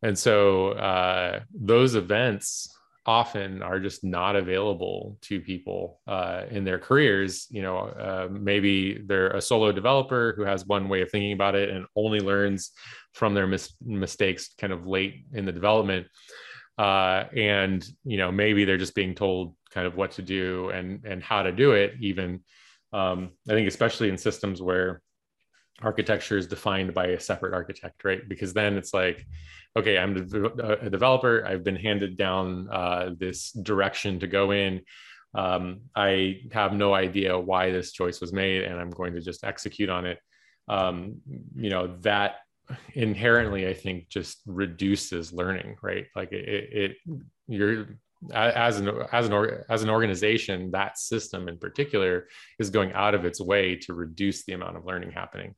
and 0.04 0.16
so 0.16 0.70
uh, 0.72 1.40
those 1.52 1.94
events 1.96 2.70
often 3.06 3.62
are 3.62 3.80
just 3.80 4.02
not 4.02 4.34
available 4.34 5.18
to 5.20 5.40
people 5.40 6.00
uh, 6.06 6.44
in 6.50 6.64
their 6.64 6.78
careers 6.78 7.46
you 7.50 7.62
know 7.62 7.78
uh, 7.78 8.28
maybe 8.30 9.02
they're 9.06 9.30
a 9.30 9.40
solo 9.40 9.72
developer 9.72 10.32
who 10.36 10.42
has 10.42 10.64
one 10.66 10.88
way 10.88 11.02
of 11.02 11.10
thinking 11.10 11.32
about 11.32 11.54
it 11.54 11.68
and 11.70 11.84
only 11.96 12.20
learns 12.20 12.70
from 13.14 13.32
their 13.32 13.46
mis- 13.46 13.74
mistakes 13.84 14.50
kind 14.58 14.72
of 14.72 14.86
late 14.86 15.24
in 15.32 15.44
the 15.44 15.52
development. 15.52 16.06
Uh, 16.76 17.24
and 17.36 17.86
you 18.04 18.16
know 18.16 18.32
maybe 18.32 18.64
they're 18.64 18.76
just 18.76 18.96
being 18.96 19.14
told 19.14 19.54
kind 19.70 19.86
of 19.86 19.96
what 19.96 20.10
to 20.10 20.22
do 20.22 20.70
and 20.70 21.04
and 21.04 21.22
how 21.22 21.42
to 21.42 21.52
do 21.52 21.72
it 21.72 21.94
even. 22.00 22.42
Um, 22.92 23.30
i 23.48 23.52
think 23.52 23.66
especially 23.66 24.08
in 24.08 24.16
systems 24.16 24.62
where 24.62 25.02
architecture 25.82 26.38
is 26.38 26.46
defined 26.46 26.94
by 26.94 27.08
a 27.08 27.20
separate 27.20 27.54
architect, 27.54 28.04
right? 28.04 28.28
Because 28.28 28.52
then 28.52 28.76
it's 28.76 28.94
like, 28.94 29.26
okay, 29.76 29.98
I'm 29.98 30.16
a 30.16 30.90
developer. 30.90 31.44
I've 31.46 31.64
been 31.64 31.76
handed 31.76 32.16
down 32.16 32.68
uh, 32.70 33.10
this 33.18 33.50
direction 33.50 34.20
to 34.20 34.26
go 34.26 34.52
in. 34.52 34.82
Um, 35.34 35.80
I 35.96 36.42
have 36.52 36.72
no 36.72 36.94
idea 36.94 37.36
why 37.38 37.72
this 37.72 37.92
choice 37.92 38.20
was 38.20 38.32
made, 38.32 38.62
and 38.62 38.78
I'm 38.78 38.90
going 38.90 39.14
to 39.14 39.20
just 39.20 39.44
execute 39.44 39.90
on 39.90 40.06
it. 40.06 40.18
Um, 40.68 41.16
you 41.56 41.70
know 41.70 41.96
that 42.02 42.36
inherently, 42.94 43.68
I 43.68 43.74
think, 43.74 44.08
just 44.08 44.40
reduces 44.46 45.32
learning, 45.32 45.76
right? 45.82 46.06
Like 46.14 46.32
it, 46.32 46.68
it 46.72 46.96
you're 47.48 47.98
as 48.32 48.78
an 48.78 48.90
as 49.12 49.28
an 49.28 49.64
as 49.68 49.82
an 49.82 49.90
organization, 49.90 50.70
that 50.70 50.98
system 50.98 51.48
in 51.48 51.58
particular 51.58 52.28
is 52.58 52.70
going 52.70 52.92
out 52.92 53.14
of 53.14 53.24
its 53.24 53.40
way 53.40 53.76
to 53.76 53.94
reduce 53.94 54.44
the 54.44 54.52
amount 54.52 54.76
of 54.76 54.84
learning 54.84 55.12
happening. 55.12 55.54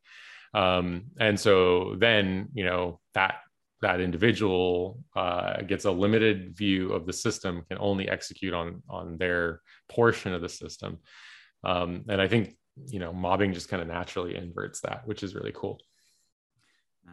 Um, 0.54 1.04
and 1.18 1.38
so 1.38 1.96
then 1.98 2.48
you 2.54 2.64
know 2.64 3.00
that 3.14 3.36
that 3.82 4.00
individual 4.00 5.02
uh, 5.14 5.62
gets 5.62 5.84
a 5.84 5.90
limited 5.90 6.56
view 6.56 6.92
of 6.92 7.06
the 7.06 7.12
system, 7.12 7.62
can 7.68 7.78
only 7.78 8.08
execute 8.08 8.54
on 8.54 8.82
on 8.88 9.18
their 9.18 9.60
portion 9.88 10.32
of 10.32 10.40
the 10.40 10.48
system. 10.48 10.98
Um, 11.64 12.04
and 12.08 12.20
I 12.20 12.28
think 12.28 12.56
you 12.86 12.98
know 12.98 13.12
mobbing 13.12 13.52
just 13.52 13.68
kind 13.68 13.82
of 13.82 13.88
naturally 13.88 14.36
inverts 14.36 14.80
that, 14.80 15.06
which 15.06 15.22
is 15.22 15.34
really 15.34 15.52
cool. 15.54 15.80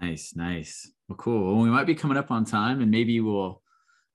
Nice, 0.02 0.36
nice. 0.36 0.92
Well, 1.08 1.18
cool. 1.18 1.46
Well, 1.46 1.64
we 1.64 1.70
might 1.70 1.86
be 1.86 1.96
coming 1.96 2.18
up 2.18 2.32
on 2.32 2.46
time, 2.46 2.82
and 2.82 2.90
maybe 2.90 3.20
we'll, 3.20 3.62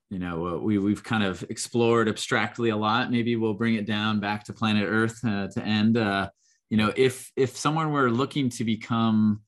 you 0.09 0.19
know, 0.19 0.59
we 0.63 0.77
we've 0.79 1.03
kind 1.03 1.23
of 1.23 1.43
explored 1.49 2.09
abstractly 2.09 2.69
a 2.69 2.77
lot. 2.77 3.11
Maybe 3.11 3.35
we'll 3.35 3.53
bring 3.53 3.75
it 3.75 3.85
down 3.85 4.19
back 4.19 4.43
to 4.45 4.53
planet 4.53 4.87
Earth 4.87 5.23
uh, 5.23 5.47
to 5.49 5.63
end. 5.63 5.97
Uh, 5.97 6.29
you 6.69 6.77
know, 6.77 6.91
if 6.95 7.31
if 7.35 7.55
someone 7.55 7.91
were 7.91 8.09
looking 8.09 8.49
to 8.49 8.63
become 8.63 9.41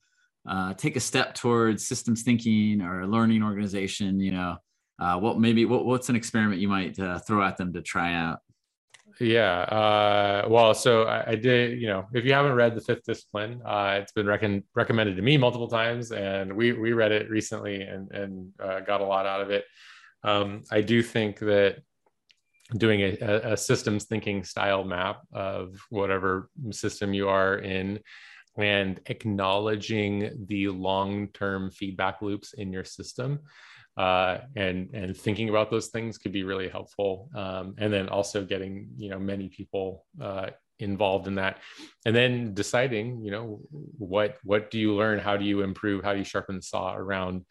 uh, 0.48 0.74
take 0.74 0.96
a 0.96 1.00
step 1.00 1.34
towards 1.34 1.86
systems 1.86 2.22
thinking 2.22 2.80
or 2.80 3.00
a 3.00 3.06
learning 3.06 3.42
organization, 3.42 4.20
you 4.20 4.32
know, 4.32 4.56
uh, 4.98 5.18
what 5.18 5.38
maybe 5.38 5.64
what, 5.64 5.84
what's 5.84 6.08
an 6.08 6.16
experiment 6.16 6.60
you 6.60 6.68
might 6.68 6.98
uh, 6.98 7.18
throw 7.18 7.42
at 7.42 7.56
them 7.56 7.72
to 7.72 7.82
try 7.82 8.14
out? 8.14 8.38
Yeah. 9.20 9.60
Uh, 9.60 10.46
well, 10.48 10.74
so 10.74 11.04
I, 11.04 11.32
I, 11.32 11.34
did, 11.34 11.80
you 11.80 11.86
know, 11.86 12.06
if 12.14 12.24
you 12.24 12.32
haven't 12.32 12.54
read 12.54 12.74
The 12.74 12.80
Fifth 12.80 13.04
Discipline, 13.04 13.60
uh, 13.64 13.98
it's 14.00 14.12
been 14.12 14.26
recommended 14.26 15.16
to 15.16 15.22
me 15.22 15.36
multiple 15.36 15.68
times 15.68 16.12
and 16.12 16.52
we, 16.56 16.72
we 16.72 16.92
read 16.92 17.12
it 17.12 17.28
recently 17.30 17.82
and, 17.82 18.10
and 18.12 18.50
uh, 18.58 18.80
got 18.80 19.00
a 19.00 19.04
lot 19.04 19.26
out 19.26 19.40
of 19.40 19.50
it. 19.50 19.64
Um, 20.24 20.62
I 20.70 20.80
do 20.80 21.02
think 21.02 21.38
that 21.40 21.82
doing 22.76 23.00
a, 23.00 23.52
a, 23.52 23.56
systems 23.56 24.04
thinking 24.04 24.44
style 24.44 24.84
map 24.84 25.22
of 25.32 25.74
whatever 25.90 26.48
system 26.70 27.12
you 27.12 27.28
are 27.28 27.58
in 27.58 28.00
and 28.56 29.00
acknowledging 29.06 30.46
the 30.48 30.68
long-term 30.68 31.70
feedback 31.70 32.22
loops 32.22 32.54
in 32.54 32.72
your 32.72 32.84
system 32.84 33.40
uh, 33.96 34.38
and 34.56 34.88
and 34.94 35.16
thinking 35.16 35.48
about 35.48 35.70
those 35.70 35.88
things 35.88 36.16
could 36.18 36.32
be 36.32 36.44
really 36.44 36.68
helpful. 36.68 37.28
Um, 37.34 37.74
and 37.78 37.92
then 37.92 38.08
also 38.08 38.44
getting 38.44 38.88
you 38.96 39.10
know 39.10 39.18
many 39.18 39.48
people 39.48 40.06
uh, 40.20 40.50
involved 40.78 41.26
in 41.26 41.34
that. 41.36 41.58
And 42.06 42.16
then 42.16 42.54
deciding 42.54 43.22
you 43.22 43.30
know 43.30 43.60
what 43.70 44.38
what 44.44 44.70
do 44.70 44.78
you 44.78 44.94
learn? 44.94 45.18
How 45.18 45.36
do 45.36 45.44
you 45.44 45.62
improve? 45.62 46.04
How 46.04 46.12
do 46.12 46.18
you 46.18 46.24
sharpen 46.24 46.56
the 46.56 46.62
saw 46.62 46.94
around 46.94 47.44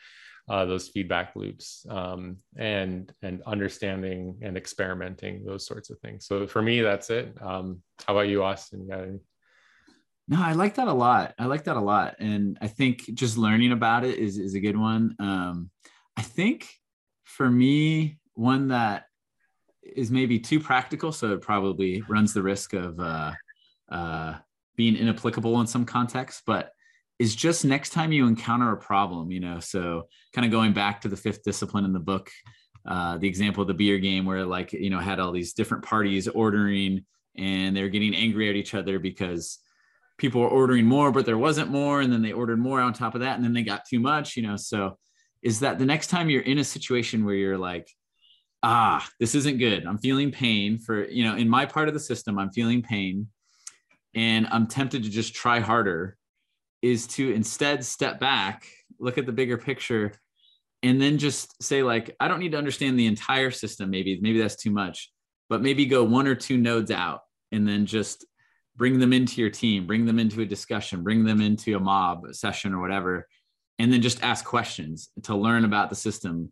uh, 0.51 0.65
those 0.65 0.89
feedback 0.89 1.33
loops 1.35 1.85
um, 1.89 2.37
and 2.57 3.13
and 3.21 3.41
understanding 3.43 4.37
and 4.41 4.57
experimenting 4.57 5.45
those 5.45 5.65
sorts 5.65 5.89
of 5.89 5.97
things 5.99 6.25
so 6.25 6.45
for 6.45 6.61
me 6.61 6.81
that's 6.81 7.09
it 7.09 7.33
um, 7.41 7.81
how 8.05 8.13
about 8.13 8.27
you 8.27 8.43
austin 8.43 8.87
you 8.89 9.19
no, 10.27 10.41
I 10.41 10.53
like 10.53 10.75
that 10.75 10.87
a 10.87 10.93
lot. 10.93 11.33
I 11.37 11.45
like 11.45 11.65
that 11.65 11.75
a 11.75 11.81
lot. 11.81 12.15
And 12.19 12.57
I 12.61 12.67
think 12.67 13.13
just 13.13 13.37
learning 13.37 13.73
about 13.73 14.05
it 14.05 14.17
is, 14.17 14.37
is 14.37 14.53
a 14.53 14.61
good 14.61 14.77
one. 14.77 15.13
Um, 15.19 15.71
I 16.15 16.21
think 16.21 16.69
for 17.25 17.49
me, 17.49 18.17
one 18.33 18.69
that 18.69 19.07
is 19.83 20.09
maybe 20.09 20.39
too 20.39 20.61
practical, 20.61 21.11
so 21.11 21.33
it 21.33 21.41
probably 21.41 22.01
runs 22.07 22.33
the 22.33 22.43
risk 22.43 22.71
of 22.73 22.97
uh, 22.97 23.33
uh, 23.91 24.35
being 24.77 24.95
inapplicable 24.95 25.59
in 25.59 25.67
some 25.67 25.85
contexts, 25.85 26.43
but 26.45 26.71
is 27.22 27.36
just 27.36 27.63
next 27.63 27.91
time 27.91 28.11
you 28.11 28.26
encounter 28.26 28.72
a 28.72 28.78
problem, 28.78 29.30
you 29.30 29.39
know, 29.39 29.59
so 29.59 30.07
kind 30.34 30.43
of 30.43 30.51
going 30.51 30.74
back 30.74 31.01
to 31.01 31.07
the 31.07 31.15
fifth 31.15 31.43
discipline 31.43 31.86
in 31.86 31.93
the 31.93 31.99
book, 31.99 32.32
uh, 32.88 33.19
the 33.19 33.28
example 33.28 33.61
of 33.61 33.67
the 33.67 33.76
beer 33.76 33.99
game 33.99 34.26
where 34.26 34.43
like, 34.43 34.74
you 34.74 34.89
know, 34.89 34.97
had 34.97 35.19
all 35.19 35.32
these 35.32 35.53
different 35.53 35.86
parties 35.86 36.28
ordering 36.28 37.05
and 37.38 37.78
they're 37.78 37.89
getting 37.89 38.15
angry 38.15 38.49
at 38.49 38.55
each 38.55 38.74
other 38.74 38.97
because 38.97 39.59
people 40.17 40.41
were 40.41 40.47
ordering 40.47 40.84
more, 40.84 41.11
but 41.11 41.28
there 41.28 41.38
wasn't 41.38 41.69
more. 41.69 42.01
And 42.01 42.11
then 42.11 42.24
they 42.24 42.32
ordered 42.32 42.57
more 42.57 42.82
on 42.82 42.91
top 42.91 43.13
of 43.13 43.22
that. 43.22 43.36
And 43.36 43.45
then 43.45 43.53
they 43.53 43.61
got 43.61 43.86
too 43.86 43.99
much, 43.99 44.36
you 44.36 44.41
know. 44.41 44.55
So 44.55 44.97
is 45.43 45.59
that 45.59 45.78
the 45.78 45.86
next 45.86 46.07
time 46.07 46.28
you're 46.28 46.41
in 46.41 46.57
a 46.57 46.63
situation 46.63 47.24
where 47.24 47.36
you're 47.36 47.55
like, 47.55 47.88
ah, 48.63 49.07
this 49.19 49.36
isn't 49.36 49.59
good. 49.59 49.86
I'm 49.86 49.99
feeling 49.99 50.32
pain 50.32 50.80
for, 50.80 51.07
you 51.07 51.24
know, 51.24 51.36
in 51.36 51.47
my 51.47 51.67
part 51.67 51.88
of 51.88 51.93
the 51.93 51.99
system, 51.99 52.39
I'm 52.39 52.51
feeling 52.51 52.82
pain 52.82 53.28
and 54.15 54.47
I'm 54.47 54.65
tempted 54.65 55.03
to 55.03 55.09
just 55.11 55.36
try 55.36 55.59
harder, 55.59 56.17
is 56.82 57.07
to 57.07 57.32
instead 57.32 57.86
step 57.86 58.19
back, 58.19 58.67
look 58.99 59.17
at 59.17 59.25
the 59.25 59.32
bigger 59.32 59.57
picture, 59.57 60.13
and 60.84 61.01
then 61.01 61.17
just 61.17 61.61
say, 61.61 61.84
like, 61.84 62.15
I 62.19 62.27
don't 62.27 62.39
need 62.39 62.53
to 62.53 62.57
understand 62.57 62.97
the 62.97 63.05
entire 63.05 63.51
system. 63.51 63.89
Maybe, 63.89 64.19
maybe 64.21 64.39
that's 64.39 64.55
too 64.55 64.71
much, 64.71 65.11
but 65.49 65.61
maybe 65.61 65.86
go 65.86 66.03
one 66.03 66.27
or 66.27 66.36
two 66.36 66.57
nodes 66.57 66.91
out 66.91 67.21
and 67.51 67.67
then 67.67 67.86
just 67.86 68.25
bring 68.75 68.99
them 68.99 69.13
into 69.13 69.41
your 69.41 69.49
team, 69.49 69.86
bring 69.86 70.05
them 70.05 70.17
into 70.17 70.41
a 70.41 70.45
discussion, 70.45 71.03
bring 71.03 71.23
them 71.23 71.41
into 71.41 71.75
a 71.75 71.79
mob 71.79 72.34
session 72.34 72.73
or 72.73 72.82
whatever, 72.82 73.27
and 73.77 73.91
then 73.91 74.01
just 74.01 74.23
ask 74.23 74.43
questions 74.45 75.09
to 75.23 75.36
learn 75.36 75.65
about 75.65 75.89
the 75.89 75.95
system. 75.95 76.51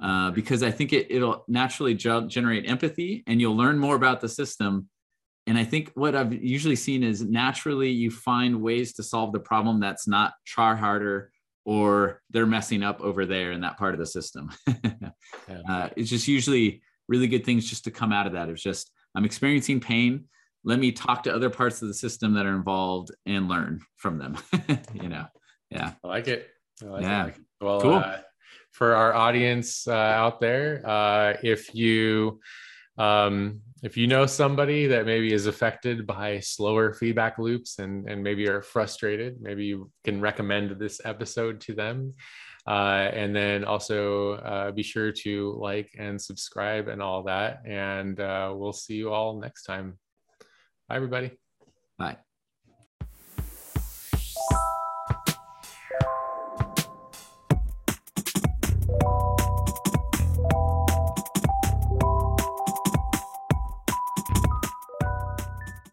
Uh, 0.00 0.30
because 0.30 0.62
I 0.62 0.70
think 0.70 0.92
it, 0.92 1.10
it'll 1.10 1.44
naturally 1.48 1.94
ge- 1.94 2.28
generate 2.28 2.70
empathy 2.70 3.24
and 3.26 3.40
you'll 3.40 3.56
learn 3.56 3.78
more 3.78 3.96
about 3.96 4.20
the 4.20 4.28
system. 4.28 4.88
And 5.48 5.58
I 5.58 5.64
think 5.64 5.90
what 5.94 6.14
I've 6.14 6.32
usually 6.32 6.76
seen 6.76 7.02
is 7.02 7.22
naturally 7.22 7.90
you 7.90 8.10
find 8.10 8.62
ways 8.62 8.92
to 8.94 9.02
solve 9.02 9.32
the 9.32 9.40
problem 9.40 9.80
that's 9.80 10.06
not 10.06 10.34
try 10.46 10.76
harder 10.76 11.32
or 11.64 12.22
they're 12.30 12.46
messing 12.46 12.82
up 12.82 13.00
over 13.00 13.26
there 13.26 13.52
in 13.52 13.62
that 13.62 13.78
part 13.78 13.94
of 13.94 13.98
the 13.98 14.06
system. 14.06 14.50
uh, 15.68 15.88
it's 15.96 16.10
just 16.10 16.28
usually 16.28 16.82
really 17.08 17.26
good 17.26 17.44
things 17.44 17.68
just 17.68 17.84
to 17.84 17.90
come 17.90 18.12
out 18.12 18.26
of 18.26 18.34
that. 18.34 18.48
It's 18.48 18.62
just, 18.62 18.90
I'm 19.14 19.24
experiencing 19.24 19.80
pain 19.80 20.28
let 20.64 20.78
me 20.78 20.92
talk 20.92 21.22
to 21.22 21.34
other 21.34 21.50
parts 21.50 21.82
of 21.82 21.88
the 21.88 21.94
system 21.94 22.34
that 22.34 22.46
are 22.46 22.54
involved 22.54 23.10
and 23.26 23.48
learn 23.48 23.80
from 23.96 24.18
them 24.18 24.36
you 24.94 25.08
know 25.08 25.24
yeah 25.70 25.92
i 26.04 26.08
like 26.08 26.28
it 26.28 26.48
I 26.82 26.86
like 26.86 27.02
yeah 27.02 27.26
it. 27.26 27.34
well 27.60 27.80
cool. 27.80 27.94
Uh, 27.94 28.18
for 28.72 28.94
our 28.94 29.14
audience 29.14 29.88
uh, 29.88 29.92
out 29.92 30.40
there 30.40 30.82
uh, 30.86 31.34
if 31.42 31.74
you 31.74 32.40
um, 32.98 33.60
if 33.82 33.96
you 33.96 34.06
know 34.06 34.26
somebody 34.26 34.86
that 34.86 35.06
maybe 35.06 35.32
is 35.32 35.46
affected 35.46 36.06
by 36.06 36.40
slower 36.40 36.92
feedback 36.92 37.38
loops 37.38 37.78
and 37.78 38.08
and 38.08 38.22
maybe 38.22 38.48
are 38.48 38.62
frustrated 38.62 39.40
maybe 39.40 39.64
you 39.64 39.90
can 40.04 40.20
recommend 40.20 40.78
this 40.78 41.00
episode 41.04 41.60
to 41.60 41.74
them 41.74 42.12
uh, 42.66 43.08
and 43.14 43.34
then 43.34 43.64
also 43.64 44.32
uh, 44.34 44.70
be 44.70 44.82
sure 44.82 45.10
to 45.10 45.56
like 45.60 45.90
and 45.98 46.20
subscribe 46.20 46.88
and 46.88 47.00
all 47.00 47.22
that 47.22 47.62
and 47.64 48.20
uh, 48.20 48.52
we'll 48.54 48.72
see 48.72 48.94
you 48.94 49.12
all 49.12 49.40
next 49.40 49.62
time 49.62 49.98
Bye, 50.88 50.96
everybody. 50.96 51.32
Bye. 51.98 52.16